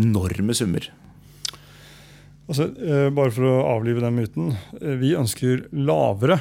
enorme 0.00 0.56
summer. 0.56 0.88
Altså, 2.46 2.68
eh, 2.78 3.08
bare 3.14 3.32
for 3.34 3.48
å 3.48 3.64
avlive 3.74 4.02
den 4.04 4.14
myten. 4.18 4.52
Eh, 4.80 4.94
vi 5.00 5.16
ønsker 5.18 5.66
lavere 5.74 6.38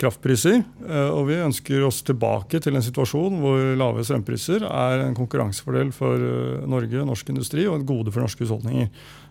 kraftpriser. 0.00 0.62
Eh, 0.86 1.10
og 1.10 1.26
vi 1.28 1.40
ønsker 1.42 1.82
oss 1.84 2.00
tilbake 2.06 2.60
til 2.62 2.76
en 2.76 2.84
situasjon 2.86 3.40
hvor 3.42 3.64
lave 3.78 4.04
strømpriser 4.06 4.64
er 4.64 5.04
en 5.04 5.16
konkurransefordel 5.18 5.90
for 5.92 6.22
Norge, 6.70 7.02
norsk 7.04 7.34
industri 7.34 7.66
og 7.66 7.80
et 7.80 7.88
gode 7.88 8.14
for 8.14 8.22
norske 8.24 8.46
husholdninger. 8.46 8.88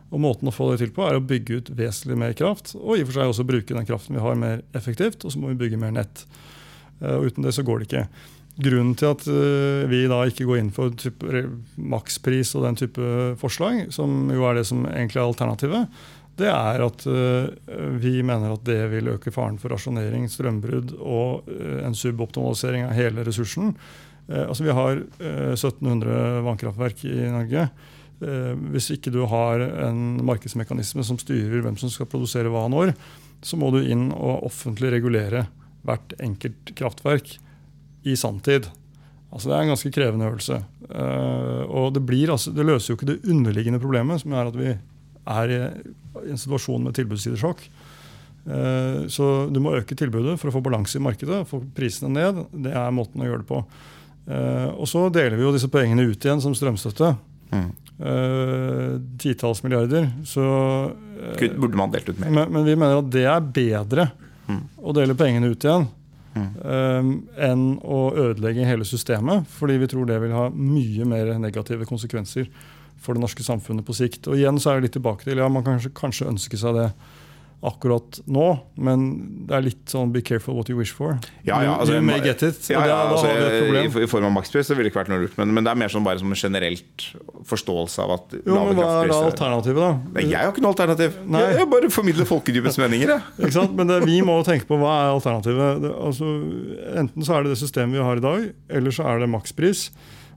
Og 0.09 0.21
Måten 0.21 0.49
å 0.49 0.53
få 0.53 0.71
det 0.71 0.81
til 0.81 0.93
på 0.93 1.05
er 1.05 1.19
å 1.19 1.25
bygge 1.25 1.59
ut 1.59 1.71
vesentlig 1.77 2.17
mer 2.17 2.33
kraft, 2.37 2.73
og 2.79 2.97
i 2.97 3.03
og 3.03 3.09
for 3.09 3.19
seg 3.19 3.31
også 3.31 3.45
bruke 3.47 3.75
den 3.77 3.87
kraften 3.87 4.17
vi 4.17 4.23
har 4.23 4.39
mer 4.39 4.63
effektivt. 4.77 5.21
Og 5.23 5.33
så 5.33 5.41
må 5.41 5.51
vi 5.51 5.59
bygge 5.61 5.81
mer 5.81 5.93
nett. 5.95 6.25
Eh, 7.01 7.15
og 7.15 7.29
Uten 7.29 7.45
det 7.45 7.53
så 7.55 7.65
går 7.65 7.81
det 7.81 7.89
ikke. 7.89 8.05
Grunnen 8.59 8.95
til 8.99 9.13
at 9.13 9.25
eh, 9.31 9.83
vi 9.91 10.03
da 10.11 10.23
ikke 10.27 10.47
går 10.49 10.61
inn 10.61 10.71
for 10.75 10.95
makspris 11.77 12.55
og 12.57 12.65
den 12.65 12.79
type 12.79 13.11
forslag, 13.41 13.85
som 13.95 14.31
jo 14.33 14.47
er 14.49 14.59
det 14.59 14.65
som 14.67 14.83
egentlig 14.89 15.21
er 15.21 15.27
alternativet, 15.27 16.01
det 16.39 16.49
er 16.49 16.81
at 16.85 17.05
eh, 17.11 17.85
vi 18.01 18.17
mener 18.25 18.55
at 18.55 18.65
det 18.67 18.81
vil 18.93 19.13
øke 19.13 19.31
faren 19.35 19.59
for 19.61 19.75
rasjonering, 19.75 20.25
strømbrudd 20.31 20.95
og 20.97 21.49
en 21.83 21.95
suboptimalisering 21.95 22.87
av 22.87 22.95
hele 22.97 23.27
ressursen. 23.27 23.75
Altså 24.29 24.61
Vi 24.61 24.73
har 24.77 24.99
1700 25.17 26.43
vannkraftverk 26.45 26.99
i 27.09 27.15
Norge. 27.33 27.63
Eh, 28.19 28.55
hvis 28.73 28.89
ikke 28.95 29.13
du 29.15 29.21
har 29.31 29.61
en 29.87 30.19
markedsmekanisme 30.27 31.05
som 31.07 31.19
styrer 31.21 31.63
hvem 31.63 31.77
som 31.79 31.91
skal 31.91 32.09
produsere 32.11 32.51
hva 32.51 32.65
når, 32.71 32.91
så 33.45 33.55
må 33.59 33.71
du 33.71 33.79
inn 33.79 34.09
og 34.11 34.43
offentlig 34.49 34.91
regulere 34.91 35.45
hvert 35.87 36.11
enkelt 36.19 36.73
kraftverk 36.75 37.37
i 38.03 38.15
sanntid. 38.19 38.67
Altså 39.31 39.49
Det 39.49 39.55
er 39.55 39.63
en 39.63 39.71
ganske 39.71 39.91
krevende 39.95 40.27
øvelse. 40.27 40.57
Uh, 40.89 41.63
og 41.69 41.93
det, 41.93 42.01
blir, 42.03 42.31
altså, 42.33 42.51
det, 42.51 42.65
løser 42.65 42.91
jo 42.91 42.97
ikke 42.97 43.11
det 43.11 43.21
underliggende 43.29 43.79
problemet, 43.79 44.23
som 44.23 44.33
er 44.33 44.49
at 44.49 44.57
vi 44.57 44.73
er 44.73 45.53
i 45.53 45.59
en 46.31 46.41
situasjon 46.41 46.83
med 46.87 46.97
tilbudssidesjokk. 46.97 47.61
Uh, 48.49 49.05
så 49.11 49.47
du 49.53 49.61
må 49.63 49.77
øke 49.77 49.95
tilbudet 49.95 50.35
for 50.41 50.49
å 50.49 50.55
få 50.57 50.63
balanse 50.65 50.97
i 50.97 51.05
markedet, 51.05 51.45
få 51.47 51.61
prisene 51.77 52.11
ned. 52.17 52.43
Det 52.65 52.73
er 52.73 52.95
måten 52.95 53.21
å 53.21 53.29
gjøre 53.29 53.45
det 53.45 53.49
på. 53.53 53.63
Og 54.29 54.85
så 54.85 55.07
deler 55.09 55.39
vi 55.39 55.41
jo 55.41 55.51
disse 55.55 55.71
pengene 55.73 56.03
ut 56.05 56.25
igjen 56.25 56.41
som 56.43 56.53
strømstøtte. 56.53 57.15
Mm. 57.51 57.69
Uh, 57.99 58.95
titalls 59.19 59.63
milliarder. 59.63 60.09
Så, 60.25 60.41
uh, 60.41 61.59
Burde 61.59 61.77
man 61.77 61.91
delt 61.91 62.09
ut 62.09 62.19
mer? 62.19 62.31
Men, 62.31 62.51
men, 62.53 62.65
vi 62.67 62.75
mener 62.79 63.01
at 63.01 63.11
det 63.11 63.25
er 63.27 63.47
bedre 63.59 64.09
mm. 64.47 64.61
å 64.79 64.95
dele 64.95 65.17
pengene 65.19 65.51
ut 65.51 65.65
igjen 65.67 65.87
mm. 66.37 66.49
uh, 66.63 67.09
enn 67.49 67.65
å 67.83 68.01
ødelegge 68.15 68.67
hele 68.69 68.87
systemet. 68.87 69.47
Fordi 69.59 69.79
vi 69.81 69.89
tror 69.91 70.07
det 70.07 70.19
vil 70.23 70.35
ha 70.37 70.47
mye 70.53 71.07
mer 71.09 71.33
negative 71.43 71.89
konsekvenser 71.89 72.47
for 72.99 73.15
det 73.15 73.23
norske 73.23 73.43
samfunnet 73.43 73.87
på 73.87 73.95
sikt. 73.95 74.27
Og 74.27 74.39
igjen 74.39 74.59
så 74.59 74.71
er 74.71 74.79
det 74.79 74.89
litt 74.89 74.97
tilbake 74.99 75.27
til, 75.27 75.39
ja, 75.39 75.47
Man 75.51 75.65
kan 75.65 75.77
kanskje, 75.77 75.95
kanskje 75.95 76.31
ønske 76.31 76.59
seg 76.59 76.79
det 76.79 76.89
akkurat 77.65 78.21
nå, 78.31 78.45
men 78.79 79.05
det 79.49 79.55
er 79.57 79.63
litt 79.65 79.91
sånn 79.91 80.13
'be 80.13 80.21
careful 80.23 80.55
what 80.55 80.69
you 80.71 80.77
wish 80.77 80.93
for'. 80.95 81.17
Ja, 81.43 81.59
ja, 81.63 81.75
altså, 81.75 81.97
you 81.97 82.01
may 82.05 82.21
get 82.23 82.41
it. 82.43 82.59
Ja, 82.71 82.85
ja, 82.87 82.99
altså, 83.11 83.27
i, 83.27 84.03
I 84.03 84.07
form 84.07 84.29
av 84.29 84.31
makspris 84.37 84.69
ville 84.71 84.87
det 84.87 84.93
ikke 84.93 85.01
vært 85.01 85.11
noe 85.11 85.25
lurt, 85.25 85.35
men, 85.37 85.51
men, 85.53 85.67
det 85.67 85.73
er 85.73 85.79
mer 85.81 85.91
sånn 85.91 86.05
bare 86.05 86.21
som 86.21 86.31
en 86.31 86.39
generelt 86.39 87.07
forståelse 87.49 88.05
av 88.05 88.13
at 88.15 88.37
jo, 88.39 88.55
men 88.55 88.79
Hva 88.79 88.91
er 89.01 89.11
da 89.11 89.17
alternativet, 89.27 89.81
da? 89.81 89.89
Nei, 90.15 90.27
jeg 90.29 90.39
har 90.39 90.53
ikke 90.53 90.63
noe 90.63 90.75
alternativ. 90.75 91.17
Nei. 91.25 91.41
Jeg, 91.43 91.57
jeg 91.59 91.71
bare 91.73 91.89
formidler 91.91 92.29
folkedypets 92.29 92.79
meninger. 92.79 93.11
ikke 93.41 93.57
sant? 93.57 93.75
Men 93.75 93.91
det, 93.91 93.99
vi 94.07 94.21
må 94.23 94.37
tenke 94.47 94.69
på 94.69 94.79
hva 94.79 94.93
er 95.01 95.17
alternativet. 95.17 95.83
Det, 95.83 95.91
altså, 95.99 96.31
enten 97.03 97.27
så 97.27 97.35
er 97.35 97.43
det 97.43 97.57
det 97.57 97.59
systemet 97.59 97.99
vi 97.99 98.07
har 98.07 98.23
i 98.23 98.23
dag, 98.23 98.47
eller 98.79 98.95
så 98.95 99.09
er 99.11 99.19
det 99.19 99.29
makspris. 99.35 99.89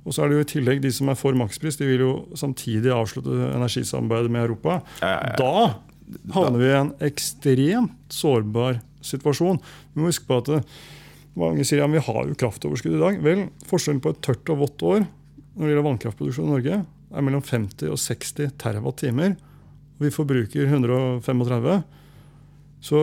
Og 0.02 0.16
så 0.16 0.24
er 0.24 0.32
det 0.32 0.34
jo 0.34 0.42
i 0.42 0.50
tillegg 0.56 0.80
De 0.82 0.90
som 0.90 1.10
er 1.12 1.14
for 1.14 1.36
makspris, 1.38 1.78
de 1.78 1.86
vil 1.86 2.02
jo 2.02 2.12
samtidig 2.34 2.90
avslutte 2.90 3.52
energisamarbeidet 3.52 4.34
med 4.34 4.48
Europa. 4.48 4.80
Ja, 4.98 5.14
ja, 5.14 5.20
ja. 5.30 5.36
Da 5.38 5.91
havner 6.34 6.58
vi 6.60 6.68
i 6.68 6.78
en 6.78 6.92
ekstremt 7.04 8.12
sårbar 8.12 8.80
situasjon. 9.04 9.60
Vi 9.92 10.02
må 10.02 10.10
huske 10.10 10.28
på 10.28 10.40
at 10.42 10.50
eh, 10.56 10.76
mange 11.38 11.64
sier 11.66 11.82
ja, 11.82 11.88
vi 11.90 12.02
har 12.02 12.28
jo 12.28 12.38
kraftoverskudd 12.38 12.98
i 12.98 13.02
dag. 13.02 13.18
Vel, 13.24 13.46
Forskjellen 13.68 14.02
på 14.04 14.12
et 14.12 14.22
tørt 14.24 14.52
og 14.52 14.62
vått 14.66 14.84
år 14.86 15.04
når 15.52 15.64
det 15.64 15.72
gjelder 15.72 15.86
vannkraftproduksjon 15.86 16.46
i 16.48 16.52
Norge, 16.54 16.76
er 17.12 17.24
mellom 17.24 17.42
50 17.44 17.90
og 17.92 17.98
60 18.00 18.54
TWh. 18.60 19.34
Vi 20.00 20.12
forbruker 20.14 20.70
135. 20.70 21.82
Så 22.82 23.02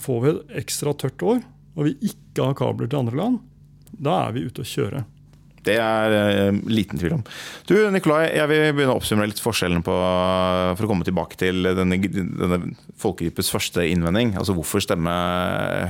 får 0.00 0.22
vi 0.22 0.30
et 0.30 0.54
ekstra 0.62 0.94
tørt 0.96 1.22
år, 1.22 1.42
og 1.76 1.88
vi 1.88 1.92
ikke 2.08 2.48
har 2.48 2.56
kabler 2.56 2.88
til 2.88 3.02
andre 3.02 3.20
land, 3.20 3.42
da 3.92 4.22
er 4.24 4.32
vi 4.36 4.46
ute 4.48 4.64
å 4.64 4.68
kjøre. 4.68 5.04
Det 5.66 5.76
er 5.82 6.14
uh, 6.14 6.58
liten 6.70 7.00
tvil 7.00 7.16
om. 7.18 7.24
Du, 7.68 7.74
Nikolai, 7.92 8.28
jeg 8.36 8.50
vil 8.50 8.64
begynne 8.76 8.94
å 8.94 9.00
oppsummere 9.00 9.30
litt 9.30 9.42
forskjellen 9.42 9.82
på 9.86 9.94
For 9.96 10.86
å 10.86 10.90
komme 10.90 11.06
tilbake 11.06 11.38
til 11.40 11.66
denne, 11.76 11.98
denne 11.98 12.60
folkegruppes 13.02 13.50
første 13.54 13.86
innvending. 13.90 14.34
Altså 14.38 14.54
hvorfor 14.56 14.84
stemme 14.84 15.14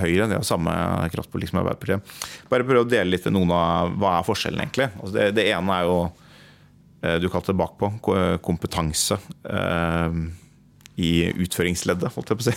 Høyre? 0.02 0.30
De 0.30 0.38
har 0.38 0.46
samme 0.46 0.72
kraftpolitikk 1.12 1.52
som 1.52 1.60
Arbeiderpartiet. 1.62 2.16
Bare 2.52 2.66
prøve 2.66 2.86
å 2.86 2.88
dele 2.88 3.16
litt 3.16 3.28
noen 3.32 3.52
av 3.54 3.92
hva 4.00 4.16
er 4.20 4.26
forskjellen 4.26 4.64
egentlig. 4.64 4.90
Altså 5.00 5.18
det, 5.18 5.28
det, 5.36 5.50
ene 5.52 5.76
er 5.76 5.90
jo 5.90 6.00
uh, 6.06 7.16
Du 7.22 7.28
kalte 7.32 7.52
det 7.52 7.60
bakpå. 7.60 7.92
Kompetanse. 8.46 9.20
Uh, 9.44 10.26
i 10.96 11.28
utføringsleddet, 11.44 12.08
holdt 12.14 12.30
jeg 12.32 12.38
på 12.38 12.44
å 12.44 12.46
si. 12.46 12.54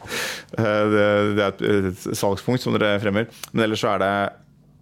det, 0.92 1.04
det 1.38 1.46
er 1.46 1.88
et 1.88 2.02
salgspunkt 2.18 2.60
som 2.60 2.76
dere 2.76 2.98
fremmer. 3.00 3.30
Men 3.54 3.64
ellers 3.64 3.80
så 3.80 3.94
er 3.94 4.02
det 4.02 4.12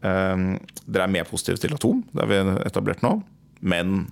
dere 0.02 1.04
er 1.04 1.10
mer 1.10 1.26
positive 1.26 1.58
til 1.58 1.72
atom, 1.74 2.04
det 2.12 2.22
har 2.22 2.30
vi 2.30 2.60
etablert 2.68 3.00
nå. 3.02 3.16
Men 3.60 4.04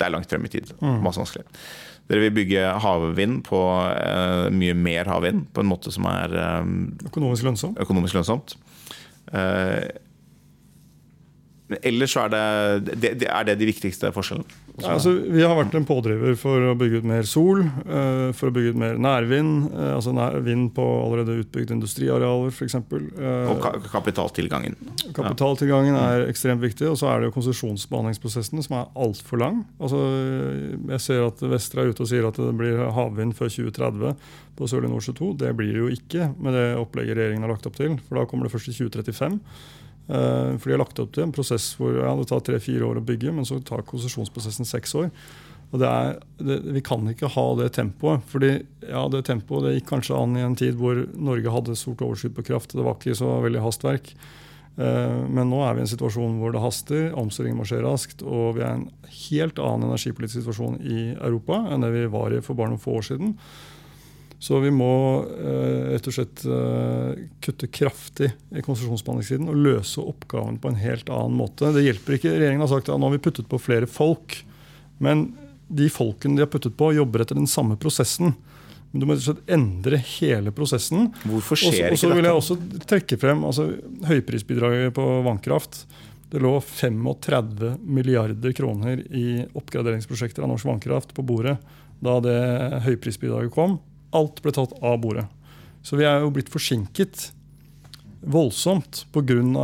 det 0.00 0.06
er 0.06 0.12
langt 0.14 0.32
frem 0.32 0.44
i 0.44 0.50
tid. 0.52 0.72
Mm. 0.80 1.00
Masse 1.04 1.20
vanskelig. 1.20 1.46
Dere 2.10 2.24
vil 2.24 2.34
bygge 2.40 2.66
havvind 2.82 3.42
på 3.46 3.60
uh, 3.60 4.48
mye 4.50 4.74
mer 4.74 5.10
havvind 5.10 5.44
på 5.54 5.62
en 5.62 5.70
måte 5.70 5.92
som 5.94 6.08
er 6.10 6.34
um, 6.64 6.90
økonomisk, 7.06 7.46
lønnsomt. 7.46 7.78
økonomisk 7.84 8.18
lønnsomt. 8.18 8.56
Uh, 9.30 9.84
ellers 11.86 12.16
er 12.18 12.32
det, 12.32 12.96
det, 12.98 13.28
er 13.28 13.46
det 13.46 13.60
de 13.60 13.68
viktigste 13.68 14.10
forskjellene. 14.16 14.59
Ja, 14.78 14.94
altså, 14.94 15.12
vi 15.12 15.42
har 15.42 15.56
vært 15.58 15.74
en 15.76 15.86
pådriver 15.88 16.36
for 16.38 16.70
å 16.70 16.74
bygge 16.78 17.00
ut 17.02 17.08
mer 17.10 17.26
sol, 17.28 17.62
uh, 17.64 18.30
for 18.36 18.50
å 18.50 18.54
bygge 18.54 18.74
ut 18.74 18.80
mer 18.80 19.00
nærvind. 19.02 19.70
Uh, 19.74 19.96
altså 19.96 20.14
nær, 20.16 20.38
Vind 20.46 20.70
på 20.76 20.84
allerede 21.02 21.38
utbygd 21.42 21.74
industriarealer, 21.74 22.52
f.eks. 22.54 22.78
Uh, 22.78 23.50
og 23.50 23.60
ka 23.62 23.74
kapitaltilgangen. 23.90 24.78
Kapitaltilgangen 25.16 25.96
ja. 25.96 26.04
er 26.14 26.26
ekstremt 26.30 26.62
viktig. 26.64 26.88
Og 26.92 27.00
så 27.00 27.10
er 27.10 27.20
det 27.20 27.30
jo 27.30 27.36
konsesjonsbehandlingsprosessen 27.38 28.64
som 28.66 28.78
er 28.78 28.94
altfor 29.06 29.42
lang. 29.42 29.64
Altså, 29.82 30.00
jeg 30.94 31.04
ser 31.04 31.26
at 31.26 31.42
Vestre 31.50 31.84
er 31.84 31.92
ute 31.92 32.06
og 32.06 32.12
sier 32.12 32.28
at 32.28 32.40
det 32.40 32.54
blir 32.56 32.80
havvind 32.96 33.36
før 33.38 33.52
2030 33.52 34.16
på 34.56 34.70
Sørlige 34.70 34.94
Nordsjø 34.94 35.16
2. 35.18 35.34
Det 35.44 35.52
blir 35.58 35.74
det 35.74 35.84
jo 35.84 35.92
ikke 35.92 36.30
med 36.38 36.56
det 36.56 36.66
opplegget 36.80 37.18
regjeringen 37.18 37.46
har 37.48 37.54
lagt 37.54 37.68
opp 37.68 37.76
til. 37.80 37.98
For 38.06 38.20
da 38.20 38.26
kommer 38.30 38.46
det 38.46 38.54
først 38.54 38.72
i 38.72 38.76
2035. 38.78 39.38
Eh, 40.10 40.56
for 40.58 40.66
de 40.66 40.74
har 40.74 40.82
lagt 40.82 40.98
opp 40.98 41.12
til 41.14 41.26
en 41.26 41.34
prosess 41.34 41.70
hvor 41.78 41.94
ja, 41.94 42.10
det 42.18 42.26
tar 42.30 42.42
tre-fire 42.46 42.88
år 42.88 42.98
å 42.98 43.06
bygge, 43.06 43.34
men 43.36 43.46
så 43.46 43.60
tar 43.62 43.86
konsesjonsprosessen 43.86 44.66
seks 44.66 44.96
år. 44.98 45.08
Og 45.70 45.78
det 45.78 45.86
er, 45.86 46.16
det, 46.42 46.58
Vi 46.74 46.82
kan 46.82 47.06
ikke 47.06 47.30
ha 47.30 47.46
det 47.60 47.70
tempoet. 47.78 48.26
fordi 48.26 48.52
ja, 48.88 49.06
det 49.12 49.24
tempoet 49.28 49.68
det 49.68 49.76
gikk 49.78 49.90
kanskje 49.92 50.18
an 50.18 50.36
i 50.36 50.42
en 50.42 50.58
tid 50.58 50.74
hvor 50.80 51.04
Norge 51.14 51.54
hadde 51.54 51.78
stort 51.78 52.02
overskudd 52.02 52.34
på 52.34 52.48
kraft. 52.50 52.74
Det 52.74 52.82
var 52.82 52.98
ikke 52.98 53.14
så 53.14 53.36
veldig 53.44 53.62
hastverk. 53.62 54.10
Eh, 54.80 55.20
men 55.30 55.50
nå 55.50 55.62
er 55.62 55.76
vi 55.76 55.84
i 55.84 55.86
en 55.86 55.92
situasjon 55.92 56.40
hvor 56.40 56.54
det 56.54 56.64
haster, 56.64 57.10
omstillingen 57.18 57.60
må 57.60 57.68
skje 57.68 57.82
raskt, 57.84 58.24
og 58.26 58.58
vi 58.58 58.64
er 58.64 58.72
i 58.72 58.80
en 58.80 58.88
helt 59.30 59.62
annen 59.62 59.90
energipolitisk 59.90 60.40
situasjon 60.40 60.80
i 60.82 61.10
Europa 61.18 61.64
enn 61.70 61.86
det 61.86 61.92
vi 61.94 62.08
var 62.10 62.34
i 62.34 62.42
for 62.42 62.58
bare 62.58 62.72
noen 62.72 62.82
få 62.82 62.98
år 62.98 63.06
siden. 63.12 63.36
Så 64.40 64.56
vi 64.64 64.70
må 64.72 64.92
eh, 65.36 65.90
rett 65.92 66.06
og 66.08 66.14
slett 66.16 66.42
eh, 66.48 67.26
kutte 67.44 67.68
kraftig 67.68 68.30
i 68.56 68.62
konsesjonsbehandlingssiden 68.64 69.50
og 69.52 69.58
løse 69.66 70.00
oppgaven 70.00 70.56
på 70.62 70.70
en 70.70 70.78
helt 70.80 71.10
annen 71.12 71.36
måte. 71.36 71.68
Det 71.74 71.84
hjelper 71.84 72.16
ikke. 72.16 72.32
Regjeringen 72.38 72.64
har 72.64 72.70
sagt 72.72 72.88
at 72.88 72.96
nå 72.96 73.10
har 73.10 73.18
vi 73.18 73.24
puttet 73.26 73.50
på 73.50 73.60
flere 73.60 73.88
folk. 73.90 74.38
Men 75.04 75.26
de 75.68 75.90
folkene 75.92 76.38
de 76.38 76.46
har 76.46 76.50
puttet 76.50 76.72
på, 76.76 76.88
jobber 76.96 77.26
etter 77.26 77.36
den 77.36 77.50
samme 77.50 77.76
prosessen. 77.80 78.32
Men 78.90 79.02
du 79.02 79.06
må 79.06 79.12
rett 79.12 79.26
og 79.26 79.28
slett 79.28 79.52
endre 79.58 80.00
hele 80.16 80.54
prosessen. 80.56 81.10
Hvorfor 81.28 81.60
skjer 81.60 81.68
også, 81.68 81.76
ikke 81.76 81.84
dette? 81.84 81.98
Og 81.98 82.00
så 82.00 82.12
vil 82.16 82.30
jeg 82.30 82.40
også 82.40 82.86
trekke 82.94 83.20
frem 83.20 83.44
altså, 83.50 83.68
høyprisbidraget 84.08 84.96
på 84.96 85.06
vannkraft. 85.28 85.82
Det 86.32 86.40
lå 86.40 86.56
35 86.64 87.76
milliarder 87.84 88.56
kroner 88.56 89.04
i 89.12 89.44
oppgraderingsprosjekter 89.52 90.48
av 90.48 90.54
norsk 90.54 90.72
vannkraft 90.72 91.12
på 91.12 91.28
bordet 91.28 91.58
da 92.00 92.16
det 92.24 92.40
høyprisbidraget 92.88 93.52
kom. 93.52 93.76
Alt 94.16 94.40
ble 94.44 94.54
tatt 94.54 94.72
av 94.82 94.98
bordet. 95.02 95.26
Så 95.82 95.96
vi 95.96 96.06
er 96.08 96.20
jo 96.20 96.32
blitt 96.34 96.50
forsinket 96.52 97.30
voldsomt 98.20 99.06
pga. 99.12 99.22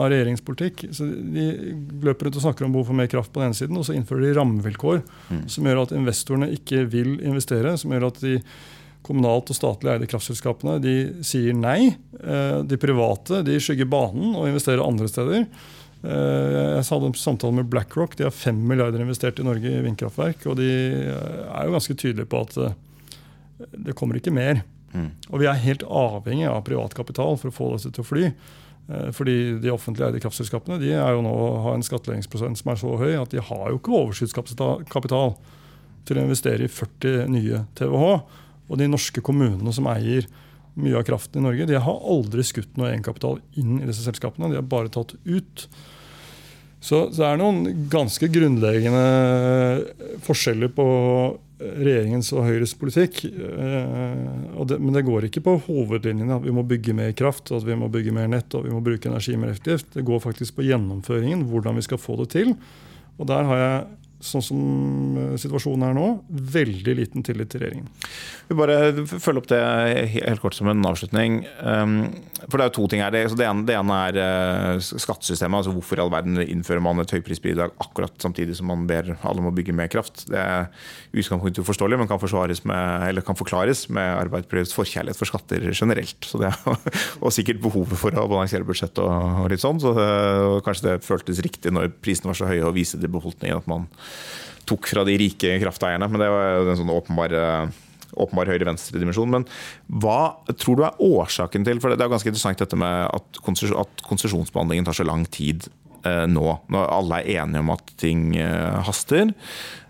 regjeringspolitikk. 0.08 0.86
Så 0.92 1.04
De 1.04 1.74
løper 2.02 2.26
rundt 2.26 2.36
og 2.36 2.42
snakker 2.42 2.64
om 2.64 2.72
behov 2.72 2.86
for 2.86 2.96
mer 2.96 3.06
kraft 3.06 3.32
på 3.32 3.40
den 3.40 3.50
ene 3.50 3.58
siden, 3.58 3.76
og 3.76 3.84
så 3.84 3.94
innfører 3.96 4.24
de 4.24 4.38
rammevilkår 4.38 5.02
mm. 5.28 5.44
som 5.48 5.68
gjør 5.68 5.82
at 5.82 5.92
investorene 5.92 6.50
ikke 6.56 6.86
vil 6.88 7.20
investere. 7.20 7.76
Som 7.76 7.92
gjør 7.92 8.08
at 8.08 8.20
de 8.24 8.40
kommunalt 9.06 9.52
og 9.52 9.56
statlig 9.56 9.92
eide 9.92 10.08
kraftselskapene 10.10 10.80
de 10.82 10.96
sier 11.26 11.54
nei. 11.54 11.94
Eh, 12.18 12.60
de 12.66 12.78
private 12.80 13.44
de 13.46 13.58
skygger 13.62 13.88
banen 13.90 14.34
og 14.34 14.48
investerer 14.48 14.82
andre 14.82 15.10
steder. 15.10 15.44
Eh, 16.02 16.56
jeg 16.78 16.88
hadde 16.88 17.12
en 17.12 17.20
samtale 17.20 17.60
med 17.60 17.70
BlackRock. 17.70 18.16
De 18.16 18.26
har 18.26 18.34
5 18.34 18.56
milliarder 18.66 19.04
investert 19.04 19.38
i 19.38 19.46
Norge 19.46 19.70
i 19.70 19.84
vindkraftverk. 19.84 20.48
Og 20.50 20.58
de 20.58 20.70
er 21.04 21.68
jo 21.68 21.76
ganske 21.76 21.94
tydelige 21.94 22.30
på 22.32 22.42
at 22.48 22.58
det 23.58 23.96
kommer 23.96 24.18
ikke 24.18 24.34
mer. 24.34 24.62
Mm. 24.92 25.10
Og 25.30 25.42
vi 25.42 25.48
er 25.50 25.64
helt 25.64 25.84
avhengig 25.86 26.46
av 26.50 26.62
privat 26.66 26.94
kapital 26.96 27.36
for 27.40 27.50
å 27.50 27.56
få 27.56 27.72
dette 27.74 27.92
til 27.96 28.04
å 28.04 28.08
fly. 28.08 28.30
Eh, 28.86 29.10
fordi 29.16 29.36
de 29.62 29.72
offentlig 29.74 30.06
eide 30.06 30.22
kraftselskapene 30.22 30.78
de 30.82 30.92
er 30.94 31.16
jo 31.16 31.24
nå 31.26 31.34
har 31.64 31.76
en 31.76 31.86
skattleggingsprosent 31.86 32.60
som 32.60 32.72
er 32.72 32.80
så 32.80 32.96
høy 33.00 33.14
at 33.18 33.34
de 33.34 33.42
har 33.42 33.68
jo 33.72 33.80
ikke 33.80 33.96
overskuddskapital 34.02 35.36
til 36.06 36.20
å 36.20 36.26
investere 36.26 36.66
i 36.66 36.72
40 36.72 37.30
nye 37.34 37.64
TWh. 37.78 38.42
Og 38.66 38.80
de 38.80 38.90
norske 38.90 39.22
kommunene 39.24 39.74
som 39.74 39.88
eier 39.90 40.28
mye 40.76 40.98
av 40.98 41.06
kraften 41.08 41.40
i 41.40 41.46
Norge, 41.46 41.66
de 41.70 41.78
har 41.80 42.08
aldri 42.12 42.44
skutt 42.44 42.74
noe 42.76 42.90
egenkapital 42.90 43.38
inn 43.56 43.78
i 43.80 43.86
disse 43.88 44.04
selskapene. 44.04 44.50
De 44.52 44.58
har 44.58 44.66
bare 44.68 44.92
tatt 44.92 45.14
ut. 45.24 45.66
Så 46.84 47.06
det 47.14 47.24
er 47.24 47.38
noen 47.40 47.88
ganske 47.90 48.28
grunnleggende 48.30 50.20
forskjeller 50.26 50.70
på 50.76 50.86
regjeringens 51.58 52.28
og 52.36 52.44
Høyres 52.46 52.74
politikk. 52.76 53.22
Eh, 53.24 54.72
men 54.76 54.92
det 54.94 55.04
går 55.06 55.28
ikke 55.28 55.44
på 55.46 55.56
hovedlinjene 55.66 56.36
at 56.36 56.44
vi 56.44 56.54
må 56.54 56.64
bygge 56.68 56.96
mer 56.96 57.14
kraft, 57.16 57.52
at 57.54 57.66
vi 57.66 57.76
må 57.78 57.88
bygge 57.92 58.14
mer 58.14 58.28
nett 58.32 58.56
og 58.56 58.66
vi 58.66 58.74
må 58.74 58.82
bruke 58.84 59.08
energi 59.08 59.36
mer 59.40 59.54
effektivt. 59.54 59.88
Det 59.96 60.04
går 60.06 60.22
faktisk 60.24 60.58
på 60.58 60.66
gjennomføringen, 60.68 61.46
hvordan 61.50 61.80
vi 61.80 61.86
skal 61.86 62.02
få 62.02 62.18
det 62.22 62.30
til. 62.36 62.52
Og 63.16 63.30
der 63.30 63.48
har 63.48 63.62
jeg 63.62 63.86
sånn 64.22 64.44
som 64.44 64.60
eh, 65.20 65.34
situasjonen 65.40 65.84
er 65.88 65.96
nå, 65.96 66.06
veldig 66.56 66.94
liten 66.98 67.24
tillit 67.26 67.50
til 67.52 67.62
regjeringen. 67.62 67.90
Vi 68.48 68.56
bare 68.56 69.04
følge 69.10 69.42
opp 69.42 69.50
det 69.50 69.60
helt 70.14 70.42
kort 70.42 70.56
som 70.56 70.70
en 70.70 70.84
avslutning. 70.88 71.42
Um, 71.60 71.96
for 72.46 72.56
det 72.56 72.66
er 72.66 72.70
jo 72.70 72.76
to 72.78 72.86
ting 72.92 73.02
her. 73.02 73.12
Det 73.12 73.46
ene, 73.46 73.98
er 74.06 74.18
eh, 74.22 74.80
skattesystemet. 74.80 75.58
altså 75.58 75.74
Hvorfor 75.74 75.98
i 75.98 76.04
all 76.04 76.12
verden 76.12 76.40
innfører 76.44 76.82
man 76.84 77.02
et 77.02 77.12
høyprisbidrag 77.12 77.74
akkurat 77.82 78.14
samtidig 78.22 78.56
som 78.58 78.70
man 78.70 78.86
ber 78.88 79.14
alle 79.16 79.42
om 79.42 79.50
å 79.50 79.54
bygge 79.56 79.74
mer 79.76 79.90
kraft? 79.92 80.26
Det 80.30 80.40
er 80.40 80.68
utgangspunktet 81.12 81.64
uforståelig, 81.64 82.00
men 82.00 82.10
kan, 82.10 82.20
med, 82.70 83.22
kan 83.26 83.38
forklares 83.38 83.86
med 83.92 84.12
Arbeiderpartiets 84.22 84.76
forkjærlighet 84.76 85.20
for 85.20 85.32
skatter 85.32 85.68
generelt. 85.72 86.18
Så 86.24 86.40
det 86.40 86.52
er, 86.52 86.80
og 87.24 87.34
sikkert 87.34 87.62
behovet 87.64 88.00
for 88.00 88.16
å 88.16 88.28
balansere 88.30 88.68
budsjettet 88.68 89.02
og, 89.04 89.44
litt 89.52 89.64
sånn. 89.64 89.82
Så 89.82 89.94
og 89.96 90.62
kanskje 90.64 90.90
det 90.90 91.06
føltes 91.06 91.42
riktig 91.44 91.72
når 91.74 91.90
prisene 92.04 92.30
var 92.30 92.38
så 92.38 92.48
høye, 92.48 92.64
å 92.66 92.74
vise 92.74 93.00
til 93.00 93.12
befolkningen 93.12 93.60
at 93.60 93.68
man 93.70 93.88
tok 94.66 94.88
fra 94.90 95.04
de 95.06 95.16
rike 95.20 95.56
krafteierne. 95.62 96.08
Men 96.10 96.22
det 96.22 96.30
var 96.32 96.60
en 96.60 96.80
sånn 96.80 96.92
åpenbar, 96.92 97.34
åpenbar 98.18 98.50
høyre-venstre-dimensjon. 98.50 99.32
Men 99.32 99.46
hva 100.02 100.36
tror 100.58 100.78
du 100.78 100.84
er 100.88 101.02
årsaken 101.06 101.66
til 101.66 101.82
For 101.82 101.94
det 101.94 102.02
er 102.02 102.12
ganske 102.12 102.32
interessant 102.32 102.62
dette 102.62 102.78
med 102.78 103.08
at 103.10 103.42
konsesjonsbehandlingen 103.46 104.88
tar 104.88 104.98
så 104.98 105.06
lang 105.06 105.26
tid 105.30 105.68
eh, 106.06 106.24
nå. 106.30 106.46
Når 106.72 106.88
alle 106.98 107.20
er 107.22 107.44
enige 107.44 107.64
om 107.64 107.74
at 107.76 107.94
ting 108.02 108.32
eh, 108.40 108.80
haster. 108.88 109.30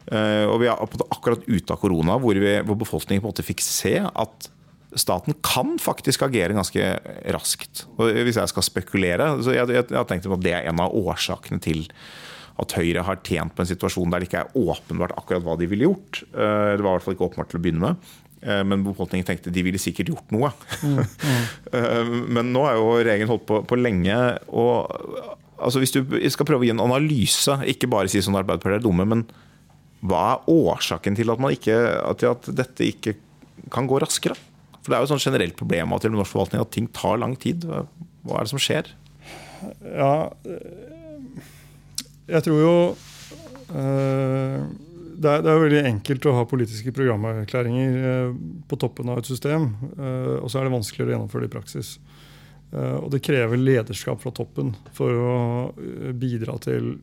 Eh, 0.06 0.44
og 0.46 0.60
vi 0.62 0.68
er 0.70 0.84
akkurat 1.08 1.46
ute 1.48 1.72
av 1.72 1.80
korona, 1.80 2.18
hvor, 2.22 2.38
vi, 2.38 2.58
hvor 2.66 2.78
befolkningen 2.78 3.24
på 3.24 3.30
en 3.30 3.34
måte 3.34 3.46
fikk 3.46 3.64
se 3.64 3.98
at 4.06 4.52
staten 4.96 5.34
kan 5.44 5.74
faktisk 5.82 6.24
agere 6.24 6.56
ganske 6.56 6.92
raskt. 7.34 7.84
Og 7.98 8.12
hvis 8.26 8.38
jeg 8.38 8.52
skal 8.52 8.64
spekulere, 8.64 9.28
så 9.44 9.56
jeg, 9.56 9.68
jeg, 9.74 9.88
jeg 9.90 9.98
har 9.98 10.08
tenkt 10.08 10.28
at 10.30 10.44
det 10.44 10.54
er 10.56 10.70
en 10.70 10.80
av 10.82 10.94
årsakene 10.96 11.60
til 11.62 11.84
at 12.62 12.76
Høyre 12.78 13.04
har 13.04 13.20
tjent 13.26 13.52
på 13.52 13.64
en 13.64 13.68
situasjon 13.68 14.12
der 14.12 14.22
det 14.22 14.30
ikke 14.30 14.44
er 14.44 14.54
åpenbart 14.56 15.16
akkurat 15.18 15.44
hva 15.44 15.56
de 15.60 15.68
ville 15.68 15.88
gjort. 15.90 16.22
Eh, 16.32 16.76
det 16.76 16.84
var 16.84 16.94
i 16.94 16.96
hvert 16.96 17.06
fall 17.06 17.16
ikke 17.16 17.28
åpenbart 17.28 17.52
til 17.52 17.60
å 17.60 17.64
begynne 17.66 17.90
med. 17.90 18.12
Eh, 18.46 18.62
men 18.68 18.84
befolkningen 18.86 19.26
tenkte 19.28 19.52
de 19.52 19.64
ville 19.66 19.80
sikkert 19.80 20.12
gjort 20.12 20.32
noe. 20.34 20.52
Mm, 20.80 21.00
mm. 21.28 21.42
Eh, 21.72 22.12
men 22.38 22.52
nå 22.54 22.64
er 22.68 22.78
jo 22.78 22.92
regjeringen 22.94 23.32
holdt 23.32 23.46
på, 23.48 23.60
på 23.68 23.80
lenge. 23.80 24.16
og 24.48 24.88
altså 25.56 25.82
Hvis 25.82 25.96
du 25.96 26.02
skal 26.32 26.48
prøve 26.48 26.64
å 26.64 26.68
gi 26.68 26.74
en 26.74 26.84
analyse, 26.84 27.58
ikke 27.68 27.90
bare 27.92 28.12
si 28.12 28.24
sånn 28.24 28.38
Arbeiderpartiet 28.38 28.80
er 28.80 28.88
dumme, 28.88 29.08
men 29.08 29.26
hva 30.06 30.26
er 30.34 30.50
årsaken 30.52 31.16
til 31.18 31.32
at, 31.32 31.46
ikke, 31.56 31.78
at, 32.28 32.50
dette 32.56 32.84
ikke 32.84 33.16
kan 33.72 33.88
gå 33.88 34.00
raskere? 34.02 34.36
For 34.80 34.92
Det 34.92 34.96
er 34.96 35.02
jo 35.02 35.08
et 35.08 35.14
sånn 35.16 35.24
generelt 35.24 35.56
problem 35.58 35.96
til 35.98 36.14
norsk 36.14 36.36
forvaltning 36.36 36.62
at 36.62 36.72
ting 36.72 36.86
tar 36.94 37.18
lang 37.18 37.34
tid. 37.42 37.64
Hva 37.66 38.38
er 38.38 38.46
det 38.46 38.52
som 38.52 38.62
skjer? 38.62 38.92
Ja, 39.96 40.28
jeg 42.26 42.46
tror 42.46 42.60
jo 42.60 42.74
uh, 43.70 44.58
det, 45.16 45.30
er, 45.30 45.42
det, 45.44 45.50
er, 45.50 45.62
veldig 45.62 45.82
enkelt 45.92 46.28
å 46.28 46.34
ha 46.36 46.46
politiske 46.48 46.92
programerklæringer 46.96 47.98
uh, 48.02 48.36
på 48.68 48.78
toppen 48.82 49.12
av 49.12 49.22
et 49.22 49.30
system. 49.30 49.72
Uh, 49.96 50.42
og 50.42 50.50
så 50.50 50.60
er 50.60 50.66
det 50.66 50.76
vanskeligere 50.76 51.12
å 51.12 51.16
gjennomføre 51.16 51.46
det 51.46 51.52
i 51.52 51.56
praksis. 51.56 51.96
Og 52.76 53.06
det 53.12 53.22
krever 53.22 53.60
lederskap 53.60 54.18
fra 54.20 54.32
toppen 54.34 54.72
for 54.92 55.14
å 55.22 55.34
bidra 56.18 56.56
til 56.60 56.96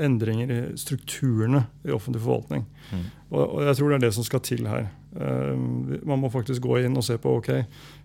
endringer 0.00 0.52
i 0.54 0.58
strukturene 0.78 1.64
i 1.82 1.90
offentlig 1.92 2.22
forvaltning. 2.22 2.62
Mm. 2.94 3.02
Og, 3.32 3.42
og, 3.42 3.58
jeg 3.66 3.76
tror 3.76 3.90
det 3.90 3.98
er 3.98 4.04
det 4.06 4.12
som 4.14 4.26
skal 4.26 4.44
til 4.46 4.70
her. 4.70 4.86
Man 5.10 6.20
må 6.22 6.28
faktisk 6.30 6.62
gå 6.62 6.76
inn 6.84 6.94
og 6.98 7.02
se 7.02 7.16
på 7.18 7.32
ok, 7.40 7.48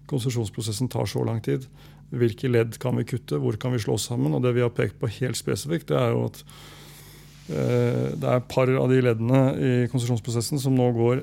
konsesjonsprosessen 0.10 0.90
tar 0.90 1.06
så 1.10 1.22
lang 1.28 1.42
tid. 1.46 1.68
Hvilke 2.16 2.50
ledd 2.50 2.80
kan 2.82 2.98
vi 2.98 3.06
kutte, 3.10 3.38
hvor 3.42 3.58
kan 3.62 3.76
vi 3.76 3.82
slå 3.84 3.98
sammen? 4.02 4.34
Og 4.34 4.42
det 4.42 4.56
vi 4.58 4.64
har 4.66 4.74
pekt 4.74 4.98
på 5.02 5.12
helt 5.20 5.38
spesifikt, 5.38 5.92
det 5.92 6.00
er 6.02 6.16
jo 6.16 6.26
at 6.32 6.42
det 7.46 8.26
er 8.26 8.40
et 8.40 8.48
par 8.50 8.72
av 8.74 8.90
de 8.90 8.98
leddene 9.06 9.40
i 9.54 9.74
konsesjonsprosessen 9.92 10.58
som 10.58 10.74
nå 10.74 10.88
går 10.96 11.22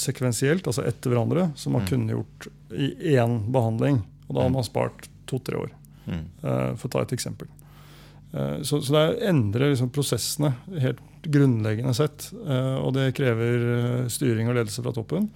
sekvensielt, 0.00 0.64
altså 0.64 0.84
etter 0.88 1.12
hverandre, 1.12 1.50
som 1.60 1.76
man 1.76 1.84
mm. 1.84 1.88
kunne 1.90 2.14
gjort 2.16 2.48
i 2.72 2.88
én 3.18 3.36
behandling. 3.52 4.00
Og 4.28 4.36
da 4.36 4.46
har 4.46 4.54
man 4.54 4.64
spart 4.64 5.10
to-tre 5.28 5.60
år, 5.60 5.74
mm. 6.06 6.24
for 6.80 6.88
å 6.88 6.92
ta 6.94 7.04
et 7.04 7.12
eksempel. 7.18 7.52
Så, 8.32 8.80
så, 8.80 8.88
det 8.88 9.00
er 9.02 9.10
å 9.12 9.24
endre 9.28 9.68
liksom, 9.74 9.92
prosessene 9.92 10.54
helt 10.80 11.02
grunnleggende 11.22 11.94
sett. 11.96 12.28
Uh, 12.34 12.78
og 12.82 12.94
det 12.96 13.12
krever 13.18 14.06
styring 14.12 14.50
og 14.50 14.58
ledelse 14.58 14.84
fra 14.84 14.94
toppen. 14.94 15.28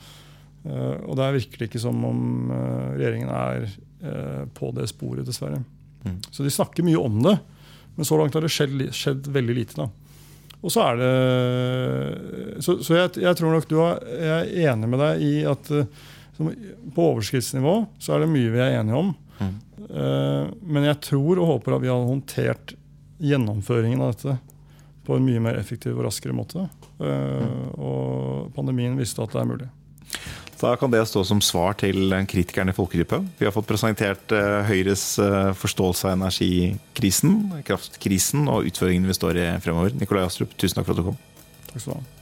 og 0.67 1.13
det 1.15 1.23
er 1.23 1.37
virkelig 1.37 1.67
ikke 1.69 1.79
som 1.79 2.01
om 2.03 2.49
regjeringen 2.51 3.29
er 3.31 3.69
på 4.51 4.73
det 4.75 4.89
sporet, 4.91 5.23
dessverre. 5.27 5.61
Mm. 6.03 6.17
Så 6.31 6.43
de 6.43 6.51
snakker 6.51 6.83
mye 6.83 6.99
om 6.99 7.21
det, 7.23 7.37
men 7.95 8.09
så 8.09 8.19
langt 8.19 8.35
har 8.35 8.43
det 8.43 8.51
skjedd, 8.51 8.83
skjedd 8.91 9.29
veldig 9.31 9.55
lite. 9.55 9.79
da. 9.79 9.87
Og 10.67 10.73
så 10.75 10.83
er 10.89 10.99
det 10.99 12.63
Så, 12.65 12.81
så 12.83 12.97
jeg, 12.97 13.13
jeg, 13.23 13.39
tror 13.39 13.55
nok 13.55 13.69
du 13.71 13.77
har, 13.79 14.03
jeg 14.03 14.67
er 14.67 14.73
enig 14.73 14.91
med 14.91 15.03
deg 15.05 15.23
i 15.23 15.33
at 15.47 15.71
på 16.37 17.07
overskriftsnivå 17.13 17.77
så 18.03 18.17
er 18.17 18.25
det 18.25 18.33
mye 18.33 18.53
vi 18.53 18.61
er 18.63 18.79
enige 18.81 18.99
om. 18.99 19.15
Mm. 19.39 19.55
Uh, 19.87 20.45
men 20.63 20.89
jeg 20.89 21.01
tror 21.05 21.41
og 21.41 21.51
håper 21.55 21.77
at 21.77 21.85
vi 21.85 21.93
har 21.93 22.09
håndtert 22.09 22.77
gjennomføringen 23.23 24.03
av 24.05 24.15
dette 24.15 24.37
på 25.07 25.17
en 25.17 25.27
mye 25.27 25.43
mer 25.43 25.59
effektiv 25.61 25.97
og 25.97 26.09
raskere 26.09 26.37
måte. 26.37 26.67
Mm. 26.99 27.77
Og 27.79 28.51
pandemien 28.57 28.99
visste 28.99 29.23
at 29.23 29.35
det 29.35 29.43
er 29.43 29.51
mulig. 29.51 29.69
Da 30.57 30.73
kan 30.81 30.91
det 30.93 31.03
stå 31.11 31.21
som 31.29 31.43
svar 31.45 31.77
til 31.77 32.15
kritikerne 32.31 32.73
i 32.73 32.77
folkegruppa. 32.77 33.21
Vi 33.37 33.45
har 33.45 33.53
fått 33.53 33.69
presentert 33.69 34.33
uh, 34.33 34.65
Høyres 34.65 35.05
forståelse 35.61 36.09
av 36.09 36.17
energikrisen, 36.17 37.39
kraftkrisen 37.69 38.49
og 38.49 38.73
utfordringene 38.73 39.13
vi 39.13 39.21
står 39.21 39.43
i 39.43 39.49
fremover. 39.65 39.97
Nikolai 40.01 40.25
Astrup, 40.25 40.57
tusen 40.57 40.81
takk 40.81 40.89
for 40.89 40.97
at 40.97 41.05
du 41.05 41.11
kom. 41.13 41.25
Takk 41.69 41.83
skal 41.83 41.99
du 41.99 41.99
ha. 42.01 42.16